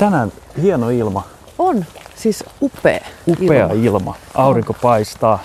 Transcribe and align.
Tänään 0.00 0.32
hieno 0.62 0.90
ilma, 0.90 1.22
On 1.58 1.84
siis 2.16 2.44
upea. 2.62 3.00
upea 3.28 3.66
ilma. 3.72 3.84
ilma. 3.84 4.14
Aurinko 4.34 4.72
paistaa. 4.72 5.38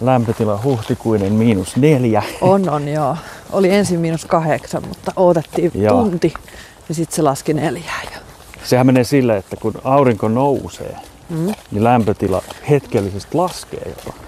Lämpötila 0.00 0.60
huhtikuinen 0.64 1.32
miinus 1.32 1.76
neljä. 1.76 2.22
On, 2.40 2.68
on 2.68 2.88
joo. 2.88 3.16
Oli 3.52 3.74
ensin 3.74 4.00
miinus 4.00 4.24
kahdeksan, 4.24 4.82
mutta 4.88 5.12
odotettiin 5.16 5.70
Joo. 5.74 6.02
tunti 6.02 6.34
ja 6.88 6.94
sitten 6.94 7.16
se 7.16 7.22
laski 7.22 7.54
neljään. 7.54 8.02
jo. 8.14 8.20
Sehän 8.64 8.86
menee 8.86 9.04
sille, 9.04 9.36
että 9.36 9.56
kun 9.56 9.74
aurinko 9.84 10.28
nousee, 10.28 10.96
Mm. 11.28 11.54
niin 11.70 11.84
lämpötila 11.84 12.42
hetkellisesti 12.70 13.36
laskee 13.36 13.82
jopa. 13.96 14.18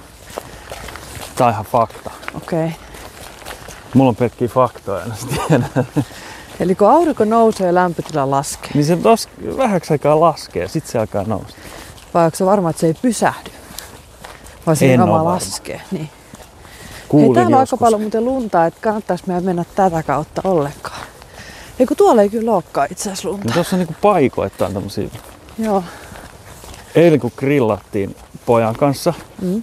Tämä 1.36 1.48
on 1.48 1.52
ihan 1.52 1.64
fakta. 1.64 2.10
Okei. 2.34 2.64
Okay. 2.66 2.78
Mulla 3.94 4.08
on 4.08 4.16
pelkkiä 4.16 4.48
faktoja, 4.48 5.04
en 5.04 5.12
tiedä. 5.48 5.84
Eli 6.60 6.74
kun 6.74 6.90
aurinko 6.90 7.24
nousee 7.24 7.66
ja 7.66 7.74
lämpötila 7.74 8.30
laskee, 8.30 8.70
Niin 8.74 8.84
se 8.84 8.96
tos, 8.96 9.28
vähäksi 9.56 9.94
aikaa 9.94 10.20
laskee, 10.20 10.68
sitten 10.68 10.92
se 10.92 10.98
alkaa 10.98 11.24
nousta. 11.26 11.54
vai 12.14 12.24
onko 12.24 12.36
se 12.36 12.46
varma, 12.46 12.70
että 12.70 12.80
se 12.80 12.86
ei 12.86 12.94
pysähdy? 13.02 13.50
Vai 14.66 14.76
se 14.76 14.98
varma. 14.98 15.24
laskee? 15.24 15.80
Niin. 15.90 16.08
Kuulin 17.08 17.26
Hei, 17.26 17.34
täällä 17.34 17.56
on 17.56 17.60
aika 17.60 17.76
paljon 17.76 18.00
muuten 18.00 18.24
lunta, 18.24 18.66
että 18.66 18.80
kannattaisi 18.80 19.24
meidän 19.26 19.44
mennä 19.44 19.64
tätä 19.74 20.02
kautta 20.02 20.40
ollenkaan. 20.44 21.00
Ei 21.78 21.86
kun 21.86 21.96
tuolla 21.96 22.22
ei 22.22 22.28
kyllä 22.28 22.52
olekaan 22.52 22.88
itse 22.90 23.10
asiassa 23.10 23.28
lunta. 23.28 23.44
Niin 23.44 23.54
tuossa 23.54 23.76
on 23.76 23.80
niinku 23.80 23.94
paikoittain 24.02 24.74
tämmösiä. 24.74 25.08
Joo. 25.58 25.84
Eilen 26.94 27.20
kun 27.20 27.32
grillattiin 27.36 28.16
pojan 28.46 28.74
kanssa, 28.76 29.14
Mm. 29.40 29.62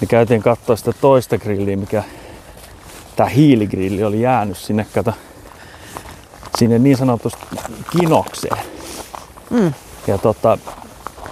niin 0.00 0.08
käytiin 0.08 0.42
katsoa 0.42 0.76
sitä 0.76 0.92
toista 1.00 1.38
grilliä, 1.38 1.76
mikä 1.76 2.02
tää 3.16 3.26
hiiligrilli 3.26 4.04
oli 4.04 4.20
jäänyt 4.20 4.56
sinne, 4.58 4.86
kato, 4.94 5.12
sinne 6.60 6.78
niin 6.78 6.96
sanotusti 6.96 7.46
kinokseen. 7.90 8.64
Mm. 9.50 9.74
Ja 10.06 10.18
tota, 10.18 10.58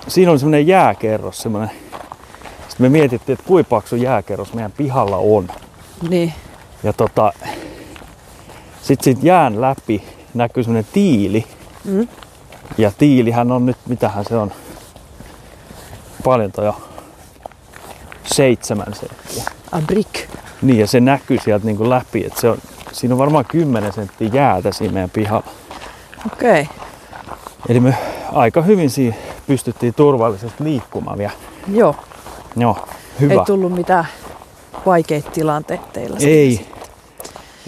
siinä 0.09 0.31
oli 0.31 0.39
semmonen 0.39 0.67
jääkerros, 0.67 1.39
semmonen. 1.39 1.71
Sitten 2.69 2.85
me 2.85 2.89
mietittiin, 2.89 3.35
että 3.35 3.49
kuinka 3.49 3.69
paksu 3.69 3.97
jääkerros 3.97 4.53
meidän 4.53 4.73
pihalla 4.73 5.17
on. 5.17 5.49
Niin. 6.09 6.33
Ja 6.83 6.93
tota, 6.93 7.33
sit 8.83 9.01
siitä 9.01 9.21
jään 9.23 9.61
läpi 9.61 10.03
näkyy 10.35 10.63
semmonen 10.63 10.87
tiili. 10.93 11.47
Mm. 11.85 12.09
Ja 12.79 12.93
tiilihän 12.99 13.53
on 13.53 13.67
nyt, 13.67 13.77
mitähän 13.87 14.25
se 14.25 14.37
on? 14.37 14.53
Paljon 16.25 16.53
toi 16.53 16.65
jo. 16.65 16.77
Seitsemän 18.25 18.95
senttiä. 18.95 19.45
A 19.73 19.81
brick. 19.81 20.15
Niin 20.63 20.79
ja 20.79 20.87
se 20.87 21.01
näkyy 21.01 21.39
sieltä 21.45 21.67
niinku 21.67 21.91
läpi, 21.91 22.25
että 22.27 22.41
se 22.41 22.49
on, 22.49 22.59
siinä 22.93 23.15
on 23.15 23.19
varmaan 23.19 23.45
10 23.49 23.93
senttiä 23.93 24.29
jäätä 24.33 24.73
siinä 24.73 24.93
meidän 24.95 25.11
pihalla. 25.11 25.47
Okei. 26.33 26.63
Okay. 26.63 26.75
Eli 27.69 27.81
me 27.81 27.95
aika 28.33 28.63
hyvin 28.63 28.91
siinä 28.91 29.17
pystyttiin 29.47 29.95
turvallisesti 29.95 30.65
liikkumaan 30.65 31.19
vielä. 31.19 31.33
Joo. 31.73 31.97
Joo, 32.57 32.87
hyvä. 33.21 33.33
Ei 33.33 33.41
tullut 33.47 33.73
mitään 33.73 34.07
vaikeita 34.87 35.31
tilanteita 35.31 35.87
teillä. 35.93 36.19
Ei, 36.21 36.67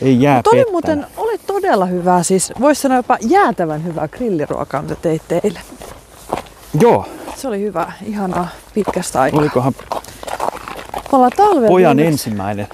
ei 0.03 0.23
jää 0.23 0.37
Mutta 0.37 0.51
oli 0.51 0.65
muuten 0.71 1.07
oli 1.17 1.39
todella 1.47 1.87
hyvää, 1.87 2.23
siis 2.23 2.53
voisi 2.61 2.81
sanoa 2.81 2.97
jopa 2.97 3.19
jäätävän 3.21 3.85
hyvää 3.85 4.09
grilliruokaa, 4.09 4.83
mitä 4.83 4.95
teitte 4.95 5.41
eilen. 5.45 5.63
Joo, 6.81 7.07
Se 7.37 7.49
oli 7.49 7.61
hyvä, 7.61 7.93
ihanaa 8.07 8.49
pitkästä 8.75 9.21
aikaa. 9.21 9.41
olikohan 9.41 9.75
Me 11.13 11.17
ollaan 11.17 11.33
talvella 11.37 11.69
pojan 11.69 11.97
viimeksi- 11.97 12.07
ensimmäinen 12.13 12.69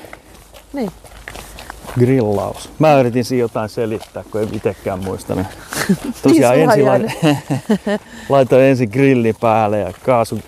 Niin. 0.72 0.90
Grillaus. 1.98 2.70
Mä 2.78 3.00
yritin 3.00 3.24
siinä 3.24 3.40
jotain 3.40 3.68
selittää, 3.68 4.24
kun 4.30 4.40
en 4.42 4.48
itsekään. 4.52 5.00
Tosiaan 6.22 6.56
Niin, 6.56 6.70
sulla 6.74 6.94
ensin 6.96 7.08
on 7.28 7.32
lai- 7.86 7.98
laitoin 8.28 8.62
ensin 8.64 8.88
grilli 8.92 9.32
päälle 9.40 9.78
ja 9.78 9.92
kaasu, 10.04 10.38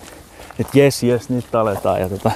että 0.59 0.79
jes 0.79 1.03
jes 1.03 1.29
nyt 1.29 1.55
aletaan. 1.55 2.01
Ja 2.01 2.09
tota, 2.09 2.31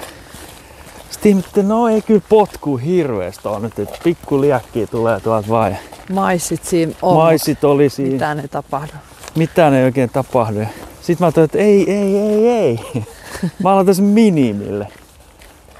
sitten 1.09 1.29
ihmettelin, 1.29 1.67
no 1.69 1.87
ei 1.87 2.01
kyllä 2.01 2.21
potku 2.29 2.77
hirveästi 2.77 3.47
on 3.47 3.61
nyt, 3.61 3.79
että 3.79 3.99
pikku 4.03 4.41
liäkkiä 4.41 4.87
tulee 4.87 5.19
tuolta 5.19 5.49
vaan. 5.49 5.71
Ja 5.71 5.77
Maissit 6.13 6.63
siinä 6.65 6.93
on, 7.01 7.15
Maisit 7.15 7.63
oli 7.63 7.89
siinä, 7.89 8.11
mitään 8.11 8.39
ei 8.39 8.47
tapahdu. 8.47 8.91
mitään 9.35 9.73
ei 9.73 9.83
oikein 9.83 10.09
tapahdu. 10.09 10.59
Sitten 11.01 11.17
mä 11.19 11.25
ajattelin, 11.25 11.45
että 11.45 11.57
ei, 11.57 11.91
ei, 11.91 12.17
ei, 12.17 12.47
ei. 12.47 12.79
Mä 13.63 13.75
laitan 13.75 13.95
sen 13.95 14.05
minimille. 14.05 14.87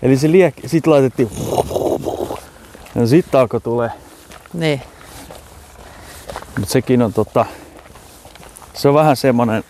Eli 0.02 0.18
se 0.18 0.32
liekki, 0.32 0.68
sit 0.68 0.88
laitettiin 0.88 1.30
No 2.96 3.08
sitten 3.08 3.40
alkoi 3.42 3.62
tulee. 3.62 3.90
Niin. 4.54 4.82
Mutta 6.60 6.72
sekin 6.74 7.02
on 7.02 7.14
tota, 7.14 7.46
se 8.74 8.88
on 8.88 8.94
vähän 8.94 9.16
semmonen 9.16 9.64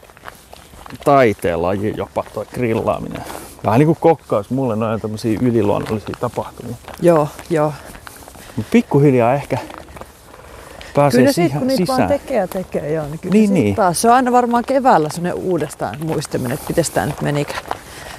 taiteenlaji 1.06 1.94
jopa 1.98 2.24
toi 2.34 2.46
grillaaminen. 2.54 3.24
Vähän 3.66 3.80
niinku 3.80 3.98
kokkaus, 4.00 4.50
mulle 4.50 4.76
noin 4.76 5.02
tämmöisiä 5.02 5.40
yliluonnollisia 5.42 6.16
tapahtumia. 6.20 6.76
Joo, 7.02 7.28
joo. 7.50 7.74
Mut 8.56 8.66
pikkuhiljaa 8.72 9.34
ehkä 9.34 9.58
pääsee 10.96 11.20
Kyllä 11.22 11.32
sit, 11.32 11.52
kun 11.54 11.68
niitä 11.68 11.78
sisään. 11.82 11.98
vaan 12.00 12.10
tekee 12.20 12.38
ja 12.38 12.48
tekee, 12.48 12.92
joo, 12.94 13.06
niin 13.06 13.20
kyllä 13.20 13.34
Niin, 13.34 13.48
sit 13.48 13.54
niin. 13.54 13.76
taas. 13.76 14.02
Se 14.02 14.08
on 14.10 14.16
aina 14.16 14.32
varmaan 14.32 14.64
keväällä 14.68 15.10
sellainen 15.10 15.44
uudestaan 15.44 15.96
muistaminen, 16.06 16.52
että 16.52 16.66
miten 16.68 16.86
tämä 16.94 17.06
nyt 17.06 17.22
menikään. 17.22 17.64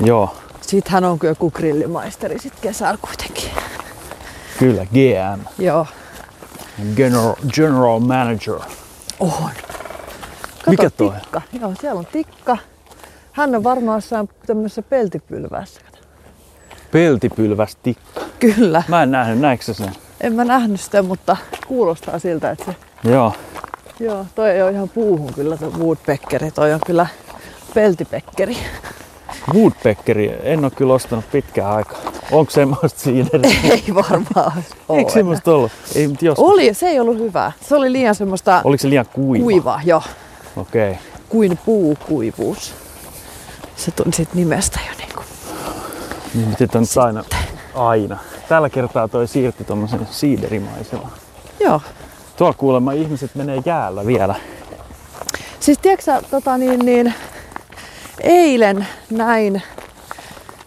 Joo, 0.00 0.36
Sittenhän 0.60 1.04
on 1.04 1.18
kyllä 1.18 1.30
joku 1.30 1.50
grillimaisteri 1.50 2.38
sit 2.38 2.52
kesällä 2.60 2.98
kuitenkin. 3.00 3.33
Kyllä, 4.58 4.84
GM, 4.86 5.40
Joo, 5.58 5.86
General, 6.96 7.34
General 7.54 8.00
Manager. 8.00 8.54
on. 9.20 9.30
Kato, 10.58 10.70
Mikä 10.70 10.90
toi? 10.90 11.14
tikka. 11.20 11.42
Joo, 11.60 11.72
siellä 11.80 11.98
on 11.98 12.06
tikka. 12.06 12.58
Hän 13.32 13.54
on 13.54 13.64
varmaan 13.64 13.96
jossain 13.96 14.28
tämmöisessä 14.46 14.82
peltipylvässä. 14.82 15.80
Peltipylväs 16.90 17.76
tikka. 17.82 18.20
Kyllä. 18.38 18.82
Mä 18.88 19.02
en 19.02 19.10
nähnyt, 19.10 19.38
näikö 19.38 19.74
sen? 19.74 19.92
En 20.20 20.32
mä 20.32 20.44
nähnyt 20.44 20.80
sitä, 20.80 21.02
mutta 21.02 21.36
kuulostaa 21.66 22.18
siltä, 22.18 22.50
että 22.50 22.64
se... 22.64 22.76
Joo, 23.10 23.32
Joo, 24.00 24.26
toi 24.34 24.50
ei 24.50 24.62
ole 24.62 24.70
ihan 24.70 24.88
puuhun 24.88 25.34
kyllä 25.34 25.56
tuo 25.56 25.70
woodpeckeri. 25.70 26.50
Toi 26.50 26.72
on 26.72 26.80
kyllä 26.86 27.06
peltipekkeri. 27.74 28.56
Woodpeckeri, 29.52 30.34
en 30.42 30.64
oo 30.64 30.70
kyllä 30.70 30.94
ostanut 30.94 31.24
pitkään 31.32 31.72
aikaa. 31.72 31.98
Onko 32.30 32.50
semmoista 32.50 33.00
siinä? 33.00 33.28
ei 33.70 33.84
varmaan 33.94 34.64
ole 34.88 34.98
Eikö 34.98 35.12
semmoista 35.12 35.54
ollut? 35.54 35.72
Ei, 35.94 36.10
jos. 36.20 36.38
Oli, 36.38 36.74
se 36.74 36.86
ei 36.86 37.00
ollut 37.00 37.18
hyvä. 37.18 37.52
Se 37.60 37.76
oli 37.76 37.92
liian 37.92 38.14
semmoista 38.14 38.60
Oliko 38.64 38.80
se 38.80 38.90
liian 38.90 39.06
kuiva? 39.12 39.42
kuiva, 39.44 39.80
joo. 39.84 40.02
Okei. 40.56 40.90
Okay. 40.90 41.02
Kuin 41.28 41.58
puukuivuus. 41.64 42.74
Se 43.76 43.90
tuli 43.90 44.12
sit 44.12 44.34
nimestä 44.34 44.80
jo 44.88 44.94
niinku. 44.98 45.22
Niin 46.34 46.48
miten 46.48 46.68
on 46.74 46.80
nyt 46.80 46.96
aina, 46.96 47.24
aina. 47.74 48.18
Tällä 48.48 48.70
kertaa 48.70 49.08
toi 49.08 49.28
siirtyi 49.28 49.66
tommosen 49.66 50.08
siiderimaisemaan. 50.10 51.12
Joo. 51.60 51.80
Tuolla 52.36 52.54
kuulemma 52.58 52.92
ihmiset 52.92 53.34
menee 53.34 53.62
jäällä 53.66 54.06
vielä. 54.06 54.34
Siis 55.60 55.78
tiedätkö 55.78 56.22
tota 56.30 56.58
niin, 56.58 56.80
niin, 56.80 57.14
eilen 58.20 58.86
näin 59.10 59.62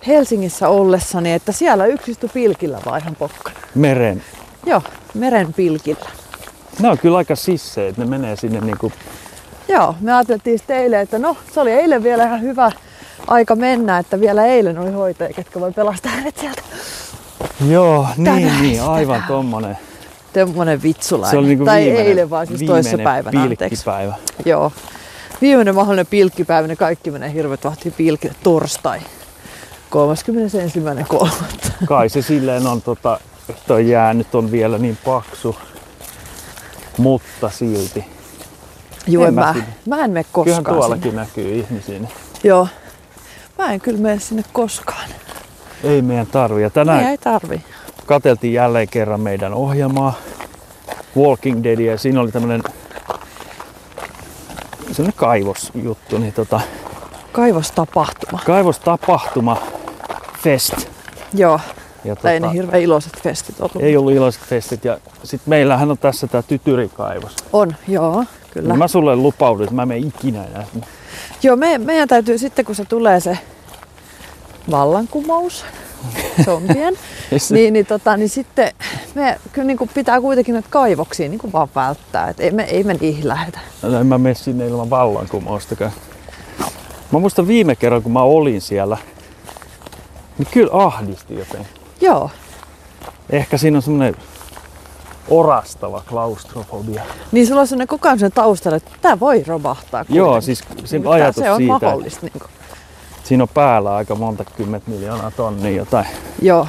Helsingissä 0.08 0.70
ollessani, 0.70 1.34
että 1.34 1.52
siellä 1.52 1.86
yksi 1.86 2.12
istui 2.12 2.30
pilkillä 2.34 2.80
vaan 2.86 3.02
ihan 3.02 3.16
pokkana. 3.16 3.60
Meren. 3.76 4.24
Joo, 4.66 4.82
meren 5.14 5.54
pilkillä. 5.54 6.10
Ne 6.80 6.90
on 6.90 6.98
kyllä 6.98 7.18
aika 7.18 7.36
sisseet, 7.36 7.98
ne 7.98 8.06
menee 8.06 8.36
sinne 8.36 8.60
niinku, 8.60 8.92
Joo, 9.68 9.96
me 10.02 10.14
ajateltiin 10.14 10.60
sitten 10.60 10.78
eilen, 10.78 11.00
että 11.00 11.20
no 11.20 11.38
se 11.54 11.60
oli 11.60 11.72
eilen 11.72 12.04
vielä 12.04 12.26
ihan 12.26 12.42
hyvä 12.42 12.72
aika 13.28 13.56
mennä, 13.56 13.98
että 13.98 14.20
vielä 14.20 14.46
eilen 14.46 14.78
oli 14.78 14.92
hoitajia, 14.92 15.34
ketkä 15.34 15.60
voi 15.60 15.72
pelastaa 15.72 16.12
hänet 16.12 16.38
sieltä. 16.38 16.62
joo, 17.70 18.08
niin, 18.18 18.26
Tänään 18.26 18.62
niin, 18.62 18.84
aivan 18.84 19.24
tommonen. 19.28 19.78
Semmoinen 20.34 20.84
vitsulainen. 20.84 21.32
Se 21.32 21.38
oli 21.38 21.48
niinku 21.48 21.66
tai 21.66 21.82
viimeinen, 21.82 22.08
eilen 22.08 22.30
vaan 22.30 22.48
siis 22.48 22.60
viimeinen 22.60 22.84
toissapäivänä, 22.84 23.42
anteeksi. 23.44 23.86
Joo. 24.46 24.72
Viimeinen 25.42 25.76
mahdollinen 25.76 26.06
pilkkipäivä, 26.08 26.68
ne 26.68 26.76
kaikki 26.76 27.12
menee 27.12 27.34
hirveet 27.34 27.64
vahtiin 27.64 27.94
pilkille 27.98 28.36
torstai. 28.44 29.00
31.3. 31.22 31.30
Kai 31.86 32.10
se 32.10 32.22
silleen 32.22 32.68
on, 32.68 32.82
tota, 32.82 33.20
että 33.50 33.62
toi 33.68 33.90
jää 33.90 34.14
nyt 34.14 34.36
on 34.36 34.52
vielä 34.52 34.78
niin 34.78 34.98
paksu, 35.06 35.56
mutta 36.98 37.50
silti. 37.50 38.06
Joo, 39.08 39.26
En 39.26 39.34
mä 39.34 39.56
mä, 39.86 40.04
en 40.04 40.12
mene 40.12 40.26
Kyllähän 40.44 40.64
koskaan 40.64 40.78
tuollakin 40.78 41.04
sinne. 41.12 41.22
näkyy 41.22 41.54
ihmisiä. 41.60 42.00
niin 42.00 42.10
Joo. 42.44 42.68
Mä 43.58 43.74
en 43.74 43.82
kyllä 43.82 44.00
mene 44.00 44.20
sinne 44.20 44.44
koskaan. 44.54 45.10
Ei 45.84 46.02
meidän 46.02 46.28
tarvi. 46.28 46.62
Ja 46.62 46.70
tänään 46.70 46.98
Niin 47.00 47.10
ei 47.10 47.18
tarvi. 47.18 47.64
katseltiin 48.06 48.54
jälleen 48.54 48.88
kerran 48.88 49.22
meidän 49.22 49.54
ohjelmaa 49.54 50.14
Walking 51.18 51.64
Deadia 51.64 51.92
ja 51.92 51.98
siinä 51.98 52.22
oli 52.22 52.32
tämmönen 52.32 52.64
semmonen 54.92 55.14
kaivosjuttu, 55.18 56.18
niin 56.18 56.34
tota, 56.34 56.62
Kaivostapahtuma. 57.32 58.40
kaivostapahtuma 58.46 59.58
fest. 60.44 60.74
Joo. 61.34 61.60
Ja 62.06 62.16
Tai 62.16 62.34
ei 62.34 62.40
ne 62.40 62.44
tota, 62.48 62.54
hirveän 62.54 62.82
iloiset 62.84 63.22
festit 63.24 63.60
ollut. 63.62 63.76
ei 63.80 63.98
ollut 63.98 64.14
iloiset 64.14 64.42
festit 64.42 64.86
ja 64.86 64.98
sit 65.24 65.42
meillähän 65.46 65.92
on 65.92 65.98
tässä 65.98 66.28
tää 66.28 66.42
tytyrikaivos. 66.42 67.36
On, 67.54 67.76
joo, 67.88 68.24
Kyllä. 68.52 68.68
Niin 68.70 68.80
mä 68.80 68.88
sulle 68.88 69.16
lupaudun, 69.16 69.64
että 69.64 69.76
mä 69.76 69.82
en 69.82 69.88
mene 69.88 70.00
ikinä 70.08 70.46
enää. 70.46 70.66
Joo, 71.44 71.56
me, 71.56 71.78
meidän 71.78 72.08
täytyy 72.08 72.38
sitten, 72.38 72.66
kun 72.66 72.76
se 72.76 72.86
tulee 72.86 73.20
se 73.20 73.38
vallankumous, 74.72 75.66
zombien, 76.46 76.94
niin, 77.50 77.74
niin, 77.74 77.86
tota, 77.86 78.18
niin 78.18 78.30
sitten 78.30 78.72
me 79.16 79.40
kyllä 79.54 79.68
niin 79.68 79.78
kuin 79.78 79.90
pitää 79.94 80.22
kuitenkin 80.22 80.54
näitä 80.54 80.70
kaivoksia 80.72 81.30
niin 81.30 81.40
kuin 81.40 81.54
vaan 81.54 81.68
välttää. 81.76 82.30
Et 82.30 82.40
ei, 82.40 82.52
me, 82.52 82.64
ei 82.64 82.84
me 82.84 82.94
niihin 82.94 83.28
lähetä. 83.28 83.60
No, 83.82 84.00
en 84.00 84.08
mä 84.08 84.18
mene 84.18 84.36
sinne 84.36 84.68
ilman 84.68 84.90
vallankumoustakaan. 84.90 85.92
Mä 87.12 87.20
muistan 87.20 87.48
viime 87.48 87.76
kerran, 87.76 88.04
kun 88.04 88.12
mä 88.12 88.22
olin 88.22 88.62
siellä, 88.62 88.98
niin 90.38 90.48
kyllä 90.52 90.70
ahdisti 90.86 91.36
joten. 91.36 91.68
Joo, 92.02 92.30
Ehkä 93.30 93.58
siinä 93.58 93.78
on 93.78 93.82
semmoinen 93.82 94.16
orastava 95.30 96.04
klaustrofobia. 96.10 97.04
niin 97.32 97.48
sulla 97.48 97.62
on 97.62 97.68
sellainen 97.68 97.88
koko 97.88 98.08
ajan 98.10 98.32
taustalla, 98.32 98.78
että 98.78 98.92
tämä 99.02 99.20
voi 99.20 99.44
romahtaa. 99.48 100.06
Joo, 100.10 100.26
kuitenkin. 100.28 100.46
siis 100.56 100.70
Niin 100.76 100.88
sen 100.88 101.04
kuin 101.04 101.10
tää- 101.18 101.26
ajatus 101.26 101.44
se 101.44 101.52
on 101.52 101.58
siitä, 101.58 101.74
että 101.76 101.86
mahdollista. 101.86 102.20
Niin 102.26 102.32
kuin. 102.40 102.52
Siinä 103.28 103.44
on 103.44 103.50
päällä 103.54 103.96
aika 103.96 104.16
monta 104.16 104.44
kymmentä 104.46 104.90
miljoonaa 104.92 105.32
tonnia 105.32 105.72
jotain 105.72 106.06
Joo, 106.42 106.68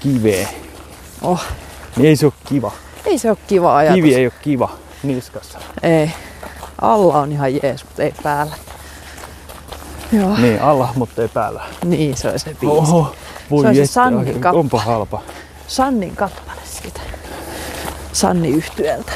kiveä. 0.00 0.48
oh. 1.22 1.40
Niin 1.96 2.08
ei 2.08 2.16
se 2.16 2.26
ole 2.26 2.32
kiva. 2.48 2.72
ei 3.06 3.18
se 3.18 3.30
ole 3.30 3.38
kiva 3.46 3.76
ajatus. 3.76 3.94
Kivi 3.94 4.14
ei 4.14 4.26
ole 4.26 4.32
kiva 4.42 4.70
niskassa. 5.02 5.58
Ei. 5.82 6.10
Alla 6.80 7.14
on 7.14 7.32
ihan 7.32 7.54
jees, 7.62 7.84
mutta 7.84 8.02
ei 8.02 8.14
päällä. 8.22 8.56
Joo, 10.12 10.36
niin, 10.36 10.62
alla, 10.62 10.88
mutta 10.96 11.22
ei 11.22 11.28
päällä. 11.28 11.62
niin 11.84 12.16
se 12.16 12.28
on 12.28 12.38
se 12.38 12.56
biisi. 12.60 12.66
Oho, 12.76 13.14
voi 13.50 13.62
Se 13.62 13.68
on 13.68 13.74
se 13.74 13.86
Sannin 13.86 14.40
kappale. 14.40 14.58
Onpa 14.60 14.80
halpa. 14.80 15.20
Sannin 15.66 16.16
kappale 16.16 16.60
siitä. 16.64 17.00
Sanni 18.12 18.48
yhtyeltä. 18.48 19.12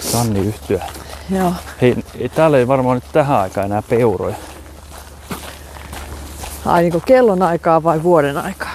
Sanni 0.00 0.40
yhtyä. 0.40 0.84
Joo. 1.30 1.52
Hei, 1.80 1.96
ei- 2.18 2.28
täällä 2.28 2.58
ei 2.58 2.68
varmaan 2.68 2.94
nyt 2.96 3.04
tähän 3.12 3.38
aikaan 3.40 3.66
enää 3.66 3.82
peuroja. 3.82 4.36
Ai 6.66 6.82
niin 6.82 6.92
kuin 6.92 7.02
kellon 7.06 7.42
aikaa 7.42 7.82
vai 7.82 8.02
vuoden 8.02 8.36
aikaa? 8.36 8.72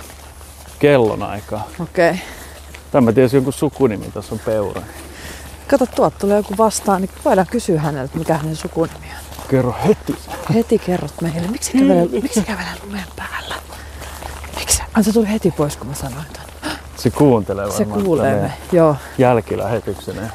Kellon 0.79 1.23
aikaa. 1.23 1.67
Okei. 1.79 2.09
Okay. 2.09 2.21
Tämä 2.91 3.11
tietysti 3.11 3.37
joku 3.37 3.51
sukunimi, 3.51 4.11
tuossa 4.11 4.35
on 4.35 4.39
peura. 4.45 4.81
Kato, 5.67 5.85
tuot 5.85 6.17
tulee 6.17 6.37
joku 6.37 6.53
vastaan, 6.57 7.01
niin 7.01 7.11
voidaan 7.25 7.47
kysyä 7.51 7.79
häneltä, 7.79 8.17
mikä 8.17 8.37
hänen 8.37 8.55
sukunimi 8.55 9.07
on. 9.17 9.45
Kerro 9.47 9.75
heti. 9.87 10.15
Heti 10.53 10.79
kerrot 10.79 11.21
meille, 11.21 11.47
miksi 11.47 11.71
sä 11.71 11.77
kävelet, 11.77 12.11
miksi 12.11 12.39
sä 12.39 12.45
kävelet 12.45 12.83
lumen 12.83 13.03
päällä? 13.15 13.55
Miksi? 14.59 14.83
Ai 14.93 15.03
se 15.03 15.13
tuli 15.13 15.29
heti 15.29 15.51
pois, 15.51 15.77
kun 15.77 15.87
mä 15.87 15.93
sanoin 15.93 16.25
ton. 16.33 16.71
Se 16.97 17.09
kuuntelee 17.09 17.71
Se 17.71 17.79
varmaan 17.79 18.03
kuulee 18.03 18.31
tälleen 18.31 18.51
me. 18.51 18.77
Joo, 18.77 18.95
jälkilähetyksenä. 19.17 20.29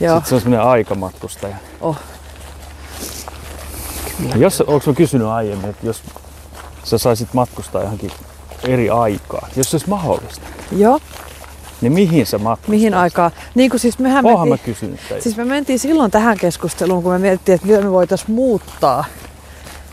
Joo. 0.00 0.14
Sitten 0.16 0.28
se 0.28 0.34
on 0.34 0.40
semmoinen 0.40 0.68
aikamatkustaja. 0.68 1.56
Oh. 1.80 1.96
Jos, 4.36 4.60
onko 4.60 4.82
mä 4.86 4.94
kysynyt 4.94 5.26
aiemmin, 5.26 5.70
että 5.70 5.86
jos 5.86 6.02
sä 6.86 6.98
saisit 6.98 7.34
matkustaa 7.34 7.82
johonkin 7.82 8.10
eri 8.68 8.90
aikaan, 8.90 9.48
jos 9.56 9.70
se 9.70 9.74
olisi 9.76 9.88
mahdollista, 9.88 10.46
Joo, 10.72 11.00
niin 11.80 11.92
mihin 11.92 12.26
sä 12.26 12.38
matkustat? 12.38 12.68
mihin 12.68 12.94
aikaan? 12.94 13.30
Niin 13.54 13.70
kuin 13.70 13.80
siis 13.80 13.98
mehän 13.98 14.26
Oonhan 14.26 14.48
mä 14.48 14.52
mentiin, 14.52 14.74
kysynyt 14.74 15.00
teitä. 15.08 15.22
siis 15.22 15.36
me 15.36 15.44
mentiin 15.44 15.78
silloin 15.78 16.10
tähän 16.10 16.38
keskusteluun, 16.38 17.02
kun 17.02 17.12
me 17.12 17.18
mietittiin, 17.18 17.54
että 17.54 17.66
mitä 17.66 17.80
me 17.80 17.90
voitaisiin 17.92 18.30
muuttaa, 18.30 19.04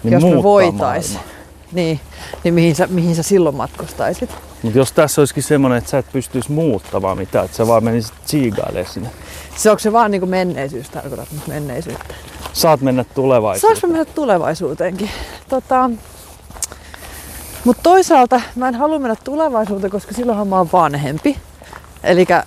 niin 0.03 0.13
jos 0.13 0.23
me 0.23 0.27
muuttaa 0.29 0.43
voitais. 0.43 1.13
maailmaa. 1.13 1.33
niin, 1.71 1.99
niin 2.43 2.53
mihin, 2.53 2.75
sä, 2.75 2.87
mihin 2.87 3.15
sä 3.15 3.23
silloin 3.23 3.55
matkustaisit. 3.55 4.29
Mutta 4.61 4.77
jos 4.77 4.91
tässä 4.91 5.21
olisikin 5.21 5.43
semmoinen, 5.43 5.77
että 5.77 5.89
sä 5.89 5.97
et 5.97 6.11
pystyisi 6.13 6.51
muuttamaan 6.51 7.17
mitään, 7.17 7.45
että 7.45 7.57
sä 7.57 7.67
vaan 7.67 7.83
menisit 7.83 8.13
tsiigailemaan 8.25 8.93
sinne. 8.93 9.09
Se 9.55 9.69
onko 9.69 9.79
se 9.79 9.93
vaan 9.93 10.11
niin 10.11 10.21
kuin 10.21 10.29
menneisyys, 10.29 10.89
tarkoitat 10.89 11.31
nyt 11.31 11.47
menneisyyttä? 11.47 12.13
Saat 12.53 12.81
mennä 12.81 13.03
Saanko 13.03 13.13
tulevaisuuteen. 13.15 13.91
mennä 13.91 14.05
tulevaisuuteenkin? 14.05 15.09
Tota, 15.49 15.89
mutta 17.63 17.83
toisaalta 17.83 18.41
mä 18.55 18.67
en 18.67 18.75
halua 18.75 18.99
mennä 18.99 19.15
tulevaisuuteen, 19.23 19.91
koska 19.91 20.13
silloinhan 20.13 20.47
mä 20.47 20.57
oon 20.57 20.69
vanhempi. 20.73 21.37
Elikkä, 22.03 22.43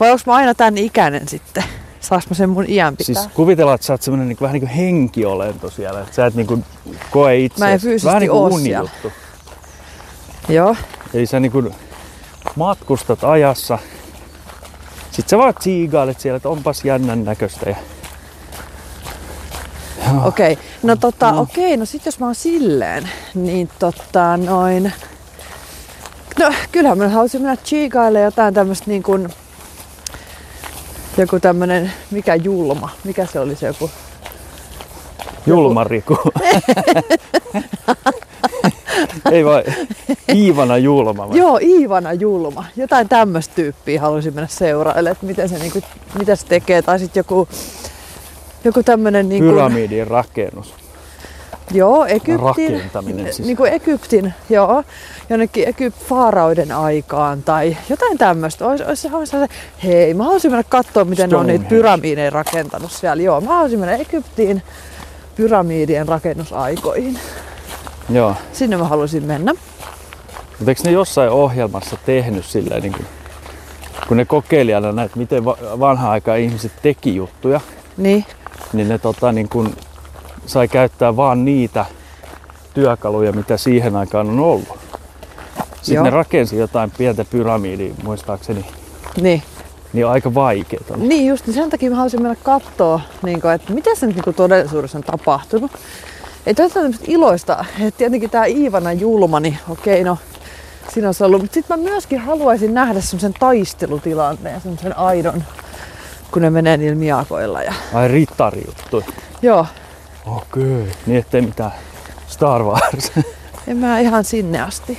vai 0.00 0.10
onko 0.10 0.22
mä 0.26 0.34
aina 0.34 0.54
tän 0.54 0.78
ikäinen 0.78 1.28
sitten? 1.28 1.64
Saanko 2.00 2.26
mä 2.30 2.34
sen 2.34 2.50
mun 2.50 2.64
iän 2.68 2.96
pitää? 2.96 3.22
Siis 3.22 3.34
kuvitellaan, 3.34 3.74
että 3.74 3.86
sä 3.86 3.92
oot 3.92 4.02
semmoinen 4.02 4.28
niin 4.28 4.38
vähän 4.40 4.52
niin 4.52 4.60
kuin 4.60 4.70
henkiolento 4.76 5.70
siellä, 5.70 6.00
että 6.00 6.14
sä 6.14 6.26
et 6.26 6.34
niin 6.34 6.46
kuin 6.46 6.64
koe 7.10 7.36
itse. 7.36 7.58
Mä 7.58 7.70
en 7.70 7.80
fyysisesti 7.80 8.06
vähän 8.06 8.20
niin 8.20 8.30
kuin 8.30 8.62
siellä. 8.62 8.80
unijuttu. 8.80 9.12
Joo, 10.48 10.76
Eli 11.14 11.26
sä 11.26 11.40
niin 11.40 11.52
kuin 11.52 11.74
matkustat 12.56 13.24
ajassa, 13.24 13.78
sit 15.10 15.28
sä 15.28 15.38
vaan 15.38 15.54
tsiigailet 15.54 16.20
siellä, 16.20 16.36
että 16.36 16.48
onpas 16.48 16.84
jännän 16.84 17.24
näköistä. 17.24 17.70
Ja... 17.70 17.76
Joo. 20.14 20.28
okei. 20.28 20.52
Okay. 20.52 20.64
No 20.82 20.96
tota, 20.96 21.32
No. 21.32 21.40
okei, 21.40 21.64
okay, 21.64 21.76
no 21.76 21.84
sit 21.84 22.06
jos 22.06 22.18
mä 22.18 22.26
oon 22.26 22.34
silleen, 22.34 23.08
niin 23.34 23.68
tota 23.78 24.36
noin... 24.36 24.92
No 26.38 26.52
kyllähän 26.72 26.98
mä 26.98 27.08
haluaisin 27.08 27.42
mennä 27.42 27.56
chiikaille 27.56 28.20
jotain 28.20 28.54
tämmöstä 28.54 28.84
niin 28.86 29.02
kuin... 29.02 29.28
Joku 31.16 31.40
tämmönen, 31.40 31.92
mikä 32.10 32.34
julma, 32.34 32.90
mikä 33.04 33.26
se 33.26 33.40
oli 33.40 33.56
se 33.56 33.66
joku 33.66 33.90
Julma 35.46 35.84
Riku. 35.84 36.18
Ei 39.32 39.44
vai 39.44 39.64
Iivana 40.34 40.78
Julma 40.78 41.28
vai? 41.28 41.38
Joo, 41.38 41.58
Iivana 41.62 42.12
Julma. 42.12 42.64
Jotain 42.76 43.08
tämmöistä 43.08 43.54
tyyppiä 43.54 44.00
halusin 44.00 44.34
mennä 44.34 44.48
seurailemaan, 44.48 45.12
että 45.12 45.26
miten 45.26 45.48
se, 45.48 45.58
niinku, 45.58 45.80
mitä 46.18 46.36
se 46.36 46.46
tekee. 46.46 46.82
Tai 46.82 46.98
sitten 46.98 47.20
joku, 47.20 47.48
joku 48.64 48.82
tämmöinen... 48.82 49.28
Niinku, 49.28 49.50
Pyramidin 49.50 50.06
rakennus. 50.06 50.74
joo, 51.72 52.04
Egyptin, 52.04 52.40
Rakentaminen 52.40 53.32
siis. 53.32 53.46
Niinku 53.46 53.64
Egyptin, 53.64 54.34
joo. 54.50 54.84
Jonnekin 55.30 55.68
Egypt 55.68 55.98
faaraoiden 56.08 56.72
aikaan 56.72 57.42
tai 57.42 57.76
jotain 57.88 58.18
tämmöistä. 58.18 58.66
Ois, 58.66 58.80
ois, 58.80 59.06
ois 59.12 59.30
se, 59.30 59.36
hei, 59.84 60.14
mä 60.14 60.24
haluaisin 60.24 60.50
mennä 60.50 60.64
katsoa, 60.68 61.04
miten 61.04 61.30
ne 61.30 61.36
on 61.36 61.46
niitä 61.46 61.58
Stonehenge. 61.64 61.68
pyramideja 61.76 62.30
rakentanut 62.30 62.92
siellä. 62.92 63.22
Joo, 63.22 63.40
mä 63.40 63.48
haluaisin 63.52 63.78
mennä 63.78 63.94
Egyptiin 63.96 64.62
pyramidien 65.36 66.08
rakennusaikoihin. 66.08 67.18
Joo. 68.10 68.34
Sinne 68.52 68.76
mä 68.76 68.84
haluaisin 68.84 69.22
mennä. 69.24 69.52
Mutta 70.58 70.70
eikö 70.70 70.80
ne 70.84 70.90
jossain 70.90 71.30
ohjelmassa 71.30 71.96
tehnyt 72.06 72.44
silleen, 72.44 72.82
niin 72.82 72.92
kuin, 72.92 73.06
kun 74.08 74.16
ne 74.16 74.24
kokeili 74.24 74.74
aina 74.74 74.92
näitä, 74.92 75.16
miten 75.16 75.44
va- 75.44 75.56
vanhaan 75.80 76.10
aikaan 76.10 76.38
ihmiset 76.38 76.72
teki 76.82 77.16
juttuja, 77.16 77.60
Niin, 77.96 78.24
niin 78.72 78.88
ne 78.88 78.98
tota, 78.98 79.32
niin 79.32 79.48
kuin, 79.48 79.76
sai 80.46 80.68
käyttää 80.68 81.16
vaan 81.16 81.44
niitä 81.44 81.86
työkaluja, 82.74 83.32
mitä 83.32 83.56
siihen 83.56 83.96
aikaan 83.96 84.28
on 84.28 84.40
ollut. 84.40 84.78
Sitten 85.76 85.94
Joo. 85.94 86.04
ne 86.04 86.10
rakensi 86.10 86.56
jotain 86.56 86.90
pientä 86.98 87.24
pyramidia, 87.24 87.94
muistaakseni, 88.04 88.66
niin. 89.20 89.42
niin 89.92 90.06
on 90.06 90.12
aika 90.12 90.34
vaikeaa. 90.34 90.96
Niin 90.96 91.26
just, 91.26 91.46
niin 91.46 91.54
sen 91.54 91.70
takia 91.70 91.90
mä 91.90 91.96
haluaisin 91.96 92.22
mennä 92.22 92.36
katsoa, 92.42 93.00
niin 93.22 93.40
kuin, 93.40 93.54
että 93.54 93.72
mitä 93.72 93.94
se 93.94 94.06
nyt 94.06 94.16
niin 94.16 94.34
todellisuudessa 94.34 94.98
on 94.98 95.04
tapahtunut. 95.04 95.70
Ei 96.46 96.54
tässä 96.54 96.80
on 96.80 96.84
tämmöistä 96.84 97.04
iloista, 97.08 97.64
että 97.80 97.98
tietenkin 97.98 98.30
tämä 98.30 98.44
Iivana 98.44 98.92
julma, 98.92 99.40
niin 99.40 99.58
okei, 99.68 100.04
no 100.04 100.18
siinä 100.92 101.08
on 101.08 101.14
ollut. 101.20 101.40
Mutta 101.42 101.54
sitten 101.54 101.78
mä 101.78 101.90
myöskin 101.90 102.18
haluaisin 102.18 102.74
nähdä 102.74 103.00
semmoisen 103.00 103.34
taistelutilanteen, 103.40 104.60
semmoisen 104.60 104.98
aidon, 104.98 105.44
kun 106.34 106.42
ne 106.42 106.50
menee 106.50 106.76
niillä 106.76 106.96
miakoilla. 106.96 107.62
Ja... 107.62 107.72
Ai 107.94 108.08
rittarijuttu. 108.08 109.04
Joo, 109.42 109.66
Okei. 110.26 110.92
Niin 111.06 111.18
ettei 111.18 111.42
mitään 111.42 111.72
Star 112.28 112.62
Wars. 112.62 113.12
en 113.68 113.76
mä 113.76 113.98
ihan 113.98 114.24
sinne 114.24 114.60
asti. 114.60 114.98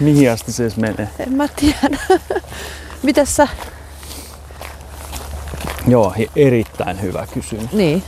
Mihin 0.00 0.30
asti 0.30 0.52
se 0.52 0.62
edes 0.62 0.76
menee? 0.76 1.08
En 1.18 1.32
mä 1.32 1.48
tiedä. 1.48 1.98
Mites 3.02 3.36
sä? 3.36 3.48
Joo, 5.88 6.14
erittäin 6.36 7.02
hyvä 7.02 7.26
kysymys. 7.34 7.72
Niin. 7.72 8.02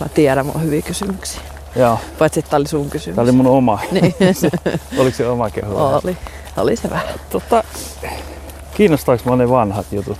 Mä 0.00 0.08
tiedän, 0.08 0.50
on 0.54 0.62
hyviä 0.62 0.82
kysymyksiä. 0.82 1.40
Joo, 1.76 1.98
Paitsi, 2.18 2.40
että 2.40 2.50
tää 2.50 2.58
oli 2.58 2.68
sun 2.68 2.90
kysymys. 2.90 3.14
tää 3.14 3.22
oli 3.22 3.32
mun 3.32 3.46
oma. 3.46 3.78
Niin, 3.92 4.14
Oliko 4.98 5.16
se 5.16 5.28
oma 5.28 5.50
kehu? 5.50 5.76
oli. 5.76 6.16
Oli 6.56 6.76
se 6.76 6.90
vähän. 6.90 7.14
Tota, 7.30 7.64
kiinnostaako 8.74 9.22
mua 9.26 9.36
ne 9.36 9.50
vanhat 9.50 9.86
jutut? 9.92 10.18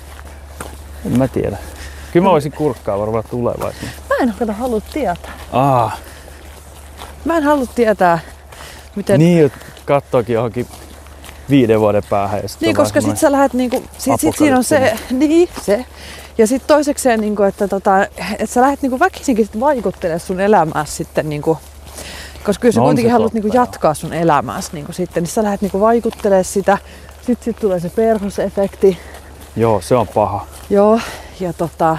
En 1.07 1.19
mä 1.19 1.29
tiedä. 1.29 1.57
Kyllä 2.13 2.25
mä 2.25 2.31
voisin 2.31 2.53
kurkkaa 2.53 2.99
varmaan 2.99 3.25
tulevaisuudessa. 3.31 4.03
Mä 4.09 4.17
en 4.21 4.35
kato 4.39 4.53
halua 4.53 4.81
tietää. 4.93 5.33
Aa, 5.53 5.97
Mä 7.27 7.37
en 7.37 7.43
halua 7.43 7.67
tietää, 7.75 8.19
miten... 8.97 9.19
niin 9.19 9.47
että 9.47 9.59
kattookin 9.85 10.35
johonkin 10.35 10.67
viiden 11.51 11.81
vuoden 11.81 12.03
päähän. 12.11 12.41
Ja 12.43 12.49
sit 12.49 12.61
niin 12.61 12.77
koska 12.77 13.01
sit 13.01 13.19
sä 13.19 13.33
lähdet 13.33 13.53
niinku... 13.53 13.85
Sit, 13.99 14.21
sit 14.21 14.37
siinä 14.37 14.57
on 14.57 14.65
se... 14.65 14.97
Niin, 15.11 15.49
se. 15.63 15.85
Ja 16.39 16.47
sitten 16.47 16.69
toisekseen, 16.69 17.21
niinku, 17.21 17.43
että, 17.43 17.69
tota, 17.69 18.05
että 18.39 18.47
sä 18.47 18.61
lähdet 18.61 18.83
niinku 18.83 19.01
väkisinkin 19.01 19.47
sit 19.47 19.61
vaikuttelemaan 19.61 20.21
sun 20.21 20.41
elämääsi 20.41 20.93
sitten 20.93 21.29
niinku... 21.29 21.59
Koska 22.45 22.61
kyllä 22.61 22.73
sä 22.73 22.81
No 22.81 22.87
kuitenkin 22.87 23.13
haluat 23.13 23.33
niinku 23.33 23.51
jatkaa 23.53 23.95
sun 23.95 24.13
elämääsi 24.13 24.71
niinku 24.73 24.93
sitten, 24.93 25.23
niin 25.23 25.31
sä 25.31 25.43
lähdet 25.43 25.61
niinku 25.61 25.81
vaikuttelemaan 25.81 26.45
sitä. 26.45 26.79
Sitten 27.27 27.45
sit 27.45 27.57
tulee 27.61 27.81
se 27.81 27.89
perhosefekti. 27.89 28.99
Joo, 29.57 29.81
se 29.81 29.95
on 29.95 30.09
paha. 30.09 30.47
Joo, 30.71 31.01
ja 31.41 31.53
tota... 31.53 31.99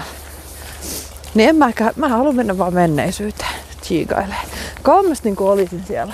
Niin 1.34 1.48
en 1.48 1.56
mäkään, 1.56 1.92
mä 1.96 2.08
haluan 2.08 2.36
mennä 2.36 2.58
vaan 2.58 2.74
menneisyyteen 2.74 3.50
chiigailemaan. 3.82 4.46
Kauan 4.82 5.06
mä 5.06 5.14
niin 5.24 5.36
olisin 5.38 5.84
siellä? 5.86 6.12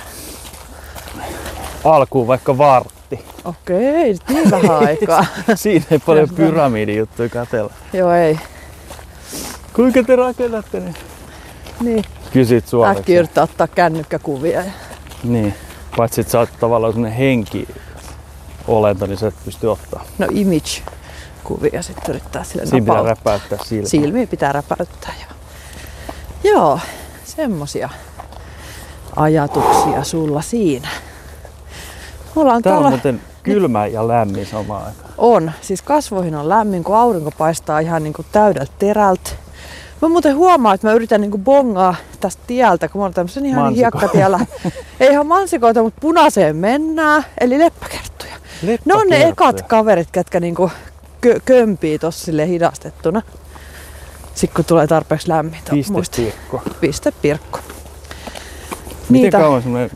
Alkuun 1.83 2.27
vaikka 2.27 2.57
vartti. 2.57 3.19
Okei, 3.45 4.17
niin 4.29 4.51
vähän 4.51 4.77
aikaa. 4.87 5.25
Siinä 5.55 5.85
ei 5.91 5.99
paljon 5.99 6.29
pyramidijuttuja 6.35 7.29
katella. 7.29 7.73
Joo 7.93 8.11
ei. 8.11 8.39
Kuinka 9.73 10.03
te 10.03 10.15
rakennatte 10.15 10.79
ne? 10.79 10.93
Niin, 11.81 12.03
Kysyt 12.33 12.67
suomeksi. 12.67 12.99
äkki 12.99 13.15
yrittää 13.15 13.43
ottaa 13.43 13.67
kännykkäkuvia. 13.67 14.63
Niin. 15.23 15.53
Paitsi 15.97 16.21
että 16.21 16.31
sä 16.31 16.39
oot 16.39 16.49
tavallaan 16.59 16.93
semmonen 16.93 17.17
henki 17.17 17.67
olento, 18.67 19.05
niin 19.05 19.17
sä 19.17 19.27
et 19.27 19.35
pysty 19.45 19.67
ottaa. 19.67 20.05
No 20.17 20.27
image 20.31 20.81
kuvia 21.45 21.81
sitten 21.81 22.03
yrittää 22.09 22.43
sille 22.43 22.65
Siinä 22.65 22.85
pitää 22.85 23.03
räpäyttää 23.03 23.59
silmää. 23.65 23.89
Silmiä 23.89 24.27
pitää 24.27 24.51
räpäyttää. 24.51 25.13
Joo, 25.21 25.31
joo 26.53 26.79
semmosia 27.25 27.89
ajatuksia 29.15 30.03
sulla 30.03 30.41
siinä. 30.41 30.87
Tää 32.33 32.43
on 32.43 32.63
tuolla... 32.63 32.89
muuten 32.89 33.21
kylmä 33.43 33.87
ja 33.87 34.07
lämmin 34.07 34.45
samaan 34.45 34.85
aikaan. 34.85 35.13
On. 35.17 35.51
Siis 35.61 35.81
kasvoihin 35.81 36.35
on 36.35 36.49
lämmin, 36.49 36.83
kun 36.83 36.95
aurinko 36.95 37.31
paistaa 37.31 37.79
ihan 37.79 38.03
niin 38.03 38.13
kuin 38.13 38.25
täydeltä 38.31 38.71
terältä. 38.79 39.29
Mä 40.01 40.09
muuten 40.09 40.35
huomaan, 40.35 40.75
että 40.75 40.87
mä 40.87 40.93
yritän 40.93 41.21
niin 41.21 41.31
kuin 41.31 41.43
bongaa 41.43 41.95
tästä 42.19 42.43
tieltä, 42.47 42.87
kun 42.87 42.99
mä 42.99 43.05
oon 43.05 43.13
tämmöisen 43.13 43.45
ihan 43.45 43.63
Mansiko. 43.63 43.81
hiekkatiellä. 43.81 44.39
Ei 44.99 45.11
ihan 45.11 45.27
mansikoita, 45.27 45.83
mutta 45.83 46.01
punaiseen 46.01 46.55
mennään, 46.55 47.25
eli 47.39 47.59
leppäkerttuja. 47.59 48.33
Ne 48.85 48.93
on 48.93 49.07
ne 49.09 49.15
ekat 49.15 49.27
Leppäkerttuja. 49.27 49.67
kaverit, 49.67 50.11
ketkä 50.11 50.39
niinku 50.39 50.71
kö- 51.25 51.41
kömpii 51.45 51.99
tossa 51.99 52.25
silleen 52.25 52.49
hidastettuna. 52.49 53.21
Sitten 54.35 54.55
kun 54.55 54.65
tulee 54.65 54.87
tarpeeksi 54.87 55.29
lämmintä. 55.29 55.71
Piste 55.71 55.91
Muista. 55.93 56.15
Pirkko. 56.17 56.61
Piste 56.81 57.11
pirkko. 57.11 57.59
Miten 59.09 59.23
Niitä- 59.23 59.37
kauan 59.37 59.61
semmonen... 59.61 59.91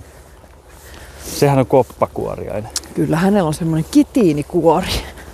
Sehän 1.25 1.59
on 1.59 1.65
koppakuoriainen. 1.65 2.69
Kyllä 2.93 3.17
hänellä 3.17 3.48
on 3.48 3.53
semmoinen 3.53 3.86
kitiinikuori. 3.91 4.88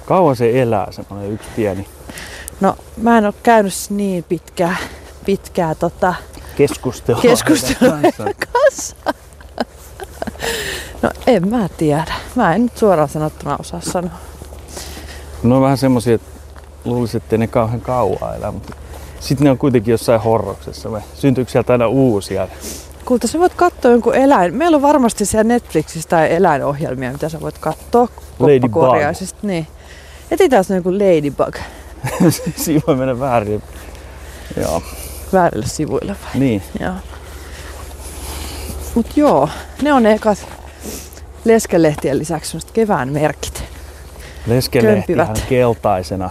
Kauan 0.05 0.35
se 0.35 0.61
elää 0.61 0.91
semmonen 0.91 1.31
yksi 1.31 1.47
pieni 1.55 1.87
No 2.61 2.75
mä 2.97 3.17
en 3.17 3.25
oo 3.25 3.33
käynyt 3.43 3.73
niin 3.89 4.23
pitkää, 4.23 4.75
pitkää 5.25 5.75
tota, 5.75 6.13
keskustelu. 6.57 7.21
Keskustelua. 7.21 7.97
kanssa. 8.53 8.95
No 11.01 11.09
en 11.27 11.47
mä 11.49 11.69
tiedä. 11.77 12.13
Mä 12.35 12.55
en 12.55 12.63
nyt 12.63 12.77
suoraan 12.77 13.09
sanottuna 13.09 13.57
osaa 13.59 13.81
sanoa. 13.81 14.11
Ne 15.43 15.55
on 15.55 15.61
vähän 15.61 15.77
semmosia, 15.77 16.15
että 16.15 16.27
luulisin, 16.85 17.21
että 17.21 17.37
ne 17.37 17.47
kauhean 17.47 17.81
kauan 17.81 18.35
elää, 18.35 18.51
mutta 18.51 18.75
sitten 19.19 19.45
ne 19.45 19.51
on 19.51 19.57
kuitenkin 19.57 19.91
jossain 19.91 20.21
horroksessa. 20.21 20.89
Me 20.89 21.03
syntyykö 21.13 21.51
sieltä 21.51 21.73
aina 21.73 21.87
uusia? 21.87 22.47
Kulta, 23.05 23.27
sä 23.27 23.39
voit 23.39 23.53
katsoa 23.53 23.91
jonkun 23.91 24.15
eläin. 24.15 24.53
Meillä 24.53 24.75
on 24.75 24.81
varmasti 24.81 25.25
siellä 25.25 25.43
Netflixissä 25.43 26.09
tai 26.09 26.33
eläinohjelmia, 26.33 27.11
mitä 27.11 27.29
sä 27.29 27.41
voit 27.41 27.57
katsoa 27.57 28.07
Ladybug. 28.39 28.83
Niin. 29.41 29.67
Etsitään 30.31 30.63
se 30.63 30.75
joku 30.75 30.93
ladybug 30.93 31.55
Siinä 32.55 32.81
voi 32.87 32.95
mennä 32.95 33.19
väärin. 33.19 33.63
Joo, 34.61 34.81
väärille 35.33 35.67
sivuille 35.67 36.15
vai? 36.23 36.39
niin. 36.39 36.63
Joo. 36.79 36.93
Mut 38.95 39.17
joo, 39.17 39.49
ne 39.81 39.93
on 39.93 40.03
ne 40.03 40.13
ekat 40.13 40.47
leskelehtien 41.45 42.19
lisäksi 42.19 42.57
kevään 42.73 43.09
merkit. 43.09 43.63
Leskelehtihän 44.47 45.25
Kömpivät. 45.27 45.49
keltaisena 45.49 46.29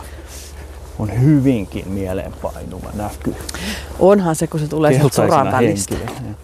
on 0.98 1.20
hyvinkin 1.22 1.88
mieleenpainuva 1.88 2.88
näky. 2.94 3.34
Onhan 3.98 4.36
se, 4.36 4.46
kun 4.46 4.60
se 4.60 4.68
tulee 4.68 5.00
soran 5.12 5.52
välistä. 5.52 5.94
henkilönä. 5.94 6.34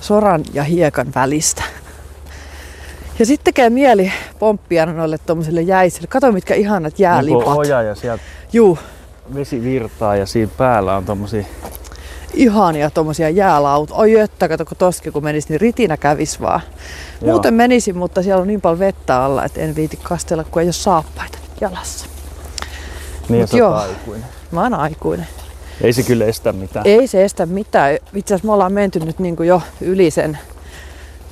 soran 0.00 0.44
ja 0.52 0.64
hiekan 0.64 1.06
välistä. 1.14 1.62
Ja 3.18 3.26
sitten 3.26 3.44
tekee 3.44 3.70
mieli 3.70 4.12
pomppia 4.38 4.86
noille 4.86 5.18
tuommoisille 5.18 5.62
jäisille. 5.62 6.06
Kato 6.06 6.32
mitkä 6.32 6.54
ihanat 6.54 6.92
Niin 6.98 7.02
jäälipat. 7.04 7.46
oja 7.46 7.82
ja 7.82 7.94
sieltä 7.94 8.22
Juu, 8.52 8.78
vesi 9.34 9.62
virtaa 9.62 10.16
ja 10.16 10.26
siinä 10.26 10.52
päällä 10.56 10.96
on 10.96 11.04
tommosia 11.04 11.44
ihania 12.36 12.90
tuommoisia 12.90 13.30
jäälaut. 13.30 13.90
Oi 13.90 14.12
jöttä, 14.12 14.48
kato 14.48 14.64
kun 14.64 14.76
toskin 14.76 15.12
kun 15.12 15.24
menisi, 15.24 15.48
niin 15.48 15.60
ritinä 15.60 15.96
kävis 15.96 16.40
vaan. 16.40 16.60
Joo. 17.22 17.30
Muuten 17.32 17.54
menisin, 17.54 17.96
mutta 17.96 18.22
siellä 18.22 18.40
on 18.40 18.46
niin 18.48 18.60
paljon 18.60 18.78
vettä 18.78 19.22
alla, 19.24 19.44
että 19.44 19.60
en 19.60 19.76
viiti 19.76 19.98
kastella, 20.02 20.44
kun 20.44 20.62
ei 20.62 20.66
ole 20.66 20.72
saappaita 20.72 21.38
jalassa. 21.60 22.06
niin 23.28 23.40
Mut 23.40 23.52
joo. 23.52 23.74
aikuinen. 23.74 24.26
Mä 24.50 24.62
oon 24.62 24.74
aikuinen. 24.74 25.26
Ei 25.80 25.92
se 25.92 26.02
kyllä 26.02 26.24
estä 26.24 26.52
mitään. 26.52 26.86
Ei 26.86 27.06
se 27.06 27.24
estä 27.24 27.46
mitään. 27.46 27.94
Itse 28.14 28.34
asiassa 28.34 28.46
me 28.48 28.52
ollaan 28.52 28.72
menty 28.72 29.00
nyt 29.00 29.18
niin 29.18 29.36
kuin 29.36 29.48
jo 29.48 29.62
yli 29.80 30.10
sen 30.10 30.38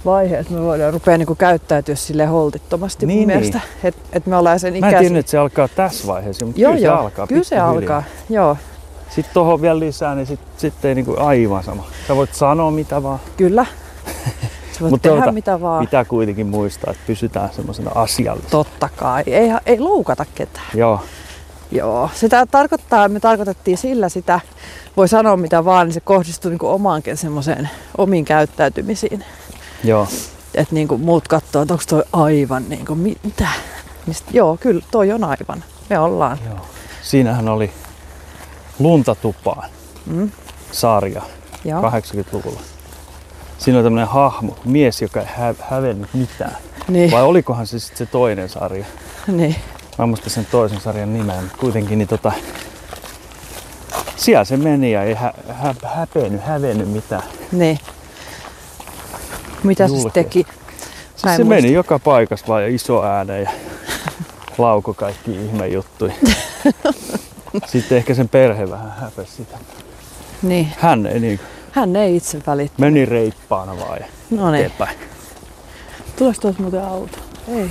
vaiheen, 0.04 0.40
että 0.40 0.52
me 0.52 0.62
voidaan 0.62 0.92
rupea 0.92 1.18
niin 1.18 1.26
kuin 1.26 1.36
käyttäytyä 1.36 1.94
sille 1.94 2.26
holtittomasti 2.26 3.06
Niin, 3.06 3.18
mun 3.18 3.28
niin. 3.28 3.38
mielestä. 3.38 3.60
Että 3.84 4.00
et 4.12 4.26
me 4.26 4.36
ollaan 4.36 4.60
sen 4.60 4.72
Mä 4.72 4.76
en 4.76 4.78
ikäisiä. 4.78 5.00
tiennyt, 5.00 5.20
että 5.20 5.30
se 5.30 5.38
alkaa 5.38 5.68
tässä 5.68 6.06
vaiheessa, 6.06 6.46
mutta 6.46 6.60
Joo, 6.60 6.72
kyllä 6.72 6.86
joo. 6.86 6.96
se 6.96 7.02
alkaa 7.02 7.26
Kyllä 7.26 7.44
se 7.44 7.58
alkaa. 7.58 8.02
Joo, 8.30 8.56
Sitten 9.14 9.34
tuohon 9.34 9.62
vielä 9.62 9.80
lisää, 9.80 10.14
niin 10.14 10.26
sitten 10.26 10.60
sit 10.60 10.84
ei 10.84 10.94
niinku 10.94 11.16
aivan 11.18 11.64
sama. 11.64 11.84
Sä 12.08 12.16
voit 12.16 12.34
sanoa 12.34 12.70
mitä 12.70 13.02
vaan. 13.02 13.18
kyllä. 13.36 13.66
Sä 14.72 14.80
voit 14.80 14.90
Mut 14.90 15.02
tehdä 15.02 15.16
tuota, 15.16 15.32
mitä 15.32 15.60
vaan. 15.60 15.84
Pitää 15.84 16.04
kuitenkin 16.04 16.46
muistaa, 16.46 16.90
että 16.90 17.02
pysytään 17.06 17.50
semmoisena 17.52 17.90
asiallisena. 17.94 18.50
Totta 18.50 18.88
kai. 18.96 19.22
Ei, 19.26 19.50
ei 19.66 19.80
loukata 19.80 20.26
ketään. 20.34 20.66
Joo, 20.74 21.00
Joo. 21.72 22.10
Sitä 22.14 22.46
tarkoittaa, 22.46 23.08
me 23.08 23.20
tarkoitettiin 23.20 23.78
sillä 23.78 24.08
sitä, 24.08 24.40
voi 24.96 25.08
sanoa 25.08 25.36
mitä 25.36 25.64
vaan, 25.64 25.86
niin 25.86 25.94
se 25.94 26.00
kohdistuu 26.00 26.50
niin 26.50 26.58
omaankin 26.62 27.16
semmoiseen 27.16 27.70
omiin 27.98 28.24
käyttäytymisiin. 28.24 29.24
joo. 29.84 30.08
Että 30.54 30.74
niin 30.74 31.00
muut 31.00 31.28
katsoo, 31.28 31.62
että 31.62 31.74
onko 31.74 31.84
toi 31.88 32.02
aivan 32.12 32.64
niin 32.68 32.86
kuin, 32.86 32.98
mitä? 32.98 33.48
Mist, 34.06 34.24
joo, 34.32 34.56
kyllä, 34.60 34.84
toi 34.90 35.12
on 35.12 35.24
aivan. 35.24 35.64
Me 35.90 35.98
ollaan. 35.98 36.38
joo. 36.46 36.58
Siinähän 37.02 37.48
oli 37.48 37.70
Luntatupaan 38.78 39.70
Mm. 40.06 40.30
sarja 40.72 41.22
Joo. 41.64 41.82
80-luvulla. 41.82 42.60
Siinä 43.58 43.78
on 43.78 43.84
tämmöinen 43.84 44.08
hahmo, 44.08 44.56
mies, 44.64 45.02
joka 45.02 45.20
ei 45.20 45.26
hä- 45.36 45.54
hävennyt 45.60 46.14
mitään. 46.14 46.56
Niin, 46.88 47.10
Vai 47.10 47.22
olikohan 47.22 47.66
se 47.66 47.78
sitten 47.78 47.98
se 47.98 48.06
toinen 48.06 48.48
sarja? 48.48 48.84
niin. 49.26 49.56
Mä 49.98 50.02
en 50.02 50.08
muista 50.08 50.30
sen 50.30 50.46
toisen 50.50 50.80
sarjan 50.80 51.08
mutta 51.42 51.56
kuitenkin 51.58 51.98
niin 51.98 52.08
tota, 52.08 52.32
siellä 54.16 54.44
se 54.44 54.56
meni 54.56 54.92
ja 54.92 55.02
ei 55.02 55.14
hä- 55.14 55.32
hä- 55.48 55.74
häpennyt, 55.84 56.42
hävennyt 56.44 56.88
mitään. 56.88 57.22
niin. 57.52 57.78
Mitä 59.62 59.88
se 59.88 59.94
Julkea. 59.94 60.02
sitten 60.02 60.24
teki? 60.24 60.46
Mä 61.24 61.36
se 61.36 61.44
muista. 61.44 61.44
meni 61.44 61.72
joka 61.72 61.98
paikassa 61.98 62.46
vaan 62.48 62.62
ja 62.62 62.68
iso 62.68 63.02
ääne 63.04 63.40
ja 63.40 63.50
lauko 64.58 64.94
kaikki 64.94 65.30
ihmejuttuja. 65.44 66.14
Sitten 67.66 67.98
ehkä 67.98 68.14
sen 68.14 68.28
perhe 68.28 68.70
vähän 68.70 68.90
häpesi 69.00 69.32
sitä. 69.32 69.58
Niin. 70.42 70.72
Hän 70.78 71.06
ei 71.06 71.20
niin, 71.20 71.40
Hän 71.72 71.96
ei 71.96 72.16
itse 72.16 72.38
välittänyt. 72.46 72.78
meni 72.78 73.04
reippaana 73.06 73.76
vaan 73.78 73.98
ja 74.00 74.06
No 74.30 74.50
niin. 74.50 74.64
eteenpäin. 74.64 74.98
Tuleeko 76.16 76.40
tuossa 76.40 76.62
muuten 76.62 76.84
auto? 76.84 77.18
Ei. 77.48 77.70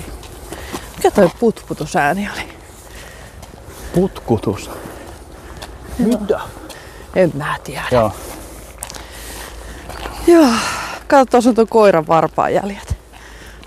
Mikä 0.96 1.12
toi 1.12 1.30
putputusääni 1.40 2.30
oli? 2.36 2.44
Putkutus. 3.96 4.70
Mitä? 6.00 6.40
En 7.16 7.32
mä 7.36 7.58
tiedä. 7.64 7.84
Joo. 7.92 8.12
Joo. 10.28 10.48
Kato, 11.08 11.26
tuossa 11.26 11.50
on 11.50 11.56
tuon 11.56 11.68
koiran 11.68 12.08
varpaan 12.08 12.54
jäljet. 12.54 12.96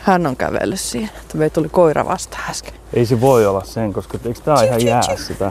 Hän 0.01 0.27
on 0.27 0.37
kävellyt 0.37 0.81
siinä. 0.81 1.09
Meitä 1.35 1.55
tuli 1.55 1.69
koira 1.69 2.05
vasta 2.07 2.39
äsken. 2.51 2.75
Ei 2.93 3.07
se 3.07 3.21
voi 3.21 3.47
olla 3.47 3.65
sen, 3.65 3.93
koska 3.93 4.19
eikö 4.25 4.41
tää 4.41 4.63
ihan 4.65 4.85
jää 4.85 5.17
sitä? 5.27 5.51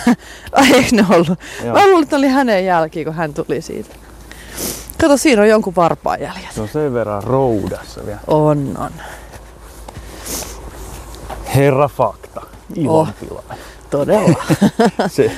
Ai 0.52 0.72
eikö 0.74 0.88
ne 0.96 1.06
ollut? 1.10 1.38
Joo. 1.64 1.74
Mä 1.74 1.86
luulin, 1.86 2.02
että 2.02 2.16
oli 2.16 2.28
hänen 2.28 2.64
jälkiin, 2.66 3.04
kun 3.06 3.14
hän 3.14 3.34
tuli 3.34 3.62
siitä. 3.62 3.94
Kato, 5.00 5.16
siinä 5.16 5.42
on 5.42 5.48
jonkun 5.48 5.76
varpaan 5.76 6.20
jäljet. 6.20 6.52
Se 6.54 6.60
on 6.60 6.68
sen 6.68 6.94
verran 6.94 7.22
roudassa 7.22 8.06
vielä. 8.06 8.20
On, 8.26 8.76
on. 8.78 8.90
Herra 11.54 11.88
fakta. 11.88 12.40
Ilonpila. 12.74 13.42
Todella 13.90 14.44
Se, 15.08 15.32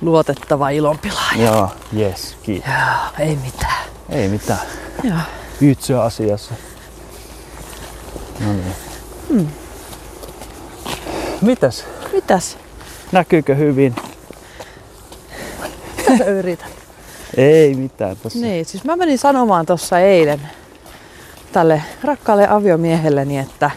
luotettava 0.00 0.68
ilonpilaaja. 0.70 1.44
joo, 1.44 1.68
yes, 1.96 2.36
kiitos. 2.42 2.70
Joo, 2.72 3.26
ei 3.26 3.36
mitään. 3.36 3.84
Ei 4.08 4.28
mitään. 4.28 4.60
Joo. 5.02 5.16
Itse 5.60 5.94
asiassa. 5.94 6.54
No 8.40 8.52
niin. 8.52 8.74
Hmm. 9.28 9.48
Mitäs? 11.40 11.84
Mitäs? 12.12 12.58
Näkyykö 13.12 13.54
hyvin? 13.54 13.94
Mitä 16.08 16.24
yrität? 16.24 16.70
Ei 17.36 17.74
mitään 17.74 18.16
tässä. 18.16 18.38
Niin, 18.38 18.64
siis 18.64 18.84
mä 18.84 18.96
menin 18.96 19.18
sanomaan 19.18 19.66
tuossa 19.66 19.98
eilen 19.98 20.40
tälle 21.52 21.82
rakkaalle 22.04 22.48
aviomiehelleni, 22.48 23.38
että 23.38 23.70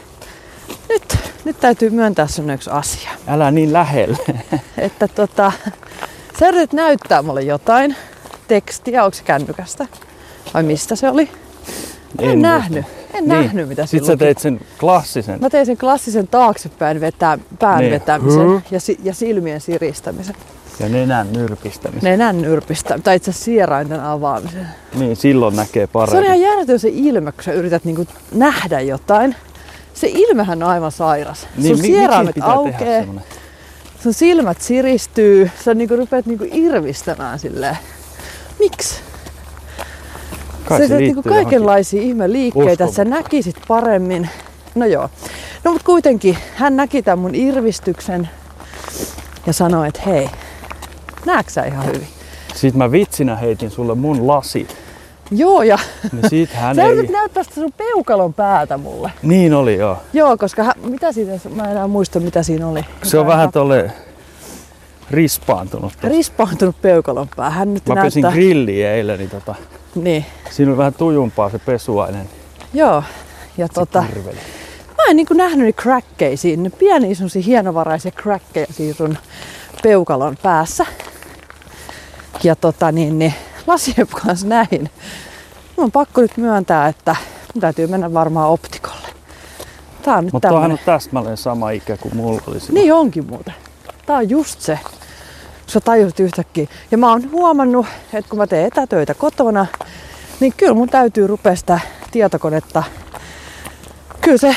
nyt, 0.89 1.17
nyt 1.45 1.59
täytyy 1.59 1.89
myöntää 1.89 2.27
sun 2.27 2.49
yksi 2.49 2.69
asia. 2.69 3.09
Älä 3.27 3.51
niin 3.51 3.73
lähelle. 3.73 4.17
Että 4.77 5.07
tota, 5.07 5.51
Sä 6.39 6.47
yritit 6.47 6.73
näyttää 6.73 7.21
mulle 7.21 7.41
jotain 7.41 7.95
tekstiä, 8.47 9.03
onko 9.03 9.15
se 9.15 9.23
kännykästä? 9.23 9.85
Vai 10.53 10.63
mistä 10.63 10.95
se 10.95 11.09
oli? 11.09 11.29
En, 12.19 12.29
en 12.29 12.41
nähnyt. 12.41 12.85
En 13.13 13.23
niin. 13.23 13.29
nähnyt, 13.29 13.67
mitä 13.69 13.85
Sitten 13.85 14.07
sä 14.07 14.17
teit 14.17 14.37
sen 14.39 14.59
klassisen. 14.79 15.39
Mä 15.41 15.49
tein 15.49 15.65
sen 15.65 15.77
klassisen 15.77 16.27
taaksepäin 16.27 17.01
vetää, 17.01 17.37
pään 17.59 17.79
niin. 17.79 17.91
vetämisen 17.91 18.63
ja, 18.71 18.79
si- 18.79 18.99
ja 19.03 19.13
silmien 19.13 19.61
siristämisen. 19.61 20.35
Ja 20.79 20.89
nenän 20.89 21.33
nyrpistämisen. 21.33 22.03
Nenän 22.11 22.41
nyrpistämisen, 22.41 23.03
tai 23.03 23.15
itse 23.15 23.31
asiassa 23.31 23.45
sierainten 23.45 23.99
avaamisen. 23.99 24.67
Niin, 24.99 25.15
silloin 25.15 25.55
näkee 25.55 25.87
paremmin. 25.87 26.11
Se 26.25 26.31
on 26.31 26.35
ihan 26.35 26.49
järjetön 26.51 26.79
se 26.79 26.89
ilme, 26.93 27.31
kun 27.31 27.43
sä 27.43 27.51
yrität 27.53 27.85
niinku 27.85 28.05
nähdä 28.31 28.79
jotain. 28.79 29.35
Se 29.93 30.07
ilmehän 30.11 30.63
on 30.63 30.69
aivan 30.69 30.91
sairas. 30.91 31.47
Niin, 31.57 31.75
Sun 31.77 31.81
mi- 31.85 31.87
sieraimet 31.87 32.25
miksi 32.35 32.41
pitää 32.41 32.53
aukeaa, 32.53 33.05
sun 34.03 34.13
silmät 34.13 34.61
siristyy, 34.61 35.51
sä 35.65 35.73
niinku 35.73 35.95
rupeat 35.95 36.25
niinku 36.25 36.45
irvistämään 36.51 37.39
silleen. 37.39 37.77
Miksi? 38.59 38.95
Kai 40.65 40.79
sä 40.79 40.87
se 40.87 40.97
niinku 40.97 41.15
liittyy 41.15 41.31
johonkin. 41.31 41.45
kaikenlaisia 41.45 42.01
ihme 42.01 42.31
liikkeitä, 42.31 42.83
että 42.83 42.95
sä 42.95 43.05
näkisit 43.05 43.55
paremmin. 43.67 44.29
No 44.75 44.85
joo. 44.85 45.09
No 45.63 45.71
mutta 45.71 45.85
kuitenkin 45.85 46.37
hän 46.55 46.75
näki 46.75 47.01
tämän 47.01 47.19
mun 47.19 47.35
irvistyksen 47.35 48.29
ja 49.47 49.53
sanoi, 49.53 49.87
että 49.87 50.01
hei, 50.05 50.29
näetkö 51.25 51.51
sä 51.51 51.63
ihan 51.63 51.85
hyvin? 51.85 52.07
Sitten 52.55 52.77
mä 52.77 52.91
vitsinä 52.91 53.35
heitin 53.35 53.71
sulle 53.71 53.95
mun 53.95 54.27
lasi. 54.27 54.67
Joo, 55.31 55.63
ja 55.63 55.77
Niin 56.11 56.29
siitä 56.29 56.57
hän 56.59 56.75
sä 56.75 56.83
ei... 56.83 57.07
näyttää 57.07 57.43
sitä 57.43 57.55
sun 57.55 57.73
peukalon 57.77 58.33
päätä 58.33 58.77
mulle. 58.77 59.11
Niin 59.21 59.53
oli 59.53 59.75
joo. 59.77 59.97
Joo, 60.13 60.37
koska 60.37 60.63
hän, 60.63 60.73
mitä 60.83 61.11
siinä, 61.11 61.31
mä 61.55 61.63
en 61.63 61.71
enää 61.71 61.87
muista 61.87 62.19
mitä 62.19 62.43
siinä 62.43 62.67
oli. 62.67 62.85
Se 63.03 63.19
on 63.19 63.27
vähän 63.27 63.39
hän- 63.39 63.51
tolle 63.51 63.91
rispaantunut. 65.11 65.93
tossa. 65.93 66.07
Rispaantunut 66.09 66.81
peukalon 66.81 67.27
pää. 67.35 67.49
Hän 67.49 67.73
nyt 67.73 67.87
Mä 67.87 67.95
pesin 67.95 68.21
näyttää... 68.21 68.35
grilliä 68.41 68.93
eilen, 68.93 69.19
niin 69.19 69.29
tota, 69.29 69.55
Niin, 69.95 70.25
siinä 70.51 70.71
oli 70.71 70.77
vähän 70.77 70.93
tujumpaa 70.93 71.49
se 71.49 71.59
pesuainen. 71.59 72.29
joo. 72.73 73.03
Ja 73.57 73.67
tota, 73.69 74.03
Kirveli. 74.13 74.37
mä 74.97 75.03
en 75.09 75.15
niinku 75.15 75.33
nähnyt 75.33 75.65
niitä 75.65 75.81
crackkejä 75.81 76.37
siinä. 76.37 76.63
Ne 76.63 76.69
pieniä 76.69 77.15
semmosia 77.15 77.41
hienovaraisia 77.41 78.11
crackkejä 78.11 78.65
siinä 78.71 78.93
sun 78.93 79.17
peukalon 79.83 80.37
päässä. 80.43 80.85
Ja 82.43 82.55
tota 82.55 82.91
niin, 82.91 83.19
niin 83.19 83.33
lasien 83.67 84.07
kanssa 84.07 84.47
näin. 84.47 84.89
Mun 85.77 85.83
on 85.83 85.91
pakko 85.91 86.21
nyt 86.21 86.37
myöntää, 86.37 86.87
että 86.87 87.15
mun 87.53 87.61
täytyy 87.61 87.87
mennä 87.87 88.13
varmaan 88.13 88.49
optikolle. 88.49 89.07
Tää 90.01 90.15
on 90.17 90.23
nyt 90.25 90.33
Mutta 90.33 90.47
tämmönen. 90.47 90.71
on 90.71 90.79
täsmälleen 90.85 91.37
sama 91.37 91.69
ikä 91.71 91.97
kuin 91.97 92.15
mulla 92.15 92.41
oli 92.47 92.59
silloin. 92.59 92.73
Niin 92.81 92.93
onkin 92.93 93.27
muuten. 93.29 93.53
Tää 94.05 94.17
on 94.17 94.29
just 94.29 94.61
se. 94.61 94.79
Sä 95.73 95.79
tajusit 95.79 96.19
yhtäkkiä. 96.19 96.67
Ja 96.91 96.97
mä 96.97 97.09
oon 97.11 97.31
huomannut, 97.31 97.85
että 98.13 98.29
kun 98.29 98.39
mä 98.39 98.47
teen 98.47 98.65
etätöitä 98.65 99.13
kotona, 99.13 99.65
niin 100.39 100.53
kyllä 100.57 100.73
mun 100.73 100.89
täytyy 100.89 101.27
rupea 101.27 101.55
sitä 101.55 101.79
tietokonetta. 102.11 102.83
Kyllä 104.21 104.37
se 104.37 104.55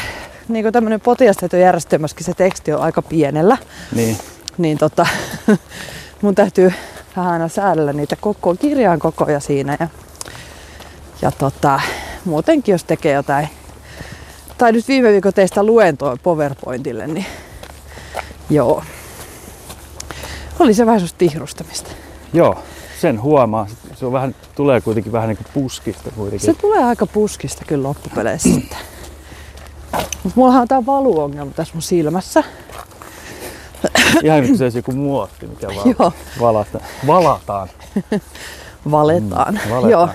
niin 0.48 0.72
tämmöinen 0.72 1.00
potilastietojärjestelmässäkin 1.00 2.26
se 2.26 2.34
teksti 2.34 2.72
on 2.72 2.80
aika 2.80 3.02
pienellä. 3.02 3.56
Niin. 3.94 4.18
Niin 4.58 4.78
tota, 4.78 5.06
mun 6.22 6.34
täytyy 6.34 6.72
vähän 7.16 7.32
aina 7.32 7.48
säädellä 7.48 7.92
niitä 7.92 8.16
koko 8.16 8.54
kirjaan 8.54 8.98
kokoja 8.98 9.40
siinä. 9.40 9.76
Ja, 9.80 9.88
ja 11.22 11.30
tota, 11.30 11.80
muutenkin 12.24 12.72
jos 12.72 12.84
tekee 12.84 13.12
jotain, 13.12 13.48
tai 14.58 14.72
nyt 14.72 14.88
viime 14.88 15.12
viikon 15.12 15.32
teistä 15.32 15.62
luentoa 15.62 16.16
PowerPointille, 16.22 17.06
niin 17.06 17.26
joo. 18.50 18.82
Oli 20.58 20.74
se 20.74 20.86
vähän 20.86 21.00
tihrustamista. 21.18 21.90
Joo, 22.32 22.58
sen 23.00 23.22
huomaa. 23.22 23.66
Se 23.94 24.06
on 24.06 24.12
vähän, 24.12 24.34
tulee 24.54 24.80
kuitenkin 24.80 25.12
vähän 25.12 25.28
niin 25.28 25.36
kuin 25.36 25.46
puskista 25.54 26.10
kuitenkin. 26.10 26.46
Se 26.46 26.54
tulee 26.54 26.84
aika 26.84 27.06
puskista 27.06 27.64
kyllä 27.64 27.88
loppupeleissä 27.88 28.48
sitten. 28.54 28.78
Mut 30.22 30.36
mullahan 30.36 30.62
on 30.62 30.68
tää 30.68 30.86
valuongelma 30.86 31.50
tässä 31.56 31.74
mun 31.74 31.82
silmässä. 31.82 32.44
Ihan 34.22 34.42
kuin 34.46 34.58
se 34.58 34.64
olisi 34.64 34.78
joku 34.78 34.92
muotti, 34.92 35.46
mikä 35.46 35.66
val- 35.66 35.94
Joo. 35.98 36.12
valata, 36.40 36.80
valataan. 37.06 37.68
Valetaan. 38.90 39.54
Mm, 39.54 39.60
valetaan. 39.70 39.90
Joo. 39.90 40.08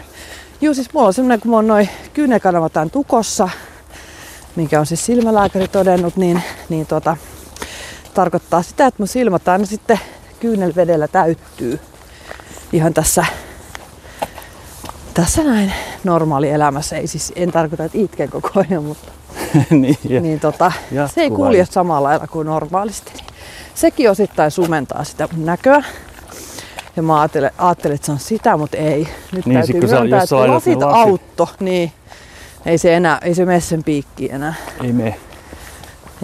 Joo, 0.62 0.74
siis 0.74 0.94
mulla 0.94 1.08
on 1.08 1.14
semmoinen, 1.14 1.40
kun 1.40 1.50
mulla 1.50 1.60
on 1.60 1.68
noin 1.68 1.90
kyynäkanava 2.14 2.70
tämän 2.70 2.92
tukossa, 2.92 3.50
minkä 4.56 4.80
on 4.80 4.86
siis 4.86 5.06
silmälääkäri 5.06 5.68
todennut, 5.68 6.18
niin, 6.18 6.42
niin 6.70 6.86
tota, 6.86 7.18
tarkoittaa 8.14 8.62
sitä, 8.62 8.86
että 8.86 9.02
mun 9.02 9.08
silmät 9.08 9.48
aina 9.48 9.66
sitten 9.66 10.00
kyynelvedellä 10.42 11.08
täyttyy 11.08 11.80
ihan 12.74 12.94
tässä, 12.94 13.26
tässä 15.14 15.44
näin 15.44 15.74
normaali 16.04 16.50
elämässä. 16.50 16.98
Ei 16.98 17.08
siis, 17.08 17.34
en 17.36 17.52
tarkoita, 17.52 17.84
että 17.84 17.98
itken 17.98 18.30
koko 18.30 18.50
ajan, 18.56 18.84
mutta 18.84 19.12
niin, 19.70 19.98
ja, 20.10 20.22
niin 20.22 20.40
tota, 20.40 20.72
se 21.14 21.22
ei 21.22 21.30
kulje 21.30 21.66
samalla 21.66 22.08
lailla 22.10 22.28
kuin 22.28 22.48
normaalisti. 22.48 23.12
Niin 23.16 23.26
sekin 23.76 24.12
osittain 24.12 24.52
sumentaa 24.52 25.04
sitä 25.04 25.28
näköä. 25.38 25.84
Ja 26.96 27.04
mä 27.04 27.20
ajattelin, 27.22 27.50
ajattelin, 27.58 27.96
että 27.96 28.06
se 28.06 28.12
on 28.12 28.20
sitä, 28.20 28.58
mutta 28.58 28.78
ei. 28.78 29.08
Nyt 29.32 29.46
Niin, 29.46 29.58
täytyy 29.60 29.82
myöntää, 29.82 30.24
että 30.24 30.36
lasit 30.36 30.80
lasit- 30.80 30.96
autto, 30.96 31.50
niin 31.60 31.92
ei 32.66 32.78
se 32.78 32.96
enää, 32.96 33.18
ei 33.22 33.36
se 33.36 33.46
mene 33.46 33.60
sen 33.60 33.84
piikkiin 33.84 34.36
enää. 34.36 34.54
ei 34.84 34.94
me 34.94 35.16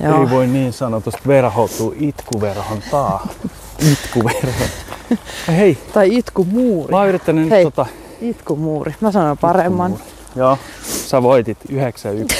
Joo. 0.04 0.22
ei 0.22 0.30
voi 0.30 0.48
niin 0.48 0.74
sanotusti 0.74 1.22
verhoutua 1.28 1.94
itkuverhon 2.00 2.82
taa. 2.92 3.28
Itkuverhon. 3.92 4.68
Hei, 5.58 5.78
Tai 5.94 6.16
itkumuuri. 6.16 6.92
mä 6.92 6.98
oon 6.98 7.10
yrittänyt 7.10 7.44
nyt 7.44 7.52
Hei. 7.52 7.64
tota... 7.64 7.86
Itkumuuri. 8.22 8.96
Mä 9.02 9.12
sanon 9.12 9.38
paremman. 9.38 9.92
itkumuuri. 9.92 10.18
Joo, 10.36 10.58
sä 10.84 11.24
voitit 11.24 11.58
91. 11.70 12.38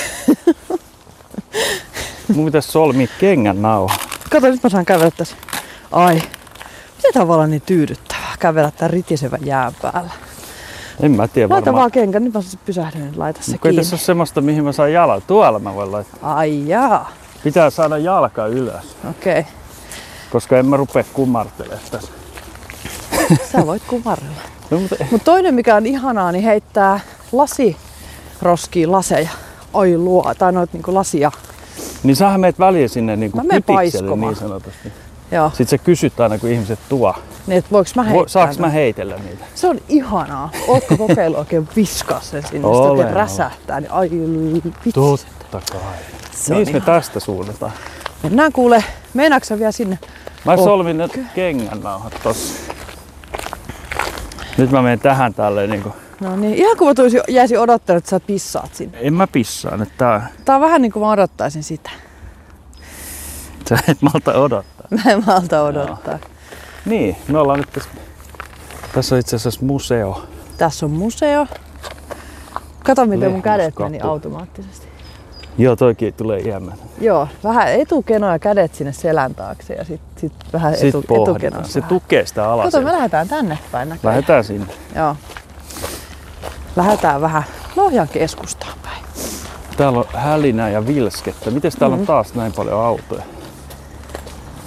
Mun 2.36 2.46
pitäisi 2.46 2.72
solmia 2.72 3.08
kengän 3.20 3.62
nauha. 3.62 3.96
Kato, 4.30 4.48
nyt 4.48 4.64
mä 4.64 4.70
saan 4.70 4.86
kävellä 4.86 5.12
tässä. 5.12 5.36
Ai, 5.92 6.16
miten 6.96 7.14
tavallaan 7.14 7.52
niin 7.52 7.62
tyydyttävää 7.66 8.36
kävellä 8.40 8.72
tämän 8.72 8.90
ritisevän 8.90 9.46
jään 9.46 9.74
päällä. 9.82 10.12
En 11.00 11.12
mä 11.12 11.28
tiedä 11.28 11.50
Laita 11.50 11.66
varmaan. 11.66 11.82
vaan 11.82 11.92
kenkän, 11.92 12.24
nyt 12.24 12.34
mä 12.34 12.40
pysähdyn, 12.66 13.02
niin 13.02 13.20
laita 13.20 13.40
se 13.44 13.58
kiinni. 13.58 13.78
tässä 13.78 13.96
ole 13.96 14.00
semmoista, 14.00 14.42
mihin 14.42 14.64
mä 14.64 14.72
saan 14.72 14.94
jalan. 14.94 15.22
Tuolla 15.28 15.60
mä 15.60 15.76
voin 15.76 15.92
laittaa. 15.92 16.36
Ai 16.36 16.68
jaa, 16.68 17.12
Pitää 17.44 17.70
saada 17.70 17.98
jalka 17.98 18.48
ylös, 18.48 18.96
okei. 19.10 19.40
Okay. 19.40 19.52
Koska 20.32 20.58
en 20.58 20.66
mä 20.66 20.78
rupea 20.78 21.04
kummartelemaan 21.14 21.82
tässä. 21.92 22.12
Sä 23.52 23.66
voit 23.66 23.84
kumarrella. 23.88 24.42
No, 24.72 24.80
mutta 24.80 24.96
Mutta 25.12 25.26
toinen 25.26 25.54
mikä 25.56 25.76
on 25.76 25.86
ihanaa, 25.86 26.32
niin 26.32 26.44
heittää 26.44 27.00
lasiroskiin 27.32 28.92
laseja. 28.92 29.30
Oi 29.74 29.98
luo, 29.98 30.34
tai 30.38 30.52
noit 30.52 30.74
niinku 30.74 30.94
lasia. 30.94 31.32
Niin 32.04 32.16
sähän 32.16 32.40
meet 32.40 32.60
väliin 32.60 32.90
sinne 32.90 33.16
niin 33.16 33.32
menen 33.36 33.64
kytikselle 33.64 34.16
niin 34.16 34.36
sanotusti. 34.36 34.92
Joo, 35.32 35.50
Sitten 35.50 35.68
sä 35.68 35.78
kysyt 35.78 36.20
aina, 36.20 36.38
kun 36.38 36.50
ihmiset 36.50 36.80
tuo. 36.90 37.16
niin 37.48 37.58
et 37.58 37.66
voiks 37.72 37.96
mä 37.96 38.04
heittää? 38.04 38.22
Vo, 38.22 38.28
saaks 38.28 38.60
mä 38.60 38.70
heitellä 38.70 39.16
niitä? 39.16 39.46
Se 39.56 39.68
on 39.68 39.80
ihanaa. 39.90 40.52
Ootko 40.68 40.98
kokeillut 40.98 41.40
oikein 41.40 41.68
viskaa 41.76 42.22
sen 42.22 42.44
sinne, 42.48 42.68
Olen, 42.68 42.98
sitten 42.98 43.16
räsähtää, 43.16 43.80
niin 43.80 43.92
ai 43.92 44.10
vitsi. 44.86 44.92
Totta 44.92 45.62
kai. 45.72 45.82
Mihin 46.50 46.74
me 46.74 46.80
tästä 46.80 47.20
suunnataan? 47.20 47.72
Mennään 48.24 48.52
kuule, 48.52 48.84
meinaatko 49.14 49.60
vielä 49.60 49.72
sinne? 49.72 50.00
Mä 50.46 50.52
Oh. 50.54 50.64
solmin 50.64 50.98
ne 50.98 51.08
kengän 51.36 51.80
nauhat 51.82 52.20
tossa. 52.24 52.74
Nyt 54.58 54.72
mä 54.72 54.82
menen 54.82 55.00
tähän 55.00 55.34
tälleen 55.34 55.70
niinku. 55.70 55.94
No 56.20 56.36
niin, 56.36 56.54
ihan 56.56 56.78
kuin 56.78 56.88
mä 56.88 56.94
tulisin, 56.94 57.22
jäisin 57.28 57.60
odottamaan, 57.60 57.98
että 57.98 58.10
sä 58.10 58.20
pissaat 58.20 58.76
sinne. 58.76 58.98
En 59.02 59.14
mä 59.14 59.28
pissaa 59.28 59.78
nyt 59.78 59.90
tää. 59.98 60.28
Tää 60.46 60.56
on 60.56 60.62
vähän 60.62 60.82
niin 60.82 60.92
kuin 60.92 61.04
mä 61.04 61.12
odottaisin 61.12 61.64
sitä. 61.64 61.90
Sä 63.70 63.78
et 63.88 64.02
malta 64.02 64.34
odottaa. 64.34 64.88
Mä 64.90 65.12
en 65.12 65.24
malta 65.26 65.62
odottaa. 65.62 66.20
Niin, 66.86 67.16
me 67.28 67.40
ollaan 67.40 67.60
nyt 67.60 67.70
tässä. 67.74 67.90
Tässä 68.94 69.16
on 69.16 69.20
itse 69.20 69.36
asiassa 69.36 69.66
museo. 69.66 70.24
Tässä 70.58 70.86
on 70.86 70.92
museo. 70.92 71.48
Kato 72.84 73.06
miten 73.06 73.32
mun 73.32 73.42
kädet 73.42 73.80
meni 73.80 74.02
automaattisesti. 74.02 74.88
Joo, 75.58 75.76
toikin 75.76 76.14
tulee 76.14 76.40
iämmän. 76.40 76.76
Joo, 77.02 77.28
vähän 77.44 77.68
etukenoa 77.74 78.32
ja 78.32 78.40
kädet 78.40 78.76
sinne 78.76 78.94
selän 78.94 79.36
taakse 79.36 79.74
ja 79.74 79.86
sit, 79.86 80.02
sit 80.18 80.34
vähän 80.54 80.74
etu, 80.74 80.82
Sitten 80.82 81.04
pohditaan. 81.08 81.38
etukenossa. 81.38 81.74
Se 81.74 81.80
vähän. 81.80 81.90
tukee 81.90 82.26
sitä 82.26 82.52
alas. 82.52 82.66
Kato, 82.72 82.82
me 82.86 82.92
lähdetään 82.94 83.28
tänne 83.28 83.58
päin 83.72 83.90
näköjään. 83.90 84.16
Lähdetään 84.16 84.44
sinne. 84.44 84.68
Joo. 84.96 85.16
Lähdetään 86.76 87.22
vähän 87.22 87.44
Lohjan 87.76 88.08
keskustaan 88.08 88.74
päin. 88.84 89.04
Täällä 89.78 90.00
on 90.00 90.06
hälinää 90.14 90.70
ja 90.70 90.88
vilskettä. 90.88 91.52
Miten 91.52 91.72
täällä 91.80 91.96
Mm. 91.96 92.00
on 92.02 92.08
taas 92.08 92.34
näin 92.34 92.54
paljon 92.54 92.86
autoja? 92.86 93.24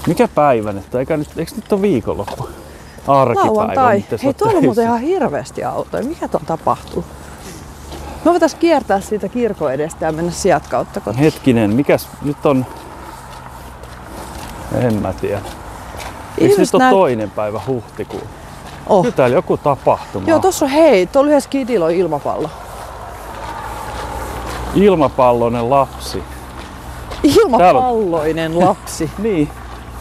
Mikä 0.06 0.28
päivä 0.28 0.72
nyt? 0.72 0.94
Eikä 0.94 1.16
nyt, 1.16 1.28
eikö 1.38 1.52
nyt 1.56 1.72
ole 1.72 1.82
viikonloppu? 1.82 2.48
Arkipäivä. 3.06 3.48
Lauantai. 3.50 4.04
Hei, 4.24 4.34
tuolla 4.34 4.58
on 4.58 4.64
muuten 4.64 4.84
ihan 4.84 5.00
hirveästi 5.00 5.64
autoja. 5.64 6.04
Mikä 6.04 6.28
tuon 6.28 6.44
tapahtuu? 6.46 7.04
Me 8.24 8.30
voitais 8.30 8.54
kiertää 8.54 9.00
siitä 9.00 9.28
kirkon 9.28 9.72
edestä 9.72 10.06
ja 10.06 10.12
mennä 10.12 10.32
sieltä 10.32 10.66
kautta 10.70 11.00
kotiin. 11.00 11.22
Hetkinen, 11.24 11.74
mikäs 11.74 12.08
nyt 12.22 12.46
on? 12.46 12.66
En 14.74 14.94
mä 14.94 15.12
tiedä. 15.12 15.40
Eikö 16.38 16.54
nyt 16.58 16.68
näyt- 16.78 16.90
toinen 16.90 17.30
päivä 17.30 17.60
huhtikuuta? 17.66 18.26
Oh. 18.86 19.04
Nyt 19.04 19.16
täällä 19.16 19.36
joku 19.36 19.56
tapahtuma. 19.56 20.28
Joo, 20.28 20.38
tossa 20.38 20.64
on 20.64 20.70
hei, 20.70 21.06
tuolla 21.06 21.30
yhdessä 21.30 21.50
kidillä 21.50 21.84
on 21.84 21.90
ilmapallo. 21.92 22.50
Ilmapalloinen 24.74 25.70
lapsi. 25.70 26.22
Ilmapalloinen 27.22 28.58
lapsi. 28.60 29.10
Niin. 29.18 29.50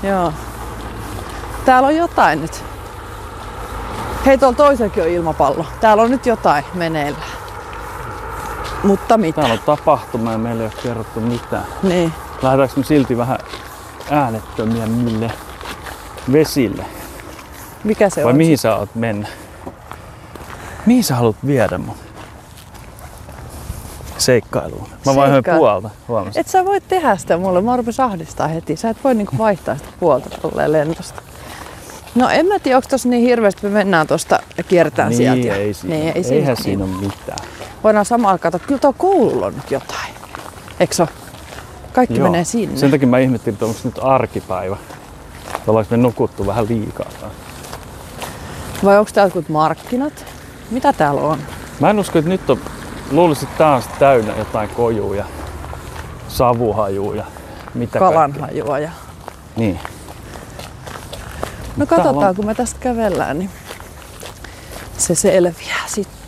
Joo. 0.04 0.34
Täällä 1.66 1.88
on 1.88 1.96
jotain 1.96 2.42
nyt. 2.42 2.64
Hei, 4.26 4.38
tuolla 4.38 4.56
toisellakin 4.58 5.04
on 5.04 5.10
ilmapallo. 5.10 5.66
Täällä 5.82 6.04
on 6.04 6.12
nyt 6.12 6.26
jotain 6.26 6.64
meneillä. 6.74 7.18
Mutta 8.84 9.18
mitä? 9.18 9.36
Täällä 9.42 9.54
on 9.54 9.60
tapahtuma 9.78 10.32
ja 10.32 10.38
meillä 10.38 10.64
ei 10.64 10.70
ole 10.74 10.82
kerrottu 10.84 11.20
mitään. 11.20 11.66
Niin. 11.84 12.14
Lähdetäänkö 12.42 12.74
me 12.78 12.84
silti 12.84 13.18
vähän 13.18 13.38
äänettömiä 14.12 14.86
mille 14.88 15.32
vesille? 16.32 16.86
Mikä 17.84 18.10
se 18.10 18.24
Vai 18.24 18.32
on? 18.32 18.38
mihin 18.38 18.58
sä 18.58 18.76
oot 18.76 18.96
mennä? 18.96 19.28
Mihin 20.86 21.04
sä 21.04 21.16
haluat 21.16 21.36
viedä 21.46 21.78
mun? 21.78 21.96
Seikkailuun. 24.18 24.88
Mä 25.06 25.16
vaihoin 25.16 25.32
Seikkailu. 25.34 25.60
puolta, 25.60 25.90
huomasit? 26.08 26.38
Et 26.38 26.48
sä 26.48 26.66
voi 26.66 26.82
tehdä 26.82 27.18
sitä 27.18 27.38
mulle, 27.38 27.62
mä 27.62 27.78
rupes 27.78 28.00
ahdistaa 28.00 28.48
heti. 28.48 28.76
Sä 28.76 28.90
et 28.90 28.98
voi 29.04 29.16
niinku 29.16 29.38
vaihtaa 29.38 29.76
sitä 29.78 29.90
puolta 30.00 30.30
tolleen 30.42 30.72
lentosta. 30.72 31.22
No 32.16 32.30
en 32.30 32.46
mä 32.46 32.60
tiedä, 32.60 32.78
onko 32.78 32.88
tossa 32.90 33.10
niin 33.10 33.22
hirveästi, 33.24 33.64
me 33.64 33.70
mennään 33.70 34.08
tosta 34.08 34.40
ja 34.58 34.64
kierretään 34.64 35.10
niin, 35.10 35.18
sieltä. 35.18 35.56
ei 35.56 35.74
siinä. 35.74 35.96
niin, 35.96 36.08
ei 36.08 36.14
Eihän 36.14 36.24
siinä, 36.26 36.56
siinä 36.56 36.84
ole 36.84 36.92
mitään. 36.92 37.48
Voidaan 37.84 38.06
samalla 38.06 38.38
katsoa, 38.38 38.60
kyllä 38.60 38.80
tuo 38.80 38.94
koululla 38.98 39.46
on 39.46 39.56
nyt 39.56 39.72
jotain. 39.72 40.14
Eikö 40.80 40.96
se? 40.96 41.06
Kaikki 41.94 42.18
Joo. 42.18 42.30
menee 42.32 42.44
sinne. 42.44 42.78
Sen 42.78 42.92
takia 42.92 43.08
mä 43.08 43.20
ihmettelin, 43.20 43.54
että 43.56 43.66
onko 43.66 43.80
nyt 43.84 44.00
arkipäivä. 44.02 44.78
Ollaanko 45.68 45.92
me 45.92 45.98
nukuttu 45.98 46.48
vähän 46.48 46.68
liikaa. 46.70 47.10
Vai 48.84 48.98
onko 48.98 49.12
täällä 49.14 49.28
jotkut 49.28 49.50
markkinat? 49.50 50.26
Mitä 50.72 50.94
täällä 50.94 51.22
on? 51.22 51.40
Mä 51.80 51.90
en 51.90 52.00
usko, 52.00 52.20
että 52.20 52.30
nyt 52.30 52.50
on, 52.50 52.60
luulisin, 53.12 53.44
että 53.48 53.58
tää 53.58 53.76
on 53.76 53.84
täynnä 54.00 54.34
jotain 54.38 54.70
kojuja, 54.70 55.26
savuhajuja, 56.28 57.26
mitä. 57.74 58.00
Kalanhajua 58.00 58.80
ja... 58.80 58.92
Niin. 59.56 59.80
No 61.78 61.86
katsotaan, 61.86 62.30
on- 62.30 62.36
kun 62.36 62.46
me 62.46 62.56
tästä 62.56 62.80
kävellään, 62.80 63.40
niin 63.40 63.50
se 64.98 65.16
selviää 65.16 65.84
sitten. 65.88 66.19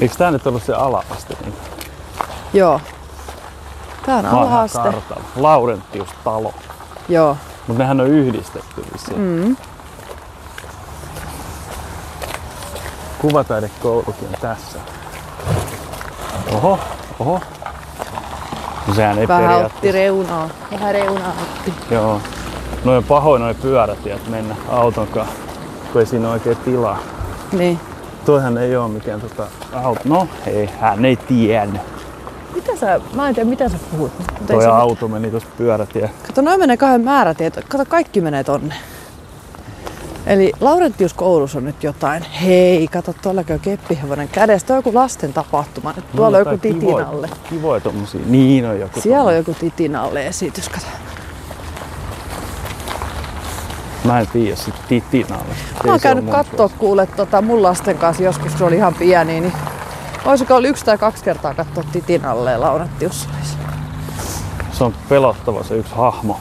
Eikö 0.00 0.14
tää 0.18 0.30
nyt 0.30 0.46
ollut 0.46 0.62
se 0.62 0.74
ala-aste? 0.74 1.36
Niin 1.42 1.54
Joo. 2.52 2.80
Tää 4.06 4.16
on 4.16 4.24
vanha 4.24 4.40
alhaaste. 4.40 4.78
kartalla. 4.78 5.24
Laurentius 5.36 6.08
talo. 6.24 6.54
Joo. 7.08 7.36
Mutta 7.66 7.82
nehän 7.82 8.00
on 8.00 8.06
yhdistetty 8.06 8.84
vissiin. 8.92 9.18
Mm. 9.20 9.56
Kuvataidekoulukin 13.18 14.28
on 14.28 14.34
tässä. 14.40 14.78
Oho, 16.54 16.78
oho. 17.20 17.40
No 18.86 18.94
sehän 18.94 19.18
ei 19.18 19.28
Vähän 19.28 19.64
otti 19.64 19.92
reunaa. 19.92 20.48
Vähän 20.72 20.94
reunaa 20.94 21.32
otti. 21.42 21.74
Joo. 21.90 22.20
Noin 22.84 23.04
pahoin 23.04 23.42
noin 23.42 23.56
pyörätiet 23.56 24.28
mennä 24.28 24.56
auton 24.68 25.06
kanssa, 25.06 25.34
kun 25.92 26.00
ei 26.00 26.06
siinä 26.06 26.30
oikein 26.30 26.56
tilaa. 26.56 26.98
Niin. 27.52 27.80
Toihan 28.26 28.58
ei 28.58 28.76
oo 28.76 28.88
mikään 28.88 29.20
tota 29.20 29.46
auto. 29.72 30.00
No, 30.04 30.28
ei, 30.46 30.70
hän 30.80 31.04
ei 31.04 31.16
tiennyt. 31.16 31.80
Mitä 32.54 32.76
sä, 32.76 33.00
mä 33.14 33.28
en 33.28 33.34
tiedä 33.34 33.50
mitä 33.50 33.68
sä 33.68 33.76
puhut. 33.90 34.12
Mutta 34.18 34.34
Toi 34.46 34.62
se- 34.62 34.68
auto 34.68 35.08
meni 35.08 35.30
tuossa 35.30 35.48
pyörätie. 35.58 36.10
Kato, 36.26 36.42
noin 36.42 36.60
menee 36.60 36.76
kahden 36.76 37.00
määrätiet. 37.00 37.60
Kato, 37.68 37.84
kaikki 37.88 38.20
menee 38.20 38.44
tonne. 38.44 38.74
Eli 40.26 40.52
Laurentius 40.60 41.14
koulussa 41.14 41.58
on 41.58 41.64
nyt 41.64 41.82
jotain. 41.84 42.22
Hei, 42.22 42.88
kato, 42.88 43.14
tuollakin 43.22 43.54
on 43.54 43.60
keppihevonen 43.60 44.28
kädessä. 44.28 44.66
Tuo 44.66 44.76
on 44.76 44.78
joku 44.78 44.94
lasten 44.94 45.32
tapahtuma. 45.32 45.92
Nyt 45.96 46.04
tuolla 46.16 46.36
on 46.36 46.40
joku 46.40 46.50
Jotain 46.50 46.74
kivoja- 46.74 46.96
titinalle. 47.04 47.28
Kivoja 47.50 47.80
tommosia. 47.80 48.20
Niin 48.26 48.66
on 48.66 48.80
joku. 48.80 49.00
Siellä 49.00 49.16
on 49.18 49.24
tommonen. 49.24 49.38
joku 49.38 49.54
titinalle 49.60 50.26
esitys, 50.26 50.68
kato. 50.68 50.86
Mä 54.06 54.20
en 54.20 54.26
tiedä 54.26 54.56
sit 54.56 54.74
titinalle. 54.88 55.54
Mä 55.84 55.90
oon 55.90 56.00
käynyt 56.00 56.30
kattoo 56.30 56.70
kuule 56.78 57.06
tota, 57.06 57.42
mun 57.42 57.62
lasten 57.62 57.98
kanssa 57.98 58.22
joskus, 58.22 58.50
kun 58.50 58.58
se 58.58 58.64
oli 58.64 58.76
ihan 58.76 58.94
pieni, 58.94 59.40
niin 59.40 59.52
olisiko 60.24 60.54
ollut 60.54 60.70
yksi 60.70 60.84
tai 60.84 60.98
kaksi 60.98 61.24
kertaa 61.24 61.54
katsoa 61.54 61.84
titinalle 61.92 62.52
ja 62.52 62.60
Laurentius. 62.60 63.28
Se 64.72 64.84
on 64.84 64.94
pelottava 65.08 65.62
se 65.62 65.74
yksi 65.76 65.94
hahmo. 65.94 66.40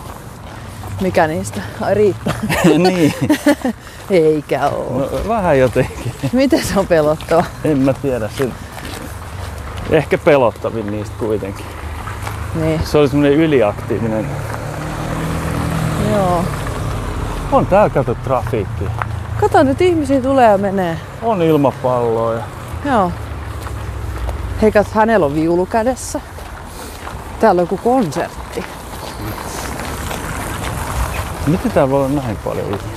Mikä 1.01 1.27
niistä? 1.27 1.61
Ai 1.81 1.93
riittää. 1.93 2.33
niin. 2.77 3.13
Eikä 4.09 4.67
oo. 4.69 4.99
No, 4.99 5.27
vähän 5.27 5.59
jotenkin. 5.59 6.11
Miten 6.33 6.63
se 6.63 6.79
on 6.79 6.87
pelottava? 6.87 7.43
En 7.63 7.77
mä 7.77 7.93
tiedä. 7.93 8.29
Se... 8.37 8.49
Ehkä 9.89 10.17
pelottavin 10.17 10.91
niistä 10.91 11.15
kuitenkin. 11.19 11.65
Niin, 12.55 12.81
Se 12.83 12.97
oli 12.97 13.07
semmonen 13.07 13.33
yliaktiivinen. 13.33 14.27
joo. 16.11 16.43
On 17.51 17.65
täällä 17.65 17.89
kato 17.89 18.15
trafiikki. 18.15 18.85
Kato 19.39 19.63
nyt 19.63 19.81
ihmisiä 19.81 20.21
tulee 20.21 20.51
ja 20.51 20.57
menee. 20.57 20.97
On 21.21 21.41
ilmapalloa 21.41 22.33
ja 22.33 22.43
Joo. 22.85 23.11
Hei, 24.61 24.71
kato, 24.71 24.89
hänellä 24.93 25.25
on 25.25 25.33
viulu 25.35 25.65
kädessä. 25.65 26.21
Täällä 27.39 27.59
on 27.59 27.63
joku 27.63 27.77
konsertti. 27.77 28.65
Miten 31.47 31.71
täällä 31.71 31.91
voi 31.91 32.05
olla 32.05 32.21
näin 32.21 32.37
paljon 32.37 32.65
ihmisiä? 32.65 32.95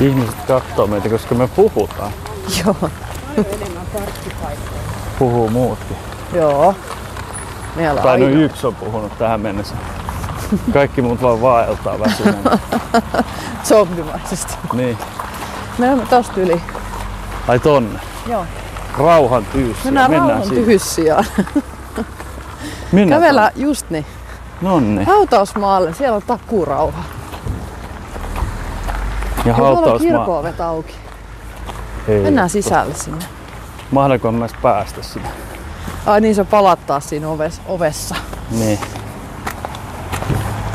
Ihmiset 0.00 0.36
katsoo 0.46 0.86
meitä, 0.86 1.08
koska 1.08 1.34
me 1.34 1.48
puhutaan. 1.48 2.12
Joo. 2.64 2.90
Puhuu 5.18 5.50
muutkin. 5.50 5.96
Joo. 6.32 6.74
Meillä 7.78 8.00
Tai 8.02 8.18
no 8.18 8.26
aina. 8.26 8.38
yksi 8.40 8.66
on 8.66 8.74
puhunut 8.74 9.18
tähän 9.18 9.40
mennessä. 9.40 9.74
Kaikki 10.72 11.02
muut 11.02 11.22
vaan 11.22 11.42
vaeltaa 11.42 11.98
väsyneenä. 12.00 12.58
zombimaisesti. 13.68 14.54
niin. 14.72 14.98
Mennään 15.78 16.08
tosta 16.08 16.40
yli. 16.40 16.62
Ai 17.48 17.58
tonne. 17.58 18.00
Joo. 18.26 18.44
Rauhan 18.98 19.44
tyyssi. 19.44 19.84
Mennään, 19.84 20.10
rauhan 20.10 20.42
sinne. 20.42 20.56
tyhyssiaan. 20.56 21.24
Mennään 22.92 23.20
Kävellään 23.22 23.52
just 23.56 23.90
niin. 23.90 24.06
Nonni. 24.60 25.04
Hautausmaalle, 25.04 25.94
siellä 25.94 26.16
on 26.16 26.22
takurauha. 26.26 27.02
Ja 29.36 29.42
Ja 29.44 29.54
hautausmaa. 29.54 29.98
kirkoovet 29.98 30.60
auki. 30.60 30.94
Ei. 32.08 32.20
Mennään 32.22 32.50
sisälle 32.50 32.94
sinne. 32.94 33.24
Mahdanko 33.90 34.32
mä 34.32 34.46
päästä 34.62 35.02
sinne? 35.02 35.28
Ai 36.08 36.20
niin, 36.20 36.34
se 36.34 36.44
palattaa 36.44 37.00
siinä 37.00 37.28
oves, 37.28 37.60
ovessa. 37.66 38.14
Niin. 38.50 38.78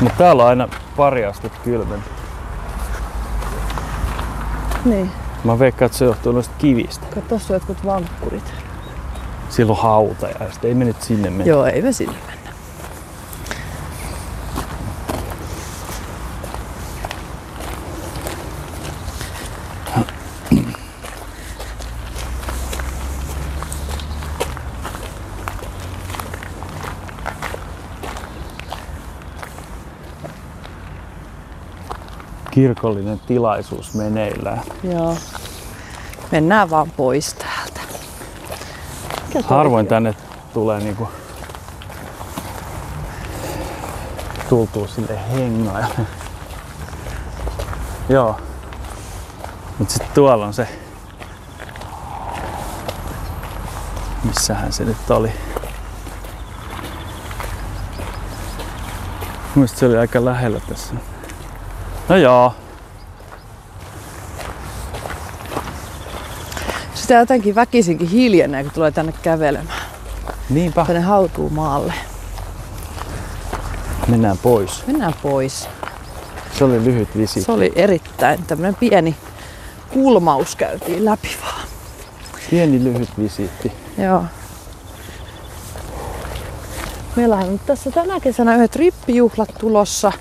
Mutta 0.00 0.18
täällä 0.18 0.42
on 0.42 0.48
aina 0.48 0.68
pari 0.96 1.24
astetta 1.24 1.58
kylmempi. 1.64 2.10
Niin. 4.84 5.10
Mä 5.44 5.58
veikkaan, 5.58 5.86
että 5.86 5.98
se 5.98 6.04
johtuu 6.04 6.32
noista 6.32 6.54
kivistä. 6.58 7.06
Kato, 7.06 7.26
tossa 7.28 7.54
on 7.54 7.56
jotkut 7.56 7.86
vankkurit. 7.86 8.52
Silloin 9.48 9.78
hauta 9.78 10.28
ja 10.28 10.52
sitten 10.52 10.68
ei 10.68 10.74
me 10.74 10.84
nyt 10.84 11.02
sinne 11.02 11.30
mennä. 11.30 11.44
Joo, 11.44 11.64
ei 11.64 11.82
me 11.82 11.92
sinne 11.92 12.16
mennä. 12.26 12.33
Kirkollinen 32.64 33.20
tilaisuus 33.26 33.94
meneillään. 33.94 34.62
Joo. 34.82 35.16
Mennään 36.32 36.70
vaan 36.70 36.90
pois 36.90 37.34
täältä. 37.34 37.80
Mikä 39.28 39.48
Harvoin 39.48 39.86
tänne 39.86 40.14
tulee 40.54 40.80
niinku 40.80 41.08
tultuu 44.48 44.86
sille 44.86 45.18
hengaa. 45.32 45.86
Joo. 48.08 48.40
Mut 49.78 49.90
sit 49.90 50.14
tuolla 50.14 50.46
on 50.46 50.54
se. 50.54 50.68
Missähän 54.24 54.72
se 54.72 54.84
nyt 54.84 55.10
oli? 55.10 55.32
Mielestäni 59.54 59.80
se 59.80 59.86
oli 59.86 59.96
aika 59.96 60.24
lähellä 60.24 60.60
tässä. 60.68 60.94
No 62.08 62.16
joo. 62.16 62.54
Sitä 66.94 67.14
jotenkin 67.14 67.54
väkisinkin 67.54 68.08
hiljenee, 68.08 68.62
kun 68.62 68.72
tulee 68.72 68.90
tänne 68.90 69.14
kävelemään. 69.22 69.82
Niinpä. 70.50 70.84
tänne 70.84 71.00
hautuu 71.02 71.50
maalle. 71.50 71.94
Mennään 74.08 74.38
pois. 74.38 74.86
Mennään 74.86 75.14
pois. 75.22 75.68
Se 76.58 76.64
oli 76.64 76.84
lyhyt 76.84 77.08
visiitti. 77.16 77.46
Se 77.46 77.52
oli 77.52 77.72
erittäin 77.76 78.44
tämmönen 78.46 78.74
pieni 78.74 79.16
kulmaus 79.92 80.56
käytiin 80.56 81.04
läpi 81.04 81.28
vaan. 81.42 81.68
Pieni 82.50 82.84
lyhyt 82.84 83.08
visiitti. 83.18 83.72
Joo. 83.98 84.24
Meillähän 87.16 87.48
on 87.48 87.60
tässä 87.66 87.90
tänä 87.90 88.20
kesänä 88.20 88.56
yhdet 88.56 88.76
rippijuhlat 88.76 89.54
tulossa. 89.60 90.12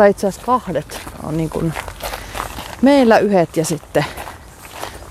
Tai 0.00 0.10
itse 0.10 0.26
asiassa 0.26 0.46
kahdet 0.46 1.00
on 1.22 1.36
niin 1.36 1.50
kuin 1.50 1.72
meillä 2.82 3.18
yhdet 3.18 3.56
ja 3.56 3.64
sitten 3.64 4.04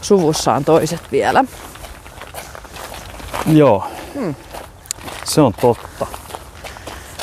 suvussa 0.01 0.53
on 0.53 0.65
toiset 0.65 1.01
vielä. 1.11 1.43
Joo. 3.47 3.87
Hmm. 4.13 4.35
Se 5.23 5.41
on 5.41 5.53
totta. 5.61 6.07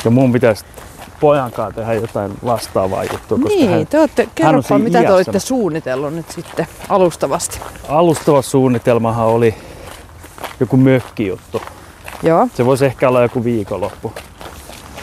Ja 0.05 0.11
mun 0.11 0.31
pitäisi 0.33 0.65
pojankaan 1.19 1.73
tehdä 1.73 1.93
jotain 1.93 2.31
vastaavaa 2.45 3.03
juttua, 3.03 3.37
koska 3.37 3.49
Niin, 3.49 3.69
hän 3.69 3.87
te 3.87 3.99
olette, 3.99 4.27
kerropa 4.35 4.77
mitä 4.79 4.97
te 4.97 5.03
iässä. 5.03 5.15
olette 5.15 5.39
suunnitellut 5.39 6.13
nyt 6.13 6.31
sitten 6.31 6.67
alustavasti. 6.89 7.59
alustava 7.89 8.41
suunnitelmahan 8.41 9.27
oli 9.27 9.55
joku 10.59 10.77
mökkijuttu. 10.77 11.61
Joo, 12.23 12.47
Se 12.53 12.65
voisi 12.65 12.85
ehkä 12.85 13.09
olla 13.09 13.21
joku 13.21 13.43
viikonloppu. 13.43 14.13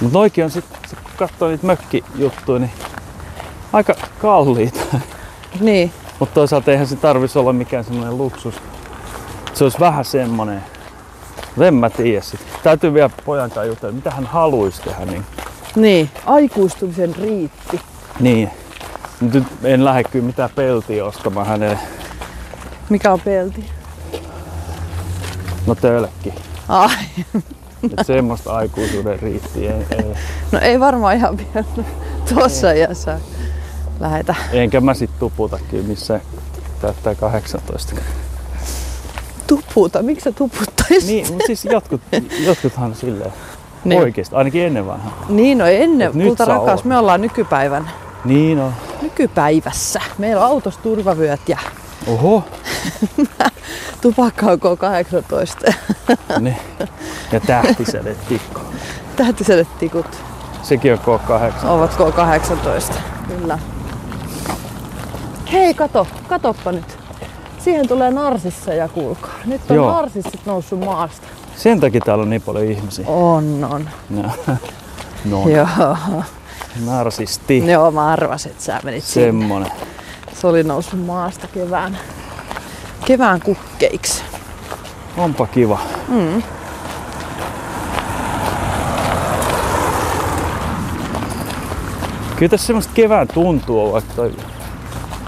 Mutta 0.00 0.18
noikin 0.18 0.44
on 0.44 0.50
sitten, 0.50 0.78
katsoo 1.16 1.48
niitä 1.48 1.66
mökkijuttuja, 1.66 2.58
niin 2.58 2.70
aika 3.72 3.94
kalliita. 4.22 4.80
niin. 5.60 5.92
Mutta 6.18 6.34
toisaalta 6.34 6.70
eihän 6.70 6.86
se 6.86 6.96
tarvitsisi 6.96 7.38
olla 7.38 7.52
mikään 7.52 7.84
semmoinen 7.84 8.18
luksus. 8.18 8.54
Se 9.54 9.64
olisi 9.64 9.80
vähän 9.80 10.04
semmonen. 10.04 10.64
Mut 11.56 11.66
En 11.66 11.74
mä 11.74 11.90
tiedä 11.90 12.20
sit. 12.20 12.40
Täytyy 12.62 12.94
vielä 12.94 13.10
pojan 13.24 13.50
kanssa 13.50 13.64
jutella, 13.64 13.94
mitä 13.94 14.10
hän 14.10 14.26
haluaisi 14.26 14.82
tehdä. 14.82 15.04
Niin, 15.04 15.24
Niin, 15.76 16.10
aikuistumisen 16.26 17.16
riitti. 17.16 17.80
niin. 18.20 18.50
Nyt 19.20 19.44
en 19.64 19.84
lähde 19.84 20.04
kyllä 20.04 20.26
mitään 20.26 20.50
peltiä 20.54 21.04
ostamaan 21.04 21.46
hänelle. 21.46 21.78
Mikä 22.88 23.12
on 23.12 23.20
pelti? 23.20 23.70
No 25.66 25.74
tölkki. 25.74 26.34
Ai, 26.68 26.94
Et 27.98 28.06
semmoista 28.06 28.52
aikuisuuden 28.56 29.18
riitti. 29.20 29.66
Ei, 29.66 29.74
ei. 29.90 30.04
no 30.52 30.58
ei 30.62 30.80
varmaan 30.80 31.16
ihan 31.16 31.38
vielä 31.38 31.64
tuossa 32.34 32.72
iässä 32.72 33.20
lähetä. 34.00 34.34
Enkä 34.52 34.80
mä 34.80 34.94
sit 34.94 35.10
tuputa 35.18 35.58
kyllä 35.70 35.88
missään 35.88 36.20
täyttää 36.80 37.14
18. 37.14 37.94
Tuputa, 39.46 40.02
miksi 40.02 40.24
sä 40.24 40.32
tuputtaisit? 40.32 41.06
Niin, 41.10 41.26
mutta 41.32 41.46
siis 41.46 41.64
jotkut, 41.64 42.00
jotkuthan 42.46 42.94
silleen 42.94 43.32
Niin. 43.84 44.00
oikeesti, 44.00 44.34
ainakin 44.34 44.62
ennen 44.62 44.86
vanhaa. 44.86 45.24
Niin, 45.28 45.58
no 45.58 45.66
ennen, 45.66 46.08
Et 46.08 46.26
kulta 46.26 46.44
rakas, 46.44 46.84
me 46.84 46.98
ollaan 46.98 47.20
nykypäivän, 47.20 47.90
Niin 48.24 48.60
on. 48.60 48.72
nykypäivässä. 49.02 50.00
Meillä 50.18 50.40
on 50.46 50.50
autossa 50.52 50.80
turvavyöt 50.82 51.48
ja 51.48 51.58
Oho. 52.06 52.42
tupakka 54.04 54.46
on 54.46 54.58
K18. 54.58 55.74
Niin. 56.40 56.56
Ja 57.32 57.40
tähtisäde 57.40 58.16
tikku. 58.28 58.60
Tähtiset 59.16 59.78
tikut 59.78 60.06
Sekin 60.62 60.92
on 60.92 60.98
K8. 60.98 61.66
ovat 61.66 61.94
K18. 61.94 62.94
Kyllä. 63.28 63.58
Hei, 65.52 65.74
kato, 65.74 66.06
katoppa 66.28 66.72
nyt. 66.72 66.98
Siihen 67.58 67.88
tulee 67.88 68.10
narsisseja, 68.10 68.88
kuulkaa. 68.88 69.34
Nyt 69.44 69.70
on 69.70 69.76
Joo. 69.76 69.92
narsissit 69.92 70.46
noussut 70.46 70.80
maasta. 70.80 71.26
Sen 71.56 71.80
takia 71.80 72.00
täällä 72.00 72.22
on 72.22 72.30
niin 72.30 72.42
paljon 72.42 72.64
ihmisiä. 72.64 73.06
On, 73.08 73.66
on. 73.70 73.90
No, 74.10 74.22
no 75.30 75.48
Joo. 75.48 75.96
narsisti. 76.86 77.66
Joo, 77.66 77.90
mä 77.90 78.06
arvasin, 78.06 78.50
että 78.50 78.64
sä 78.64 78.80
menit 78.84 79.04
sinne. 79.04 79.26
Semmonen. 79.26 79.70
Se 80.34 80.46
oli 80.46 80.62
noussut 80.62 81.06
maasta 81.06 81.46
kevään, 81.46 81.98
kevään 83.04 83.40
kukkeiksi. 83.40 84.22
Onpa 85.16 85.46
kiva. 85.46 85.78
Mm. 86.08 86.42
Kyllä 92.36 92.50
tässä 92.50 92.66
semmoista 92.66 92.92
kevään 92.94 93.28
tuntuu, 93.28 93.92
vaikka 93.92 94.14
toi... 94.16 94.32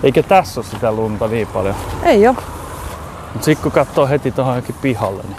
Eikä 0.03 0.23
tässä 0.23 0.61
ole 0.61 0.67
sitä 0.71 0.93
lunta 0.93 1.29
niin 1.29 1.47
paljon. 1.47 1.75
Ei 2.03 2.27
oo. 2.27 2.35
Mut 3.35 3.45
sit 3.45 3.59
kun 3.59 3.73
katsoo 3.73 4.07
heti 4.07 4.33
tuohon 4.33 4.53
johonkin 4.55 4.77
pihalle, 4.83 5.23
niin 5.23 5.37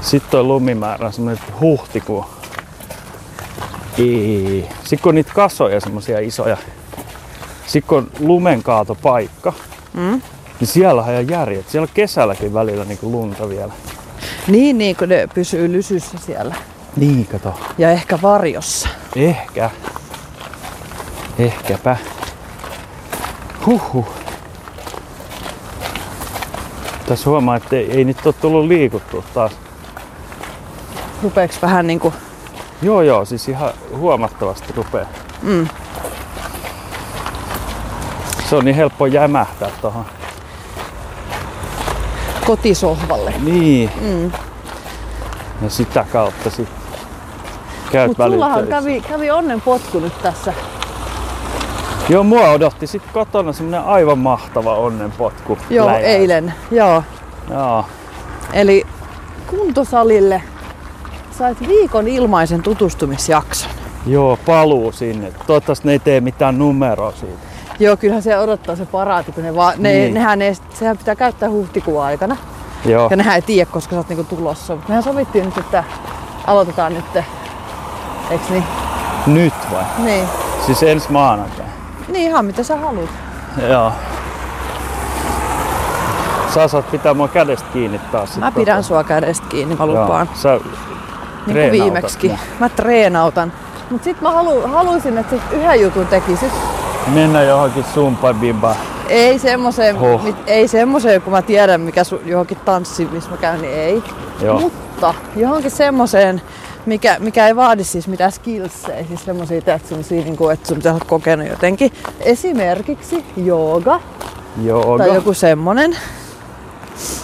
sitten 0.00 0.30
toi 0.30 0.42
lumimäärä 0.42 1.06
on 1.06 1.12
semmonen 1.12 1.38
että 1.38 1.52
huhtikuu. 1.60 2.24
Ei. 3.98 4.68
Sitten 4.82 4.98
kun 4.98 5.10
on 5.10 5.14
niitä 5.14 5.32
kasoja 5.34 5.80
semmosia 5.80 6.18
isoja, 6.20 6.56
sitten 7.66 7.88
kun 7.88 7.98
on 7.98 8.10
lumenkaatopaikka, 8.20 9.52
Mm. 9.92 10.22
Niin 10.60 10.68
siellä 10.68 11.02
on 11.02 11.28
järjet. 11.28 11.68
Siellä 11.68 11.84
on 11.84 11.94
kesälläkin 11.94 12.54
välillä 12.54 12.84
niinku 12.84 13.10
lunta 13.10 13.48
vielä. 13.48 13.72
Niin, 14.46 14.78
niin 14.78 14.96
kun 14.96 15.08
ne 15.08 15.28
pysyy 15.34 15.72
lysyssä 15.72 16.18
siellä. 16.26 16.54
Niin, 16.96 17.26
kato. 17.26 17.60
Ja 17.78 17.90
ehkä 17.90 18.18
varjossa. 18.22 18.88
Ehkä. 19.16 19.70
Ehkäpä. 21.38 21.96
Huhhuh. 23.66 24.08
Tässä 27.06 27.30
huomaa, 27.30 27.56
että 27.56 27.76
ei, 27.76 27.90
ei 27.90 28.04
nyt 28.04 28.26
ole 28.26 28.34
tullut 28.40 28.66
liikuttua 28.66 29.22
taas. 29.34 29.52
Rupeeks 31.22 31.62
vähän 31.62 31.86
niinku... 31.86 32.14
Joo, 32.82 33.02
joo, 33.02 33.24
siis 33.24 33.48
ihan 33.48 33.72
huomattavasti 33.96 34.72
rupee. 34.76 35.06
Mm. 35.42 35.68
Se 38.48 38.56
on 38.56 38.64
niin 38.64 38.76
helppo 38.76 39.06
jämähtää 39.06 39.70
tohon. 39.82 40.04
Kotisohvalle. 42.50 43.34
Niin. 43.42 43.90
Mm. 44.00 44.32
Ja 45.62 45.70
sitä 45.70 46.06
kautta 46.12 46.50
sit 46.50 46.68
käyt 47.92 48.08
Mut 48.08 48.16
sullahan 48.16 48.66
kävi, 48.66 49.00
kävi 49.00 49.30
onnen 49.30 49.60
potku 49.60 50.00
nyt 50.00 50.22
tässä. 50.22 50.54
Joo, 52.08 52.22
mua 52.24 52.50
odotti 52.50 52.86
sit 52.86 53.02
kotona 53.12 53.52
semmonen 53.52 53.84
aivan 53.84 54.18
mahtava 54.18 54.74
onnenpotku. 54.74 55.58
Joo, 55.70 55.86
läjäys. 55.86 56.06
eilen. 56.06 56.54
Joo. 56.70 57.02
Joo. 57.50 57.84
Eli 58.52 58.86
kuntosalille 59.46 60.42
sait 61.38 61.68
viikon 61.68 62.08
ilmaisen 62.08 62.62
tutustumisjakson. 62.62 63.70
Joo, 64.06 64.38
paluu 64.46 64.92
sinne. 64.92 65.32
Toivottavasti 65.46 65.88
ne 65.88 65.92
ei 65.92 65.98
tee 65.98 66.20
mitään 66.20 66.58
numeroa 66.58 67.12
siitä. 67.12 67.49
Joo, 67.80 67.96
kyllähän 67.96 68.22
se 68.22 68.38
odottaa 68.38 68.76
se 68.76 68.86
paraati, 68.86 69.32
kun 69.32 69.44
ne 69.44 69.54
vaan, 69.54 69.74
ne, 69.78 69.92
Niin. 69.92 70.14
nehän 70.14 70.42
ei, 70.42 70.54
sehän 70.74 70.98
pitää 70.98 71.14
käyttää 71.16 71.50
huhtikuun 71.50 72.02
aikana. 72.04 72.36
Joo. 72.84 73.08
Ja 73.10 73.16
nehän 73.16 73.34
ei 73.34 73.42
tiedä, 73.42 73.70
koska 73.70 73.90
sä 73.90 73.96
oot 73.96 74.08
niinku 74.08 74.36
tulossa. 74.36 74.76
Mut 74.76 74.88
mehän 74.88 75.02
sovittiin 75.02 75.44
nyt, 75.44 75.58
että 75.58 75.84
aloitetaan 76.46 76.94
nyt, 76.94 77.04
eiks 78.30 78.48
niin? 78.50 78.64
Nyt 79.26 79.54
vai? 79.72 79.84
Niin. 79.98 80.28
Siis 80.66 80.82
ensi 80.82 81.12
maanantai. 81.12 81.66
Niin 82.08 82.30
ihan 82.30 82.44
mitä 82.44 82.62
sä 82.62 82.76
haluat. 82.76 83.10
Joo. 83.68 83.92
Sä 86.54 86.68
saat 86.68 86.90
pitää 86.90 87.14
mua 87.14 87.28
kädestä 87.28 87.68
kiinni 87.72 87.98
taas. 88.12 88.36
Mä 88.38 88.52
pidän 88.52 88.64
kotona. 88.64 88.82
sua 88.82 89.04
kädestä 89.04 89.46
kiinni, 89.48 89.74
mä 89.76 89.84
Joo. 89.84 90.02
lupaan. 90.02 90.30
Sä 90.34 90.60
Niin 91.46 91.82
mua. 91.92 92.38
Mä 92.60 92.68
treenautan. 92.68 93.52
Mut 93.90 94.04
sit 94.04 94.20
mä 94.20 94.30
halu, 94.30 94.62
haluaisin, 94.68 95.18
että 95.18 95.30
sit 95.36 95.52
yhden 95.52 95.80
jutun 95.80 96.06
tekisit. 96.06 96.52
Mennä 97.06 97.42
johonkin 97.42 97.84
sumpa 97.94 98.34
bimba. 98.34 98.76
Ei 99.08 99.38
semmoiseen, 99.38 99.98
Huh. 100.00 100.22
mit, 100.22 100.36
ei 100.46 100.68
semmoiseen, 100.68 101.22
kun 101.22 101.32
mä 101.32 101.42
tiedän 101.42 101.80
mikä 101.80 102.04
su, 102.04 102.20
johonkin 102.24 102.58
tanssi, 102.64 103.08
missä 103.12 103.30
mä 103.30 103.36
käyn, 103.36 103.62
niin 103.62 103.74
ei. 103.74 104.02
Joo. 104.42 104.60
Mutta 104.60 105.14
johonkin 105.36 105.70
semmoiseen, 105.70 106.42
mikä, 106.86 107.16
mikä 107.18 107.46
ei 107.46 107.56
vaadi 107.56 107.84
siis 107.84 108.08
mitään 108.08 108.32
skillsejä, 108.32 109.04
siis 109.08 109.24
semmosia, 109.24 109.58
että, 109.58 109.80
semmosia, 109.88 110.22
niin 110.24 110.36
kuin, 110.36 110.52
että 110.54 110.68
sun 110.68 110.76
pitää 110.76 110.92
olla 110.92 111.04
kokenut 111.08 111.48
jotenkin. 111.48 111.92
Esimerkiksi 112.20 113.24
jooga 113.36 114.00
Joo. 114.64 114.98
tai 114.98 115.14
joku 115.14 115.34
semmonen. 115.34 115.96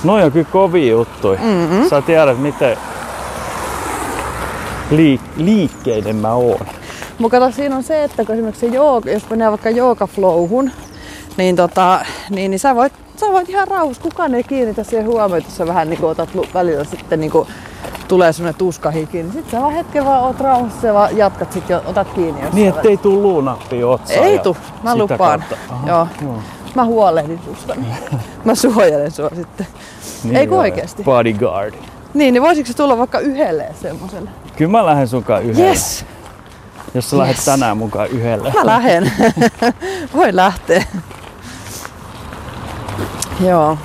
Noi 0.04 0.22
on 0.22 0.32
kyllä 0.32 0.46
kovia 0.52 0.90
juttuja. 0.92 1.40
Mm-hmm. 1.42 1.88
Sä 1.88 2.02
tiedät 2.02 2.38
miten 2.38 2.76
liik- 4.90 5.30
liikkeinen 5.36 6.16
mä 6.16 6.32
oon. 6.32 6.66
Mutta 7.18 7.40
kato, 7.40 7.52
siinä 7.52 7.76
on 7.76 7.82
se, 7.82 8.04
että 8.04 8.24
kun 8.24 8.34
esimerkiksi 8.34 8.66
se 8.66 8.74
jooga, 8.74 9.10
jos 9.10 9.30
menee 9.30 9.50
vaikka 9.50 9.70
joogaflowhun, 9.70 10.70
niin, 11.36 11.56
tota, 11.56 12.00
niin, 12.30 12.50
niin 12.50 12.58
sä, 12.58 12.74
voit, 12.74 12.92
sä 13.16 13.26
voit 13.26 13.48
ihan 13.48 13.68
rauhassa, 13.68 14.02
kukaan 14.02 14.34
ei 14.34 14.42
kiinnitä 14.44 14.84
siihen 14.84 15.06
huomiota, 15.06 15.46
jos 15.46 15.56
sä 15.56 15.66
vähän 15.66 15.90
niin 15.90 16.00
kuin 16.00 16.10
otat 16.10 16.28
välillä 16.54 16.84
sitten 16.84 17.20
niin 17.20 17.30
kuin 17.30 17.48
tulee 18.08 18.32
semmonen 18.32 18.54
tuskahiki, 18.54 19.16
niin 19.16 19.32
sit 19.32 19.50
sä 19.50 19.60
vaan 19.60 19.72
hetken 19.72 20.04
vaan 20.04 20.22
oot 20.22 20.40
rauhassa 20.40 20.86
ja 20.86 20.94
vaan 20.94 21.16
jatkat 21.16 21.52
sit 21.52 21.68
ja 21.68 21.82
otat 21.86 22.08
kiinni. 22.14 22.42
Jos 22.42 22.52
Niin, 22.52 22.68
ettei 22.68 22.96
tuu 22.96 23.22
luunappia 23.22 23.88
otsaan. 23.88 24.26
Ei 24.26 24.38
tuu, 24.38 24.56
mä 24.82 24.96
lupaan. 24.96 25.44
Aha, 25.70 25.88
Joo. 25.88 26.08
joo. 26.22 26.38
Mä 26.74 26.84
huolehdin 26.84 27.40
susta. 27.44 27.76
Mä 28.44 28.54
suojelen 28.54 29.10
sua 29.10 29.30
sitten. 29.36 29.66
Niin 30.24 30.36
Eikö 30.36 30.54
joo, 30.54 30.60
oikeesti? 30.60 31.02
Bodyguard. 31.02 31.74
Niin, 32.14 32.34
niin 32.34 32.42
voisiko 32.42 32.66
se 32.66 32.76
tulla 32.76 32.98
vaikka 32.98 33.18
yhdelle 33.18 33.66
semmoselle? 33.82 34.30
Kyllä 34.56 34.70
mä 34.70 34.86
lähden 34.86 35.08
sunkaan 35.08 35.42
yhdelle. 35.42 35.68
Yes! 35.68 36.04
Jos 36.94 37.10
sä 37.10 37.18
lähdet 37.18 37.36
Yes. 37.36 37.44
tänään 37.44 37.76
mukaan 37.76 38.08
yhdelle. 38.08 38.52
Mä 38.54 38.66
lähden. 38.66 39.12
Voi 40.16 40.36
lähteä. 40.36 40.84
Joo. 43.40 43.78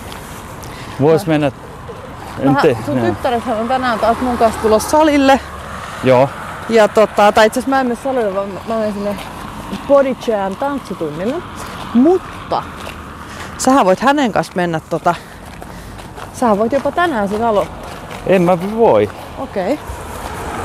Vois 1.01 1.27
mennä... 1.27 1.51
En 2.39 2.51
Mä, 2.51 2.61
te... 2.61 2.77
sun 2.85 2.99
tyttärethän 2.99 3.57
on 3.59 3.67
tänään 3.67 3.99
taas 3.99 4.17
mun 4.21 4.37
kanssa 4.37 4.61
tulossa 4.61 4.89
salille. 4.89 5.39
Joo. 6.03 6.29
Ja 6.69 6.87
tota, 6.87 7.31
tai 7.31 7.47
itse 7.47 7.59
asiassa 7.59 7.69
mä 7.75 7.81
en 7.81 7.87
mene 7.87 7.99
salille, 8.03 8.35
vaan 8.35 8.49
mä- 8.49 8.59
mä 8.67 8.75
menen 8.75 8.93
sinne 8.93 9.15
Body 9.87 10.15
Jam 10.27 10.55
tanssitunnille. 10.55 11.35
Mutta 11.93 12.63
sähän 13.57 13.85
voit 13.85 13.99
hänen 13.99 14.31
kanssa 14.31 14.53
mennä 14.55 14.79
tota, 14.89 15.15
sähän 16.33 16.57
voit 16.57 16.71
jopa 16.71 16.91
tänään 16.91 17.29
sen 17.29 17.43
aloittaa. 17.43 17.91
En 18.27 18.41
mä 18.41 18.57
voi. 18.77 19.09
Okei. 19.37 19.73
Okay. 19.73 19.85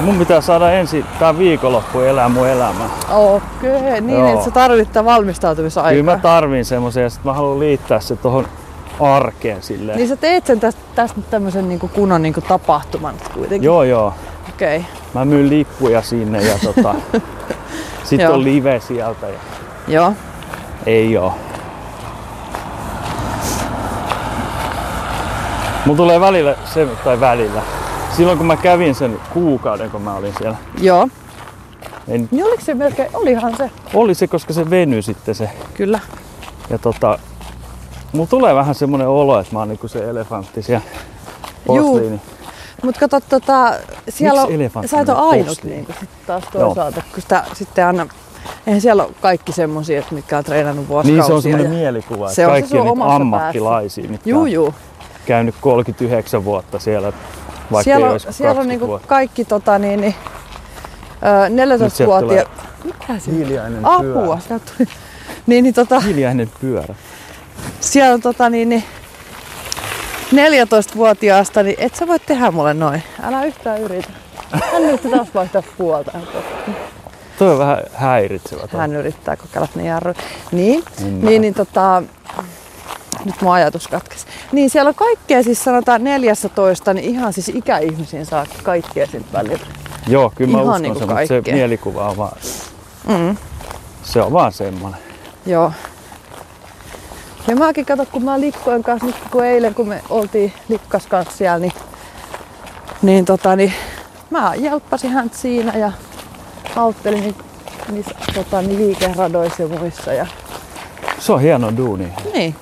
Mun 0.00 0.18
pitää 0.18 0.40
saada 0.40 0.72
ensin 0.72 1.04
tää 1.18 1.38
viikonloppu 1.38 2.00
elää 2.00 2.28
mun 2.28 2.48
elämää. 2.48 2.88
Okei, 3.10 3.76
okay. 3.76 4.00
niin 4.00 4.18
Joo. 4.18 4.32
että 4.32 4.44
sä 4.44 4.50
tarvittaa 4.50 5.04
valmistautumisaikaa. 5.04 5.90
Kyllä 5.90 6.02
mä 6.02 6.18
tarvin 6.22 6.64
semmoisen 6.64 7.02
ja 7.02 7.10
sit 7.10 7.24
mä 7.24 7.32
haluan 7.32 7.58
liittää 7.58 8.00
se 8.00 8.16
tohon 8.16 8.46
arkeen 9.00 9.62
silleen. 9.62 9.98
Niin 9.98 10.08
sä 10.08 10.16
teet 10.16 10.46
sen 10.46 10.60
tästä, 10.60 10.80
tästä 10.94 11.16
nyt 11.16 11.30
tämmösen 11.30 11.68
niinku 11.68 11.88
kunnon 11.88 12.22
niinku 12.22 12.40
tapahtuman 12.40 13.14
kuitenkin. 13.34 13.66
Joo 13.66 13.82
joo. 13.82 14.14
Okei. 14.48 14.76
Okay. 14.76 14.90
Mä 15.14 15.24
myyn 15.24 15.50
lippuja 15.50 16.02
sinne 16.02 16.42
ja 16.42 16.58
tota... 16.64 16.94
Joo. 18.18 18.32
on 18.32 18.44
live 18.44 18.80
sieltä 18.80 19.26
ja 19.28 19.38
Joo. 19.88 20.12
ei 20.86 21.16
oo. 21.16 21.34
Mulla 25.86 25.96
tulee 25.96 26.20
välillä 26.20 26.54
se, 26.64 26.86
tai 27.04 27.20
välillä. 27.20 27.62
Silloin 28.16 28.38
kun 28.38 28.46
mä 28.46 28.56
kävin 28.56 28.94
sen 28.94 29.18
kuukauden, 29.32 29.90
kun 29.90 30.02
mä 30.02 30.14
olin 30.14 30.34
siellä. 30.38 30.56
Joo. 30.80 31.08
En, 32.08 32.28
Niin 32.30 32.44
oliko 32.44 32.62
se 32.62 32.74
melkein, 32.74 33.08
olihan 33.14 33.56
se. 33.56 33.70
oli 33.94 34.14
se, 34.14 34.26
koska 34.26 34.52
se 34.52 34.70
venyi 34.70 35.02
sitten 35.02 35.34
se. 35.34 35.50
Kyllä. 35.74 36.00
Ja 36.70 36.78
tota, 36.78 37.18
mulla 38.12 38.28
tulee 38.28 38.54
vähän 38.54 38.74
semmonen 38.74 39.08
olo, 39.08 39.40
että 39.40 39.52
mä 39.52 39.58
oon 39.58 39.68
niinku 39.68 39.88
se 39.88 40.10
elefantti 40.10 40.62
siellä 40.62 40.84
Juu. 41.68 41.92
posliini. 41.92 42.20
Mut 42.82 42.98
kato, 42.98 43.20
tota, 43.20 43.74
siellä 44.08 44.46
Miksi 44.46 44.78
on, 44.78 44.88
sä 44.88 45.00
et 45.00 45.08
ole 45.08 45.18
on 45.18 45.30
ainut 45.30 45.46
posliini? 45.46 45.76
niin 45.76 45.96
sit 46.00 46.08
taas 46.26 46.42
toisaalta, 46.52 47.02
kun 47.12 47.22
sitä 47.22 47.44
sitten 47.52 47.86
aina, 47.86 48.06
eihän 48.66 48.80
siellä 48.80 49.04
ole 49.04 49.12
kaikki 49.20 49.52
semmosia, 49.52 49.98
että 49.98 50.14
mitkä 50.14 50.38
on 50.38 50.44
treenannut 50.44 50.88
vuosikausia. 50.88 51.16
Niin 51.22 51.26
se 51.26 51.32
on 51.32 51.42
semmoinen 51.42 51.72
ja- 51.72 51.78
mielikuva, 51.78 52.28
Se 52.30 52.42
että 52.42 52.52
on 52.52 52.56
se 52.56 52.60
kaikki 52.60 52.78
on 52.78 52.84
niitä 52.84 52.92
omassa 52.92 53.14
ammattilaisia, 53.16 54.08
mitkä 54.10 54.30
Juu, 54.30 54.42
on 54.42 54.52
juu. 54.52 54.74
käynyt 55.26 55.54
39 55.60 56.44
vuotta 56.44 56.78
siellä, 56.78 57.12
vaikka 57.72 57.84
Siellä 57.84 58.10
on, 58.10 58.20
siellä 58.20 58.60
on 58.60 58.66
20 58.66 58.86
niinku 58.86 59.00
kaikki 59.06 59.44
tota 59.44 59.78
niin, 59.78 60.00
niin 60.00 60.14
ö, 61.22 61.48
Nyt 61.48 61.92
sieltä 61.94 62.14
14-vuotiaat. 62.20 62.48
Mitä 62.84 63.18
se? 63.18 63.30
Hiljainen 63.32 63.80
Apua, 63.86 64.38
pyörä. 64.48 64.60
tuli. 64.78 64.88
Niin, 65.46 65.62
niin 65.64 65.74
tota, 65.74 66.00
Hiljainen 66.00 66.50
pyörä. 66.60 66.94
siellä 67.80 68.14
on 68.14 68.20
tota 68.20 68.50
niin, 68.50 68.68
niin 68.68 68.84
14-vuotiaasta, 70.32 71.62
niin 71.62 71.76
et 71.78 71.94
sä 71.94 72.06
voi 72.06 72.18
tehdä 72.18 72.50
mulle 72.50 72.74
noin. 72.74 73.02
Älä 73.22 73.44
yhtään 73.44 73.80
yritä. 73.80 74.08
Hän 74.72 74.82
yrittää 74.82 75.10
taas 75.10 75.28
vaihtaa 75.34 75.62
puolta. 75.78 76.12
Toi 77.38 77.50
on 77.52 77.58
vähän 77.58 77.78
häiritsevä. 77.94 78.66
toi. 78.68 78.80
Hän 78.80 78.96
yrittää 78.96 79.36
kokeilla 79.36 79.68
ne 79.74 79.86
jarru. 79.86 80.14
Niin, 80.52 80.84
niin, 81.22 81.42
niin 81.42 81.54
tota, 81.54 82.02
nyt 83.26 83.42
mun 83.42 83.52
ajatus 83.52 83.88
katkesi. 83.88 84.26
Niin 84.52 84.70
siellä 84.70 84.88
on 84.88 84.94
kaikkea, 84.94 85.42
siis 85.42 85.64
sanotaan 85.64 86.04
14, 86.04 86.94
niin 86.94 87.10
ihan 87.14 87.32
siis 87.32 87.48
ikäihmisiin 87.48 88.26
saakka 88.26 88.54
kaikkea 88.62 89.06
siltä 89.06 89.26
välillä. 89.32 89.66
Joo, 90.08 90.32
kyllä 90.34 90.52
mä 90.52 90.58
Ihan 90.62 90.68
uskon 90.68 90.82
niinku 90.82 90.98
sen, 90.98 91.08
mutta 91.08 91.26
se 91.26 91.42
mielikuva 91.52 92.08
on 92.08 92.16
vaan, 92.16 92.36
Mm. 93.08 93.36
se 94.02 94.22
on 94.22 94.32
vaan 94.32 94.52
semmonen. 94.52 95.00
Joo. 95.46 95.72
Ja 97.48 97.56
mäkin 97.56 97.86
kato, 97.86 98.06
kun 98.12 98.24
mä 98.24 98.40
Likkojen 98.40 98.82
kanssa, 98.82 99.06
nyt 99.06 99.16
kun 99.30 99.44
eilen 99.44 99.74
kun 99.74 99.88
me 99.88 100.02
oltiin 100.10 100.52
Likkas 100.68 101.06
kanssa 101.06 101.36
siellä, 101.36 101.58
niin, 101.58 101.72
niin, 103.02 103.24
tota, 103.24 103.56
niin 103.56 103.72
mä 104.30 104.52
jelppasin 104.54 105.10
häntä 105.10 105.36
siinä 105.38 105.72
ja 105.78 105.92
auttelin 106.76 107.20
niissä, 107.22 107.42
niissä 107.92 108.14
tota, 108.34 108.62
niin 108.62 108.78
liikeradoissa 108.78 109.62
ja 109.62 109.68
muissa. 109.68 110.12
Ja, 110.12 110.26
Se 111.18 111.32
on 111.32 111.40
hieno 111.40 111.76
duuni. 111.76 112.08
niin. 112.34 112.56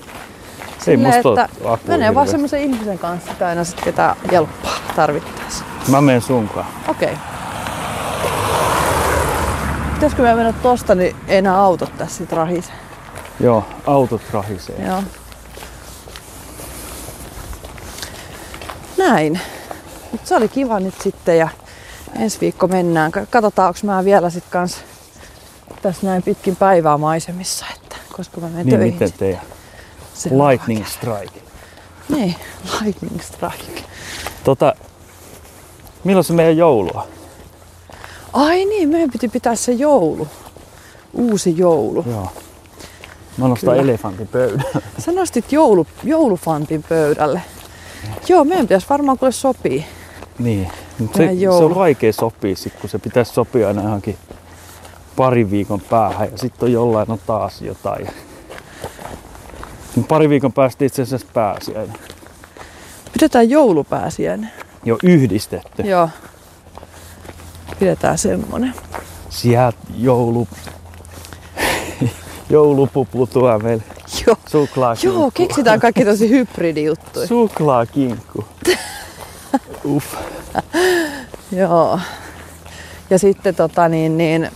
Ei 0.87 0.97
Silleen, 0.97 1.15
musta 1.27 1.45
että 1.75 1.89
menee 1.89 2.15
vaan 2.15 2.29
semmoisen 2.29 2.61
ihmisen 2.61 2.99
kanssa 2.99 3.33
sitä 3.33 3.47
aina 3.49 3.65
sit 3.65 3.81
ketä 3.81 4.17
jelppaa 4.33 4.77
tarvittaessa. 4.97 5.65
Mä 5.89 6.01
menen 6.01 6.23
sunkaan. 6.23 6.67
Okei. 6.89 7.13
Okay. 7.13 7.25
Pitäisikö 9.95 10.23
me 10.23 10.35
mennä 10.35 10.53
tosta, 10.53 10.95
niin 10.95 11.17
ei 11.29 11.37
enää 11.39 11.61
autot 11.61 11.99
tässä 11.99 12.17
sit 12.17 12.33
rahise. 12.33 12.73
Joo, 13.41 13.65
autot 13.87 14.23
rahisee. 14.33 14.87
Joo. 14.87 15.03
Näin. 18.99 19.41
Mut 20.13 20.27
se 20.27 20.37
oli 20.37 20.49
kiva 20.49 20.81
nyt 20.81 20.95
sitten 21.03 21.39
ja 21.39 21.49
ensi 22.21 22.41
viikko 22.41 22.67
mennään. 22.67 23.13
Ka- 23.13 23.27
Katsotaan, 23.31 23.69
onko 23.69 23.81
mä 23.83 24.05
vielä 24.05 24.31
sit 24.31 24.45
kans 24.51 24.77
tässä 25.83 26.07
näin 26.07 26.23
pitkin 26.23 26.57
päivää 26.57 26.99
maisemissa, 26.99 27.67
että 27.77 27.97
koska 28.17 28.41
mä 28.41 28.47
menen 28.49 28.67
Niin 28.67 28.79
töihin. 28.79 28.95
miten 28.95 29.13
teidän 29.13 29.41
Seuraava 30.15 30.51
lightning 30.51 30.87
strike. 30.87 31.25
kerta. 31.35 31.51
Niin, 32.09 32.35
lightning 32.85 33.21
strike. 33.21 33.83
Tota, 34.45 34.75
milloin 36.05 36.25
se 36.25 36.33
meidän 36.33 36.57
joulua? 36.57 37.07
Ai 38.33 38.65
niin, 38.65 38.89
meidän 38.89 39.11
piti 39.11 39.29
pitää 39.29 39.55
se 39.55 39.73
joulu. 39.73 40.29
Uusi 41.13 41.59
joulu. 41.59 42.05
Joo. 42.11 42.29
Mä 43.39 43.49
nostan 43.49 43.71
Kyllä. 43.71 43.83
elefantin 43.83 44.29
pöydän. 44.29 44.65
Sä 45.05 45.13
nostit 45.13 45.53
joulu, 45.53 45.87
joulufantin 46.05 46.83
pöydälle. 46.89 47.43
Joo, 48.29 48.45
meidän 48.45 48.67
pitäisi 48.67 48.87
varmaan 48.91 49.19
kuule 49.19 49.33
sopii. 49.33 49.85
niin. 50.39 50.71
Mut 50.99 51.13
se, 51.13 51.19
Meidän 51.19 51.37
se 51.37 51.43
joulu. 51.43 51.67
on 51.67 51.75
vaikea 51.75 52.13
sopia 52.13 52.57
sit, 52.57 52.73
kun 52.81 52.91
se 52.91 52.99
pitäisi 52.99 53.33
sopia 53.33 53.69
aina 53.69 53.83
johonkin 53.83 54.17
parin 55.17 55.51
viikon 55.51 55.81
päähän 55.81 56.29
ja 56.33 56.39
sitten 56.39 56.67
on 56.67 56.73
jollain 56.73 57.11
on 57.11 57.19
taas 57.27 57.63
jotain. 57.63 58.07
Mut 59.97 60.09
Pari 60.09 60.29
viikon 60.29 60.53
päästä 60.53 60.85
itse 60.85 61.03
asiassa 61.03 61.27
pääsiäinen. 61.35 61.97
Pidetään 63.13 63.51
joulupääsiäinen. 63.51 64.51
Jo 64.85 64.99
yhdistetty. 65.03 65.83
Joo. 65.83 66.09
Pidetään 67.79 68.19
semmonen. 68.19 68.75
Sieltä 69.31 69.79
joulu... 69.97 70.49
Joulupupu 72.51 73.27
tuo 73.27 73.59
meille. 73.59 73.83
Joo. 74.27 74.37
Suklaakinkku. 74.47 75.21
Joo, 75.21 75.31
keksitään 75.35 75.81
kaikki 75.81 76.05
tosi 76.05 76.31
hybridijuttuja. 76.31 77.27
Suklaakinkku. 77.37 78.45
Uff. 79.85 80.15
Joo. 81.53 82.01
Ja 83.11 83.19
sitten 83.19 83.55
tota 83.55 83.89
niin, 83.89 84.19
niin 84.19 84.49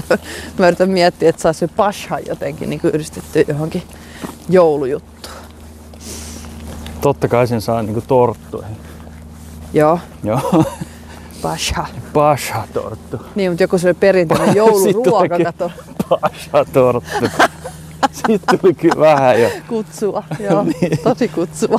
mä 0.58 0.66
yritän 0.68 0.90
miettiä, 0.90 1.28
että 1.28 1.42
saisi 1.42 1.58
se 1.60 1.68
pasha 1.68 2.18
jotenkin 2.18 2.70
niin 2.70 2.80
yhdistetty 2.84 3.44
johonkin 3.48 3.82
joulujuttuun. 4.48 5.34
Totta 7.00 7.28
kai 7.28 7.46
sen 7.46 7.60
saa 7.60 7.82
niinku 7.82 8.00
torttuihin. 8.00 8.76
Joo, 9.72 9.98
Joo. 10.24 10.64
pasha. 11.42 11.86
Pasha 12.12 12.64
torttu. 12.72 13.20
Niin, 13.34 13.50
mutta 13.50 13.62
joku 13.64 13.78
se 13.78 13.94
perinteinen 13.94 14.56
jouluruoka, 14.56 15.38
kato, 15.44 15.70
Pasha 16.08 16.64
torttu. 16.72 17.28
Sitten 18.12 18.58
tuli 18.60 18.74
kyllä 18.74 18.96
vähän 19.06 19.42
jo. 19.42 19.50
kutsua. 19.68 20.22
Joo, 20.38 20.62
Niin. 20.80 20.98
tosi 21.04 21.28
kutsua. 21.28 21.78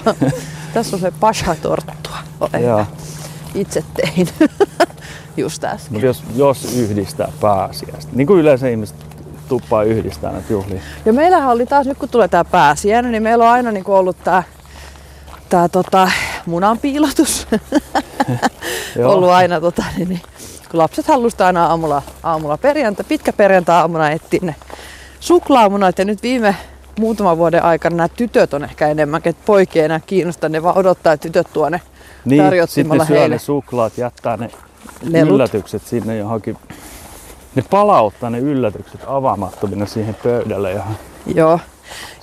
Tässä 0.74 0.96
on 0.96 1.00
se 1.00 1.12
pasha-torttua. 1.20 2.18
Ole 2.40 2.62
Joo. 2.62 2.86
Itse 3.56 3.84
tein. 3.94 4.28
Just 5.38 5.64
äsken. 5.64 5.94
Mutta 5.94 6.06
jos, 6.06 6.24
jos 6.36 6.78
yhdistää 6.78 7.32
pääsiäistä, 7.42 8.12
niin 8.16 8.28
kuin 8.28 8.40
yleensä 8.40 8.68
ihmiset 8.68 8.96
tuppaa 9.50 9.84
yhdistää 9.84 10.32
näitä 10.32 10.54
juhlia. 10.54 10.82
Ja 11.06 11.14
meillähän 11.14 11.50
oli 11.50 11.66
taas, 11.66 11.88
nyt 11.88 11.98
kun 11.98 12.10
tulee 12.10 12.28
tää 12.28 12.44
pääsiäinen, 12.44 13.12
niin 13.12 13.24
meillä 13.24 13.44
on 13.44 13.50
aina 13.50 13.72
niin 13.72 13.84
ollut 13.88 14.18
tää, 14.24 14.44
tää 15.50 15.70
tota, 15.70 16.12
munanpiilotus. 16.46 17.48
ollut 19.06 19.30
aina, 19.30 19.62
tota, 19.62 19.84
niin, 19.98 20.10
niin, 20.10 20.22
kun 20.72 20.80
lapset 20.80 21.08
halusivat 21.08 21.42
aina 21.42 21.66
aamulla, 21.66 22.02
aamulla 22.24 22.58
perjantai, 22.58 23.06
pitkä 23.08 23.34
perjantai 23.34 23.76
aamuna 23.76 24.12
etsiä 24.12 24.40
ne 24.44 24.56
suklaamunat. 25.20 26.00
Ja 26.00 26.06
nyt 26.06 26.24
viime 26.24 26.56
muutaman 27.00 27.38
vuoden 27.38 27.64
aikana 27.64 27.96
nämä 27.96 28.08
tytöt 28.08 28.54
on 28.54 28.64
ehkä 28.64 28.88
enemmänkin, 28.88 29.30
että 29.30 29.44
poikia 29.46 29.86
enää 29.86 30.00
kiinnosta, 30.06 30.50
ne 30.50 30.64
vaan 30.64 30.78
odottaa, 30.78 31.14
että 31.14 31.28
tytöt 31.28 31.48
tuo 31.54 31.70
ne 31.70 31.82
niin, 32.26 32.44
tarjottimella 32.44 33.04
sitten 33.04 33.16
syö 33.16 33.20
heille. 33.20 33.36
ne 33.36 33.40
suklaat, 33.40 33.98
jättää 33.98 34.38
ne 34.38 34.50
lelut. 35.04 35.34
yllätykset 35.36 35.82
sinne 35.86 36.18
johonkin. 36.18 36.58
Ne 37.56 37.64
palauttaa 37.70 38.30
ne 38.30 38.40
yllätykset 38.40 39.02
avaamattomina 39.08 39.86
siihen 39.86 40.16
pöydälle. 40.24 40.72
Johon. 40.72 40.96
Joo, 41.36 41.60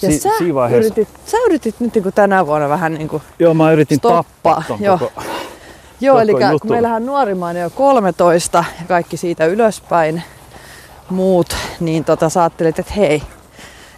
Ja 0.03 0.11
Si- 0.11 0.18
sä, 0.18 0.28
siinä 0.39 0.55
vaiheessa- 0.55 0.93
yritit, 0.95 1.09
sä 1.26 1.37
yritit 1.47 1.81
nyt 1.81 1.95
niin 1.95 2.03
kuin 2.03 2.14
tänä 2.14 2.47
vuonna 2.47 2.68
vähän 2.68 2.95
niin 2.95 3.09
kuin, 3.09 3.22
Joo, 3.39 3.55
mä 3.55 3.72
yritin 3.72 3.99
Stoppaa, 3.99 4.22
tappaa 4.22 4.64
ton 4.68 4.83
joo. 4.83 4.99
koko... 4.99 5.22
joo, 6.01 6.14
Koko 6.14 6.20
eli 6.22 6.31
jutun. 6.33 6.61
kun 6.61 6.70
meillähän 6.70 7.07
nuorimmainen 7.07 7.62
jo 7.62 7.70
13 7.70 8.64
ja 8.81 8.87
kaikki 8.89 9.16
siitä 9.16 9.47
ylöspäin 9.47 10.22
muut, 11.11 11.57
niin 11.81 12.05
tota, 12.05 12.28
sä 12.28 12.41
ajattelit, 12.43 12.78
että 12.78 12.93
hei, 12.97 13.22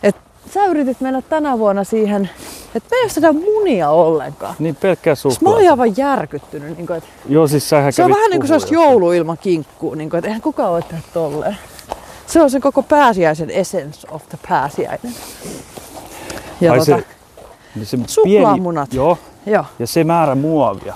että 0.03 0.21
sä 0.55 0.67
yritit 0.67 1.01
mennä 1.01 1.23
tänä 1.23 1.59
vuonna 1.59 1.85
siihen, 1.85 2.31
että 2.75 2.89
me 2.91 2.97
ei 2.97 3.03
ole 3.03 3.11
sitä 3.11 3.33
munia 3.33 3.91
ollenkaan. 3.91 4.55
Niin 4.59 4.77
pelkkää 4.77 5.15
Siis 5.15 5.25
mä 5.25 5.31
suklaa. 5.35 5.55
olin 5.55 5.71
aivan 5.71 5.97
järkyttynyt. 5.97 6.77
Niin 6.77 6.87
kuin, 6.87 6.97
että 6.97 7.09
Joo, 7.29 7.49
siis 7.49 7.69
sähän 7.69 7.93
se 7.93 8.05
on 8.05 8.11
vähän 8.11 8.31
niin 8.31 8.41
kuin 8.41 8.61
se 8.61 8.67
joulu 8.71 9.13
ilman 9.13 9.39
kinkkuu. 9.39 9.95
Niin 9.95 10.11
kuin, 10.11 10.19
että 10.19 10.29
eihän 10.29 10.43
kukaan 10.43 10.71
voi 10.73 10.83
tehdä 10.83 11.03
tolleen. 11.15 11.57
Se 12.27 12.43
on 12.43 12.51
se 12.51 12.61
koko 12.61 12.83
pääsiäisen 12.83 13.51
essence 13.51 14.09
of 14.11 14.23
the 14.29 14.39
pääsiäinen. 14.49 15.15
Ja 16.61 16.73
Ai 16.73 16.79
tota, 16.79 16.97
se, 16.97 17.05
niin 17.75 17.87
se 17.87 17.99
Suklaamunat. 18.07 18.91
Pieni, 18.91 19.05
joo, 19.05 19.19
joo, 19.47 19.65
ja 19.79 19.87
se 19.87 20.05
määrä 20.05 20.35
muovia, 20.35 20.95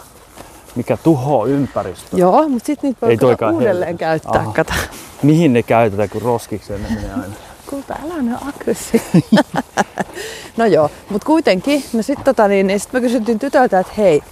mikä 0.76 0.96
tuhoaa 0.96 1.46
ympäristöä. 1.46 2.18
joo, 2.18 2.48
mutta 2.48 2.66
sitten 2.66 2.90
niitä 2.90 3.26
voi 3.26 3.36
uudelleen 3.52 3.76
helvetti. 3.76 3.98
käyttää. 3.98 4.40
Aha. 4.40 4.52
Kato. 4.52 4.72
Mihin 5.22 5.52
ne 5.52 5.62
käytetään, 5.62 6.08
kun 6.08 6.22
roskikseen 6.22 6.82
ne 6.82 6.88
menee 6.88 7.12
aina? 7.12 7.34
Kulta, 7.70 7.94
älä 8.04 8.22
ne 8.22 8.36
aggressiivinen. 8.48 9.44
no 10.56 10.64
joo, 10.66 10.90
mutta 11.10 11.26
kuitenkin, 11.26 11.84
no 11.92 12.02
sit, 12.02 12.18
tota, 12.24 12.48
niin, 12.48 12.66
niin 12.66 12.80
sit 12.80 12.92
mä 12.92 13.00
kysyttiin 13.00 13.38
tytöltä, 13.38 13.78
että 13.80 13.92
hei, 13.98 14.22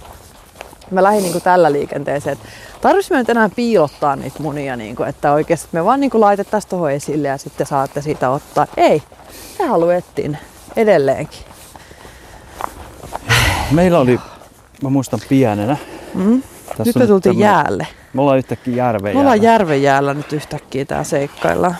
mä 0.91 1.03
lähdin 1.03 1.23
niinku 1.23 1.39
tällä 1.39 1.71
liikenteeseen, 1.71 2.33
että 2.33 2.47
tarvitsisi 2.81 3.13
me 3.13 3.17
nyt 3.19 3.29
enää 3.29 3.49
piilottaa 3.55 4.15
niitä 4.15 4.43
munia, 4.43 4.75
niinku, 4.75 5.03
että 5.03 5.31
oikeasti 5.31 5.67
me 5.71 5.85
vaan 5.85 5.99
niinku 5.99 6.21
laitettaisiin 6.21 6.69
tuohon 6.69 6.91
esille 6.91 7.27
ja 7.27 7.37
sitten 7.37 7.67
saatte 7.67 8.01
siitä 8.01 8.29
ottaa. 8.29 8.67
Ei, 8.77 9.03
me 9.59 9.65
haluettiin 9.65 10.37
edelleenkin. 10.75 11.39
Meillä 13.71 13.99
oli, 13.99 14.19
mä 14.83 14.89
muistan 14.89 15.19
pienenä. 15.29 15.77
Mm. 16.13 16.43
Tässä 16.67 16.83
Nyt 16.85 16.95
me 16.95 17.07
tultiin 17.07 17.35
tämmönen- 17.35 17.53
jäälle. 17.53 17.87
Me 18.13 18.21
ollaan 18.21 18.37
yhtäkkiä 18.37 18.75
järven 18.75 19.15
Me 19.15 19.19
ollaan 19.19 19.41
jäällä. 19.41 19.53
järven 19.53 19.81
jäällä 19.81 20.13
nyt 20.13 20.33
yhtäkkiä 20.33 20.85
tää 20.85 21.03
seikkaillaan. 21.03 21.75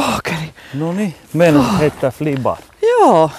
Saakeli! 0.00 0.54
No 0.74 0.92
niin, 0.92 1.14
meidän 1.32 1.78
heittää 1.78 2.10
flibaa. 2.10 2.56
Joo, 2.82 3.30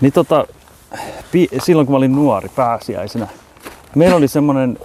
Niin 0.00 0.12
tota, 0.12 0.46
pi- 1.32 1.48
silloin 1.62 1.86
kun 1.86 1.94
mä 1.94 1.96
olin 1.96 2.14
nuori 2.14 2.48
pääsiäisenä, 2.48 3.26
meillä 3.94 4.16
oli 4.16 4.28
semmonen, 4.28 4.78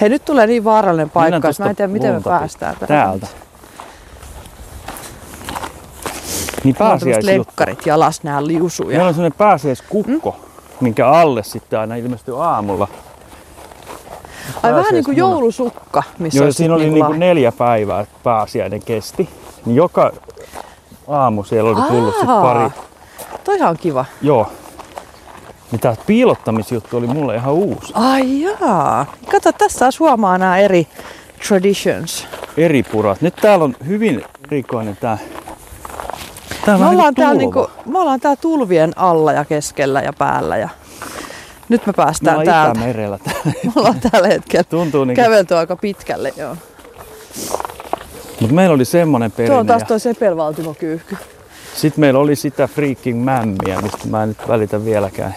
hei 0.00 0.08
nyt 0.08 0.24
tulee 0.24 0.46
niin 0.46 0.64
vaarallinen 0.64 1.10
paikka, 1.10 1.48
että 1.48 1.62
mä 1.62 1.70
en 1.70 1.76
tiedä 1.76 1.92
miten 1.92 2.14
me 2.14 2.20
päästään 2.20 2.76
tähän. 2.76 2.88
täältä. 2.88 3.26
Niin 6.64 6.76
pääsiäisjuttu. 6.76 7.26
lenkkarit 7.26 7.86
jalas 7.86 8.22
nää 8.22 8.46
liusuja. 8.46 8.88
Meillä 8.88 9.08
on 9.08 9.14
semmonen 9.14 9.38
pääsiäiskukko, 9.38 10.30
mm? 10.30 10.74
minkä 10.80 11.08
alle 11.08 11.42
sitten 11.42 11.78
aina 11.78 11.94
ilmestyy 11.94 12.44
aamulla. 12.44 12.88
Ai 14.62 14.72
vähän 14.74 14.92
niin 14.92 15.04
kuin 15.04 15.16
joulusukka, 15.16 16.02
missä 16.18 16.44
Joo, 16.44 16.52
siinä 16.52 16.74
oli 16.74 16.82
niinku 16.82 16.94
niinku 16.94 17.12
la- 17.12 17.18
neljä 17.18 17.52
päivää 17.52 18.06
pääsiäinen 18.22 18.82
kesti. 18.82 19.28
Niin 19.66 19.76
joka 19.76 20.12
aamu 21.08 21.44
siellä 21.44 21.70
oli 21.70 21.82
tullut 21.90 22.14
sit 22.20 22.28
Aa. 22.28 22.42
pari. 22.42 22.70
Toihan 23.44 23.70
on 23.70 23.76
kiva. 23.76 24.04
Joo. 24.22 24.46
Niin 25.72 25.80
tää 25.80 25.96
piilottamisjuttu 26.06 26.96
oli 26.96 27.06
mulle 27.06 27.34
ihan 27.36 27.54
uusi. 27.54 27.92
Ai 27.96 28.40
jaa. 28.42 29.06
Kato, 29.30 29.52
tässä 29.52 29.78
taas 29.78 30.00
huomaa 30.00 30.38
nämä 30.38 30.58
eri 30.58 30.86
traditions. 31.48 32.26
Eri 32.56 32.82
purat. 32.82 33.20
Nyt 33.22 33.36
täällä 33.36 33.64
on 33.64 33.76
hyvin 33.86 34.24
rikoinen 34.48 34.96
tää. 35.00 35.18
Tää 36.64 36.78
Me 36.78 36.86
ollaan, 36.86 36.96
niinku 36.98 37.20
täällä 37.20 37.38
niinku, 37.38 37.70
me 37.86 37.98
ollaan 37.98 38.20
täällä 38.20 38.36
tulvien 38.40 38.92
alla 38.96 39.32
ja 39.32 39.44
keskellä 39.44 40.00
ja 40.00 40.12
päällä. 40.12 40.56
Ja 40.56 40.68
nyt 41.68 41.86
me 41.86 41.92
päästään 41.92 42.36
ollaan 42.38 42.46
täältä. 42.54 42.78
Itämerellä 42.80 43.18
täällä. 43.18 43.42
Me 43.64 43.72
ollaan 43.76 44.00
tällä 44.10 44.28
hetkellä 44.28 44.64
Tuntuu 44.64 45.04
niinku. 45.04 45.22
kävelty 45.22 45.54
aika 45.54 45.76
pitkälle. 45.76 46.32
Joo. 46.36 46.56
Mut 48.40 48.50
meillä 48.52 48.74
oli 48.74 48.84
semmonen 48.84 49.30
Tuo 49.30 49.36
perinne. 49.36 49.58
on 49.58 49.66
taas 49.66 49.82
tuo 49.84 49.98
sepelvaltimokyyhky. 49.98 51.16
Sit 51.74 51.96
meillä 51.96 52.20
oli 52.20 52.36
sitä 52.36 52.66
freaking 52.68 53.24
mämmiä, 53.24 53.80
mistä 53.82 54.08
mä 54.08 54.22
en 54.22 54.28
nyt 54.28 54.48
välitä 54.48 54.84
vieläkään. 54.84 55.34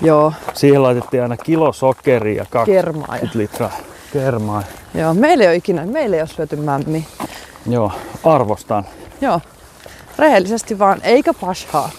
Joo, 0.00 0.32
Siihen 0.54 0.82
laitettiin 0.82 1.22
aina 1.22 1.36
kilo 1.36 1.72
sokeria 1.72 2.36
ja 2.42 2.46
20 2.50 2.82
kermaa. 2.82 3.16
Ja, 3.16 3.28
litraa 3.34 3.70
kermaa. 4.12 4.62
joo, 4.94 5.14
meillä 5.14 5.44
ei 5.44 5.48
ole 5.48 5.56
ikinä, 5.56 5.86
meillä 5.86 6.16
ei 6.16 6.22
ole 6.22 6.28
syöty 6.28 6.56
mämmiä. 6.56 7.02
Joo, 7.66 7.92
arvostan. 8.24 8.84
Joo, 9.20 9.40
rehellisesti 10.18 10.78
vaan, 10.78 11.00
eikä 11.02 11.34
pashaa. 11.34 11.90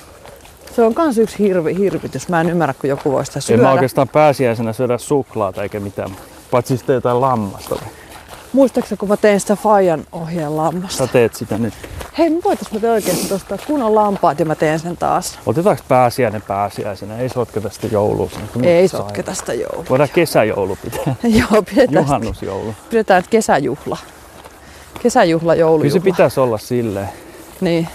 Se 0.76 0.82
on 0.82 0.94
kans 0.94 1.18
yksi 1.18 1.40
hirvi, 1.40 1.76
hirvitys. 1.78 2.30
Mä 2.30 2.42
en 2.42 2.50
ymmärrä, 2.50 2.74
kun 2.82 2.90
joku 2.90 3.12
voi 3.12 3.26
sitä 3.26 3.38
En 3.38 3.42
syödä. 3.42 3.62
mä 3.62 3.72
oikeastaan 3.72 4.10
pääsiäisenä 4.10 4.74
syödä 4.74 4.98
suklaata 4.98 5.64
eikä 5.64 5.80
mitään. 5.80 6.10
Paitsi 6.52 6.78
sitten 6.78 6.94
jotain 6.94 7.22
lammasta. 7.22 7.76
Muistaakseni, 8.54 8.98
kun 8.98 9.10
mä 9.10 9.18
tein 9.18 9.40
sitä 9.40 9.56
Fajan 9.56 10.06
ohjeen 10.12 10.58
lammasta? 10.58 10.98
Sä 11.08 11.14
teet 11.14 11.36
sitä 11.36 11.58
nyt. 11.58 11.74
Hei, 12.18 12.30
me 12.30 12.40
voitais 12.44 12.82
me 12.82 12.92
oikeasti 12.92 13.34
ostaa 13.34 13.58
kunnon 13.68 13.96
lampaat 13.96 14.40
ja 14.40 14.46
mä 14.46 14.56
teen 14.56 14.80
sen 14.80 14.98
taas. 14.98 15.40
Otetaanko 15.46 15.84
pääsiäinen 15.88 16.42
pääsiäisenä? 16.42 17.18
Ei 17.18 17.30
sotketa 17.30 17.70
sitä 17.70 17.88
joulua. 17.88 18.30
Kyllä 18.54 18.68
Ei 18.68 18.88
sairaan. 18.88 19.10
sotketa 19.10 19.34
sitä 19.34 19.54
joulua. 19.54 19.86
Voidaan 19.90 20.10
kesäjoulu 20.14 20.78
pitää. 20.84 21.16
Joo, 21.40 21.62
pidetään, 21.70 22.04
Juhannusjoulu. 22.04 22.74
pidetään 22.90 23.24
kesäjuhla. 23.30 23.98
Kesäjuhla, 25.04 25.40
Kyllä 25.54 25.56
joulujuhla. 25.56 25.94
se 25.94 26.04
pitäisi 26.04 26.40
olla 26.40 26.58
silleen. 26.58 27.10
Niin. 27.62 27.88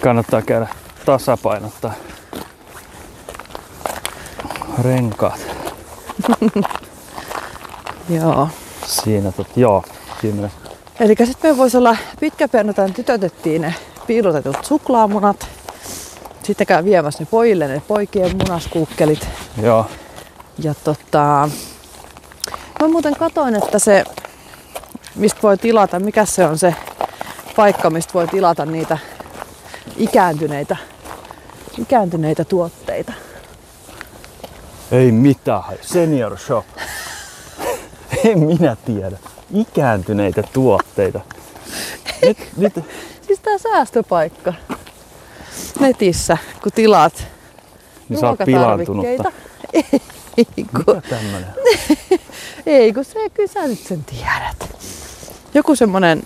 Kannattaa 0.00 0.42
käydä 0.42 0.66
tasapainottaa 1.04 1.92
renkaat. 4.82 5.40
Joo. 8.08 8.48
Siinä 8.86 9.32
tot, 9.32 9.56
joo, 9.56 9.84
siinä. 10.20 10.50
Eli 11.00 11.14
sitten 11.24 11.50
me 11.50 11.56
voisi 11.56 11.76
olla 11.76 11.96
pitkäperjantaina 12.20 12.94
tytötettiin 12.94 13.62
ne 13.62 13.74
piilotetut 14.06 14.64
suklaamunat. 14.64 15.48
Sitten 16.42 16.66
käy 16.66 16.84
viemässä 16.84 17.22
ne 17.22 17.28
pojille 17.30 17.68
ne 17.68 17.82
poikien 17.88 18.36
munaskuukkelit. 18.36 19.28
Joo. 19.62 19.86
Ja 20.58 20.74
tota, 20.84 21.48
mä 22.80 22.88
muuten 22.88 23.16
katoin, 23.16 23.54
että 23.54 23.78
se, 23.78 24.04
mistä 25.14 25.42
voi 25.42 25.58
tilata, 25.58 26.00
mikä 26.00 26.24
se 26.24 26.46
on 26.46 26.58
se 26.58 26.74
paikka, 27.56 27.90
mistä 27.90 28.14
voi 28.14 28.28
tilata 28.28 28.66
niitä 28.66 28.98
ikääntyneitä, 29.96 30.76
ikääntyneitä 31.78 32.44
tuotteita. 32.44 33.12
Ei 34.92 35.12
mitään. 35.12 35.62
Senior 35.80 36.38
shop. 36.38 36.66
en 38.24 38.38
minä 38.38 38.76
tiedä. 38.84 39.18
Ikääntyneitä 39.54 40.42
tuotteita. 40.42 41.20
Nyt, 42.22 42.38
nyt, 42.56 42.74
Siis 43.26 43.40
tää 43.40 43.58
säästöpaikka 43.58 44.54
netissä, 45.80 46.38
kun 46.62 46.72
tilaat 46.72 47.26
niin 48.08 48.20
sä 48.20 48.28
oot 48.28 48.38
pilaantunutta. 48.44 49.32
Ei 49.72 50.44
kun, 50.46 50.84
Mikä 50.86 51.00
tämmönen? 51.08 51.54
ei 52.66 52.92
kun 52.92 53.04
se, 53.04 53.18
kyllä 53.34 53.52
sä 53.52 53.66
nyt 53.66 53.78
sen 53.78 54.04
tiedät. 54.04 54.76
Joku 55.54 55.76
semmonen 55.76 56.22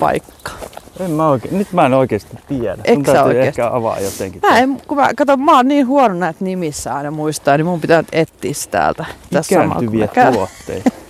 paikka. 0.00 0.50
En 1.00 1.10
mä 1.10 1.28
oikein, 1.28 1.58
nyt 1.58 1.72
mä 1.72 1.86
en 1.86 1.94
oikeesti 1.94 2.36
tiedä. 2.48 2.82
Eikö 2.84 3.04
Sun 3.04 3.06
sä 3.06 3.12
täytyy 3.12 3.42
ehkä 3.42 3.70
avaa 3.72 4.00
jotenkin. 4.00 4.40
Mä 4.50 4.58
en, 4.58 4.80
kun 4.88 4.96
mä, 4.96 5.08
kato, 5.16 5.36
mä 5.36 5.56
oon 5.56 5.68
niin 5.68 5.86
huono 5.86 6.14
näitä 6.14 6.44
nimissä 6.44 6.94
aina 6.94 7.10
muistaa, 7.10 7.56
niin 7.56 7.66
mun 7.66 7.80
pitää 7.80 8.02
nyt 8.02 8.08
etsiä 8.12 8.70
täältä. 8.70 9.04
Tässä 9.30 9.54
samalla, 9.54 9.74
Ikääntyviä 9.74 10.08
käyn. 10.08 10.34
tuotteita. 10.34 10.90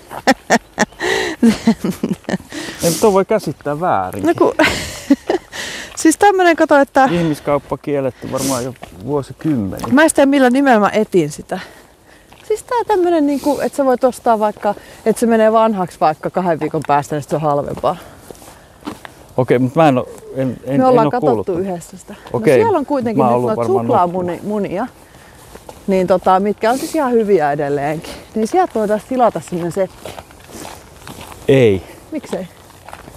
Ei, 2.84 2.90
mutta 2.90 3.12
voi 3.12 3.24
käsittää 3.24 3.80
väärin. 3.80 4.26
No 4.26 4.32
kun, 4.38 4.54
siis 6.00 6.16
tämmönen 6.18 6.56
kato, 6.56 6.78
että 6.78 7.04
Ihmiskauppa 7.04 7.76
kielletty 7.78 8.32
varmaan 8.32 8.64
jo 8.64 8.74
vuosikymmeniä. 9.04 9.86
mä 9.92 10.02
en 10.04 10.10
tiedä 10.14 10.26
millä 10.30 10.50
nimellä 10.50 10.80
mä 10.80 10.90
etin 10.92 11.30
sitä. 11.30 11.58
Siis 12.48 12.62
tää 12.62 12.78
tämmönen 12.86 13.26
niinku, 13.26 13.60
että 13.60 13.76
sä 13.76 13.84
voit 13.84 14.04
ostaa 14.04 14.38
vaikka, 14.38 14.74
että 15.06 15.20
se 15.20 15.26
menee 15.26 15.52
vanhaksi 15.52 16.00
vaikka 16.00 16.30
kahden 16.30 16.60
viikon 16.60 16.82
päästä, 16.86 17.16
niin 17.16 17.22
se 17.22 17.34
on 17.36 17.42
halvempaa. 17.42 17.96
Okei, 19.36 19.58
mutta 19.58 19.80
mä 19.80 19.88
en, 19.88 19.98
oo, 19.98 20.08
en, 20.36 20.56
en, 20.64 20.80
Me 20.80 20.86
ollaan 20.86 21.06
en 21.06 21.10
katsottu 21.10 21.58
yhdessä 21.58 21.96
sitä. 21.96 22.14
Okei, 22.32 22.58
No 22.58 22.62
siellä 22.62 22.78
on 22.78 22.86
kuitenkin 22.86 23.24
nyt 23.24 23.42
noita 23.42 23.64
suklaamunia, 23.64 24.86
niin 25.86 26.06
tota, 26.06 26.40
mitkä 26.40 26.70
on 26.70 26.78
siis 26.78 26.94
ihan 26.94 27.12
hyviä 27.12 27.52
edelleenkin. 27.52 28.12
Niin 28.34 28.48
sieltä 28.48 28.72
voitaisiin 28.74 29.08
tilata 29.08 29.40
semmonen 29.40 29.72
setti. 29.72 30.10
Ei. 31.48 31.82
Miksei? 32.12 32.48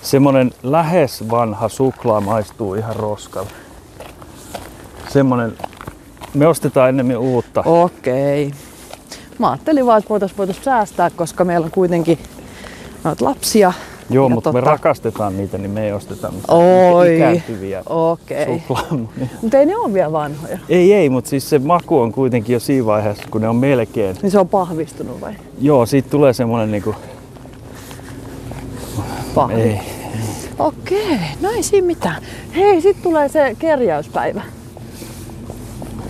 Semmonen 0.01 0.51
lähes 0.63 1.29
vanha 1.29 1.69
suklaa 1.69 2.21
maistuu 2.21 2.73
ihan 2.73 2.95
roskalle. 2.95 3.49
Semmonen, 5.09 5.57
me 6.33 6.47
ostetaan 6.47 6.89
ennemmin 6.89 7.17
uutta. 7.17 7.63
Okei. 7.65 8.51
Mä 9.39 9.51
ajattelin 9.51 9.85
vaan, 9.85 9.97
että 9.97 10.09
voitaisiin 10.09 10.37
voitais 10.37 10.63
säästää, 10.63 11.09
koska 11.09 11.45
meillä 11.45 11.65
on 11.65 11.71
kuitenkin 11.71 12.19
noita 13.03 13.25
lapsia. 13.25 13.73
Joo, 14.09 14.29
mutta 14.29 14.51
me 14.53 14.59
tota- 14.59 14.63
rakastetaan 14.65 15.37
niitä, 15.37 15.57
niin 15.57 15.71
me 15.71 15.85
ei 15.85 15.91
osteta 15.93 16.31
mitään 16.31 16.57
Oi, 16.57 17.15
ikääntyviä 17.15 17.83
okei. 17.85 18.45
suklaamunia. 18.45 19.27
Mutta 19.41 19.57
ei 19.57 19.65
ne 19.65 19.77
ole 19.77 19.93
vielä 19.93 20.11
vanhoja. 20.11 20.57
Ei, 20.69 20.93
ei, 20.93 21.09
mutta 21.09 21.29
siis 21.29 21.49
se 21.49 21.59
maku 21.59 21.99
on 21.99 22.11
kuitenkin 22.11 22.53
jo 22.53 22.59
siinä 22.59 22.85
vaiheessa, 22.85 23.23
kun 23.31 23.41
ne 23.41 23.49
on 23.49 23.55
melkein. 23.55 24.15
Niin 24.21 24.31
se 24.31 24.39
on 24.39 24.47
pahvistunut 24.49 25.21
vai? 25.21 25.33
Joo, 25.61 25.85
siitä 25.85 26.09
tulee 26.09 26.33
semmonen 26.33 26.71
niinku, 26.71 26.95
Pahvi. 29.35 29.61
ei. 29.61 29.79
Okei, 30.59 31.17
no 31.41 31.49
ei 31.49 31.63
siinä 31.63 31.87
mitään. 31.87 32.21
Hei, 32.55 32.81
sit 32.81 33.01
tulee 33.01 33.29
se 33.29 33.55
kerjäyspäivä. 33.59 34.41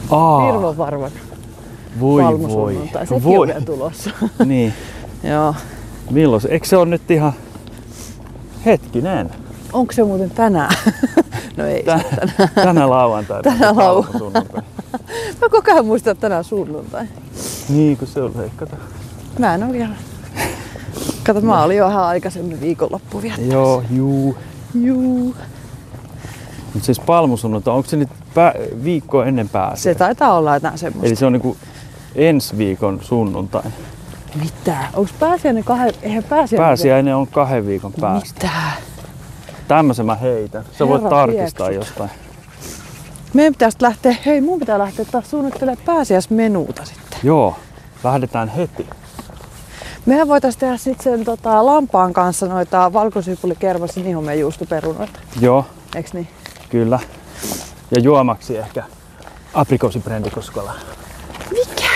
Aa, 0.09 0.53
Virvon 0.53 0.77
varvan 0.77 1.11
voi 1.99 2.23
voi. 2.49 2.73
Sekin 3.05 3.23
voi. 3.23 3.37
on 3.37 3.47
vielä 3.47 3.61
tulossa. 3.61 4.09
Niin, 4.45 4.73
Joo. 5.31 5.55
milloin 6.11 6.41
se? 6.41 6.47
Eikö 6.47 6.67
se 6.67 6.77
on 6.77 6.89
nyt 6.89 7.11
ihan... 7.11 7.33
Hetkinen. 8.67 9.29
Onko 9.73 9.93
se 9.93 10.03
muuten 10.03 10.31
tänään? 10.31 10.75
no 11.57 11.65
ei. 11.65 11.83
Tän, 11.83 12.01
tänä 12.55 12.89
lauantaina. 12.89 13.41
Tänä 13.41 13.69
on 13.69 13.75
se 13.75 13.81
lau- 13.81 13.85
palmusunnuntai. 13.85 14.61
Mä 15.41 15.49
koko 15.51 15.71
ajan 15.71 15.85
muistan, 15.85 16.11
että 16.11 16.21
tänään 16.21 16.43
sunnuntai. 16.43 17.05
Niin, 17.69 17.97
kun 17.97 18.07
se 18.07 18.21
on 18.21 18.33
se, 18.33 18.51
kato. 18.55 18.75
Mä 19.39 19.55
en 19.55 19.63
oo 19.63 19.71
vielä. 19.71 19.95
Kato, 21.23 21.41
mä 21.41 21.63
olin 21.63 21.77
jo 21.77 21.85
vähän 21.85 22.03
aikaisemmin 22.03 22.61
viikonloppu 22.61 23.21
vielä. 23.21 23.37
Joo, 23.51 23.83
juu. 23.91 24.37
Juu. 24.81 25.35
Mutta 26.73 26.85
siis 26.85 26.99
palmusunnuntai, 26.99 27.73
onko 27.73 27.89
se 27.89 27.97
nyt 27.97 28.09
pää, 28.33 28.53
viikkoa 28.83 29.25
ennen 29.25 29.49
pääsiä? 29.49 29.83
Se 29.83 29.95
taitaa 29.95 30.37
olla 30.37 30.53
jotain 30.53 30.77
semmoista. 30.77 31.07
Eli 31.07 31.15
se 31.15 31.25
on 31.25 31.33
niinku 31.33 31.57
ensi 32.15 32.57
viikon 32.57 32.99
sunnuntai. 33.01 33.63
Mitä? 34.35 34.77
Onko 34.93 35.11
pääsiäinen 35.19 35.63
kahden... 35.63 35.93
Eihän 36.01 36.23
pääsiäinen... 36.23 36.67
Pääsiäinen 36.67 37.15
on 37.15 37.27
kahden 37.27 37.67
viikon 37.67 37.93
päästä. 38.01 38.33
Mitä? 38.33 38.49
Tämmöisen 39.67 40.05
mä 40.05 40.15
heitän. 40.15 40.65
Sä 40.77 40.87
voit 40.87 41.03
Herra 41.03 41.17
tarkistaa 41.17 41.69
pieksut. 41.69 41.89
jostain. 41.89 42.09
Meidän 43.33 43.53
pitäisi 43.53 43.77
lähteä... 43.81 44.15
Hei, 44.25 44.41
mun 44.41 44.59
pitää 44.59 44.79
lähteä 44.79 45.05
taas 45.05 45.29
suunnittelemaan 45.29 45.85
pääsiäismenuuta 45.85 46.85
sitten. 46.85 47.19
Joo, 47.23 47.55
lähdetään 48.03 48.47
heti. 48.47 48.87
Mehän 50.05 50.27
voitaisiin 50.27 50.59
tehdä 50.59 50.77
sitten 50.77 51.03
sen 51.03 51.25
tota, 51.25 51.65
lampaan 51.65 52.13
kanssa 52.13 52.45
noita 52.47 52.93
valkosyypuli, 52.93 53.55
kermas 53.55 53.97
ja 53.97 54.03
nihomeen 54.03 54.39
juustoperunoita. 54.39 55.19
Joo, 55.41 55.65
Eiks 55.95 56.13
niin? 56.13 56.27
kyllä. 56.69 56.99
Ja 57.91 57.99
juomaksi 57.99 58.57
ehkä 58.57 58.83
aprikoosibrändikoskola. 59.53 60.73
Mikä? 61.51 61.86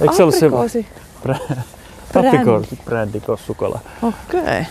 Eikö 0.00 0.14
se 0.14 0.22
ollut 0.22 0.34
se 0.34 0.46
Aprikoosi. 0.46 0.86
brä- 1.26 1.38
Brändi. 2.12 2.28
aprikoosibrändikossukola? 2.28 3.78
Okei. 4.02 4.40
Okay. 4.40 4.64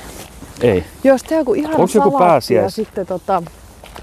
Ei, 0.61 0.84
Jos 1.03 1.21
tehdään 1.23 1.39
joku 1.41 1.53
ihana 1.53 1.75
Onks 1.78 1.95
joku 1.95 2.17
pääsiäis- 2.19 2.75
sitten 2.75 3.05
tota, 3.07 3.43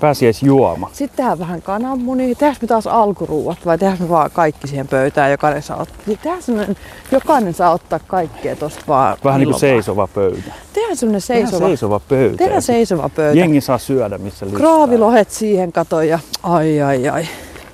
pääsiäisjuoma. 0.01 0.91
Sitten 0.93 1.17
tehdään 1.17 1.39
vähän 1.39 1.63
kananmunia. 1.63 2.35
Tehdäänkö 2.35 2.59
me 2.63 2.69
taas 2.69 2.87
alkuruuat 2.87 3.59
vai 3.67 3.79
tehdäänkö 3.79 4.05
me 4.05 4.11
vaan 4.11 4.31
kaikki 4.31 4.69
siihen 4.69 4.89
pöytään? 4.89 5.31
Jokainen 5.31 5.63
saa, 5.63 5.85
ot- 5.85 6.15
tehdään 6.23 6.43
sellainen, 6.43 6.77
jokainen 7.13 7.55
saa 7.55 7.71
ottaa 7.71 7.99
kaikkea 7.99 8.57
tosta 8.57 8.83
vaan. 8.89 9.17
Vähän 9.25 9.41
niin 9.41 9.51
kuin 9.51 9.61
seisova 9.61 10.09
pöytä. 10.15 10.53
Tehdään 10.73 10.97
sellainen 10.97 11.23
Tehdään 11.27 11.49
seisova. 11.51 11.67
seisova 11.69 12.01
pöytä. 12.01 12.37
Tehdään 12.37 12.63
seisova 12.63 13.09
pöytä. 13.09 13.39
Jengi 13.39 13.61
saa 13.61 13.79
syödä 13.79 14.19
missä 14.19 14.47
lystää. 14.47 14.61
Kraavilohet 14.61 15.31
siihen 15.31 15.73
kato 15.73 16.03
ja 16.03 16.19
ai 16.43 16.83
ai 16.83 17.09
ai. 17.09 17.27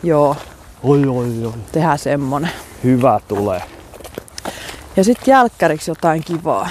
Joo, 0.03 0.37
Oi, 0.83 1.07
oi, 1.07 1.45
oi. 1.47 1.53
tehdään 1.73 1.99
semmonen. 1.99 2.51
Hyvä 2.85 3.21
tulee. 3.29 3.63
Ja 4.97 5.05
sitten 5.05 5.33
jälkkäriksi 5.33 5.91
jotain 5.91 6.25
kivaa. 6.25 6.69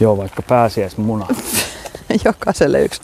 Joo, 0.00 0.16
vaikka 0.16 0.42
pääsiäismuna. 0.42 1.26
Jokaiselle 2.24 2.80
yksi. 2.82 3.00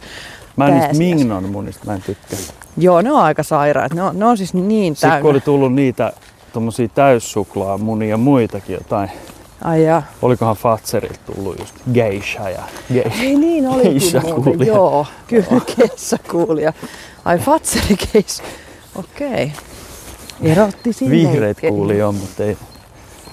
Mä 0.57 0.69
en 0.69 0.75
niistä 0.75 0.95
mingnon 0.99 1.49
munista, 1.49 1.87
mä 1.87 1.95
en 1.95 2.03
tykkää. 2.03 2.39
Joo, 2.77 3.03
ne 3.03 3.13
on 3.13 3.21
aika 3.23 3.43
sairaat. 3.43 3.95
Ne 3.95 4.03
on, 4.03 4.19
ne 4.19 4.25
on 4.25 4.37
siis 4.37 4.55
niin 4.55 4.97
Sitten 4.97 5.11
kun 5.11 5.17
täynnä. 5.17 5.31
oli 5.31 5.41
tullut 5.41 5.75
niitä 5.75 6.13
tommosia 6.53 6.89
täyssuklaamunia 6.89 8.09
ja 8.09 8.17
muitakin 8.17 8.75
jotain. 8.75 9.11
Ai 9.65 9.85
jaa. 9.85 10.03
Olikohan 10.23 10.57
Fatserilta 10.57 11.19
tullut 11.35 11.59
just 11.59 11.75
geisha 11.95 12.51
ja 12.51 12.63
geisha. 12.93 13.23
Ei 13.23 13.37
niin 13.37 13.67
olikin 13.69 14.23
muuten, 14.45 14.67
joo. 14.67 15.07
Kyllä 15.27 15.47
keissa 15.77 16.17
kuulija. 16.31 16.73
Ai 17.25 17.39
Fatseri 17.39 17.97
keis. 18.13 18.43
Okei. 18.95 19.53
Erotti 20.45 20.93
sinne. 20.93 21.11
Vihreät 21.17 21.61
kuuli 21.69 21.99
jo, 21.99 22.13
mutta 22.13 22.45
ei. 22.45 22.57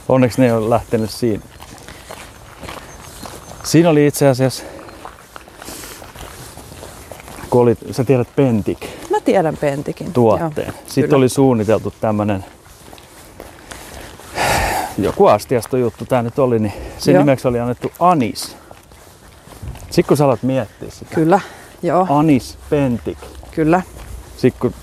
Onneksi 0.10 0.42
ne 0.42 0.54
ole 0.54 0.70
lähtenyt 0.70 1.10
siinä. 1.10 1.44
Siinä 3.64 3.90
oli 3.90 4.08
itse 4.08 4.28
asiassa, 4.28 4.64
kun 7.50 7.62
oli, 7.62 7.78
sä 7.92 8.04
tiedät 8.04 8.28
Pentik 8.36 8.80
Mä 9.10 9.20
tiedän 9.20 9.58
Pentikin. 9.58 10.14
tuotteen. 10.14 10.68
Joo, 10.68 10.78
Sitten 10.86 11.04
kyllä. 11.04 11.18
oli 11.18 11.30
suunniteltu 11.30 11.94
tämmönen 12.02 12.46
joku 14.98 15.28
astiasto 15.28 15.78
juttu 15.78 16.06
tää 16.06 16.22
nyt 16.22 16.40
oli, 16.40 16.60
niin 16.60 16.74
sen 16.98 17.14
Joo. 17.14 17.24
nimeksi 17.24 17.48
oli 17.48 17.60
annettu 17.60 17.92
Anis. 18.00 18.56
Sitten 19.90 20.06
kun 20.08 20.18
sä 20.18 20.26
alat 20.26 20.44
miettiä 20.44 20.90
sitä, 20.92 21.16
Kyllä, 21.16 21.40
joo, 21.84 22.08
Anis 22.10 22.58
Pentik. 22.70 23.18
kyllä. 23.52 23.82
Sitten 24.38 24.62
kun 24.62 24.74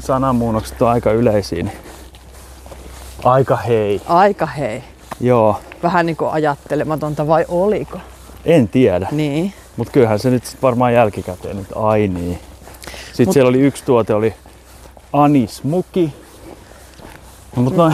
sanamuunnokset 0.00 0.82
on 0.82 0.88
aika 0.88 1.12
yleisiä, 1.12 1.62
niin 1.62 1.76
aika 3.24 3.56
hei. 3.56 4.00
Aika 4.06 4.46
hei. 4.46 4.84
Joo, 5.20 5.60
Vähän 5.82 6.06
niin 6.06 6.16
kuin 6.16 6.30
ajattelematonta 6.30 7.26
vai 7.26 7.44
oliko? 7.48 7.98
en 8.44 8.68
tiedä. 8.68 9.08
Niin. 9.12 9.52
Mutta 9.76 9.92
kyllähän 9.92 10.18
se 10.18 10.30
nyt 10.30 10.44
sit 10.46 10.62
varmaan 10.62 10.94
jälkikäteen 10.94 11.56
nyt, 11.56 11.66
ai 11.76 12.08
niin. 12.08 12.38
Sitten 13.06 13.26
Mut- 13.26 13.32
siellä 13.32 13.48
oli 13.48 13.60
yksi 13.60 13.84
tuote, 13.84 14.14
oli 14.14 14.34
anismuki. 15.12 16.14
No, 17.56 17.62
mutta 17.62 17.88
no, 17.88 17.92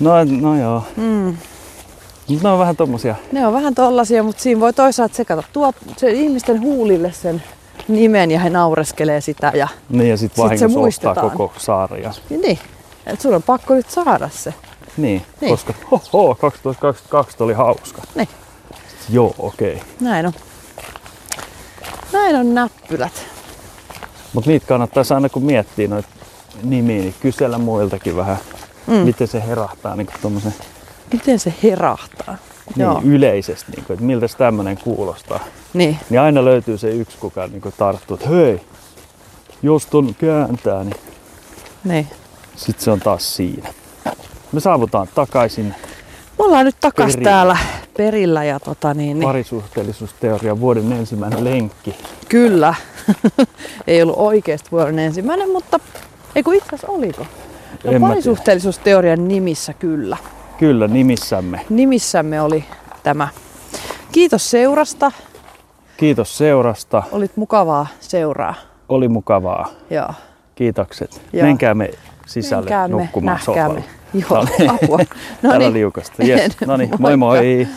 no, 0.24 0.24
no 0.40 0.60
joo. 0.60 0.82
Mm. 0.96 1.36
Mut 2.28 2.42
ne 2.42 2.48
on 2.48 2.58
vähän 2.58 2.76
tommosia. 2.76 3.14
Ne 3.32 3.46
on 3.46 3.52
vähän 3.52 3.74
tollasia, 3.74 4.22
mutta 4.22 4.42
siinä 4.42 4.60
voi 4.60 4.72
toisaalta 4.72 5.14
sekata 5.16 5.42
tuo 5.52 5.72
se 5.96 6.10
ihmisten 6.10 6.60
huulille 6.60 7.12
sen 7.12 7.42
nimen 7.88 8.30
ja 8.30 8.40
he 8.40 8.50
naureskelee 8.50 9.20
sitä. 9.20 9.52
Ja, 9.54 9.68
Niin 9.88 10.10
ja 10.10 10.16
sit 10.16 10.32
Sit 10.32 10.36
se 10.36 10.42
vahingossa 10.42 10.78
muistetaan. 10.78 11.30
koko 11.30 11.52
sarja. 11.58 12.12
niin, 12.30 12.58
että 13.06 13.22
sun 13.22 13.34
on 13.34 13.42
pakko 13.42 13.74
nyt 13.74 13.90
saada 13.90 14.28
se. 14.28 14.54
Niin, 14.96 15.22
Niin. 15.40 15.50
koska 15.50 15.74
hoho, 15.90 16.34
2022 16.34 17.36
oli 17.42 17.52
hauska. 17.52 18.02
Niin. 18.14 18.28
Joo, 19.10 19.34
okei. 19.38 19.72
Okay. 19.74 19.84
Näin 20.00 20.26
on. 20.26 20.32
Näin 22.12 22.36
on 22.36 22.54
näppylät. 22.54 23.26
Mutta 24.32 24.50
niitä 24.50 24.66
kannattaisi 24.66 25.14
aina 25.14 25.28
kun 25.28 25.42
miettii 25.44 25.88
noita 25.88 26.08
nimiä, 26.62 27.00
niin 27.00 27.14
kysellä 27.20 27.58
muiltakin 27.58 28.16
vähän, 28.16 28.36
Mm. 28.86 28.94
miten 28.94 29.28
se 29.28 29.42
herahtaa 29.46 29.96
niin 29.96 30.06
tommosen, 30.22 30.54
Miten 31.12 31.38
se 31.38 31.54
herahtaa? 31.62 32.36
Joo. 32.76 33.00
niin, 33.00 33.12
yleisesti, 33.12 33.72
niin 33.72 33.84
kuin, 33.84 33.94
että 33.94 34.06
miltä 34.06 34.26
tämmöinen 34.38 34.78
kuulostaa. 34.78 35.40
Niin. 35.74 35.98
Niin 36.10 36.20
aina 36.20 36.44
löytyy 36.44 36.78
se 36.78 36.90
yksi, 36.90 37.18
kuka 37.18 37.46
niin 37.46 37.62
tarttuu, 37.78 38.14
että 38.14 38.28
hei, 38.28 38.60
jos 39.62 39.86
ton 39.86 40.14
kääntää, 40.14 40.84
niin 40.84 40.96
niin. 41.84 42.06
sit 42.56 42.80
se 42.80 42.90
on 42.90 43.00
taas 43.00 43.36
siinä. 43.36 43.68
Me 44.52 44.60
saavutaan 44.60 45.08
takaisin 45.14 45.74
Me 46.38 46.44
ollaan 46.44 46.64
nyt 46.64 46.76
takas 46.80 47.12
Perillä. 47.12 47.30
täällä 47.30 47.56
perillä 47.96 48.44
ja 48.44 48.60
tota 48.60 48.94
niin, 48.94 49.18
niin 49.18 49.28
parisuhteellisuusteorian 49.28 50.60
vuoden 50.60 50.92
ensimmäinen 50.92 51.44
lenkki. 51.44 51.94
kyllä. 52.28 52.74
ei 53.86 54.02
ollut 54.02 54.16
oikeasti 54.18 54.70
vuoden 54.72 54.98
ensimmäinen, 54.98 55.50
mutta 55.50 55.80
ei 56.34 56.42
kun 56.42 56.54
itse 56.54 56.68
asiassa 56.68 56.92
oliko? 56.92 57.26
No, 57.84 58.08
parisuhteellisuusteorian 58.08 59.28
nimissä 59.28 59.72
kyllä. 59.72 60.16
Kyllä, 60.58 60.88
nimissämme. 60.88 61.60
Nimissämme 61.70 62.40
oli 62.40 62.64
tämä. 63.02 63.28
Kiitos 64.12 64.50
seurasta. 64.50 65.12
Kiitos 65.96 66.38
seurasta. 66.38 67.02
Olit 67.12 67.36
mukavaa 67.36 67.86
seuraa. 68.00 68.54
Oli 68.88 69.08
mukavaa. 69.08 69.68
Joo. 69.90 70.08
Kiitokset. 70.54 71.22
Joo. 71.32 71.46
Menkäämme 71.46 71.90
sisälle 72.26 72.62
Menkäämme, 72.62 72.96
nukkumaan 72.96 73.38
nähkäämme. 73.46 73.84
sohvalle. 74.14 74.46
Joo, 74.68 74.74
apua. 74.82 74.98
No 75.42 75.58
niin. 75.58 75.72
liukasta. 75.72 76.24
Yes. 76.24 76.56
No 76.66 76.76
niin, 76.76 76.90
moi 76.98 77.16
moi. 77.16 77.68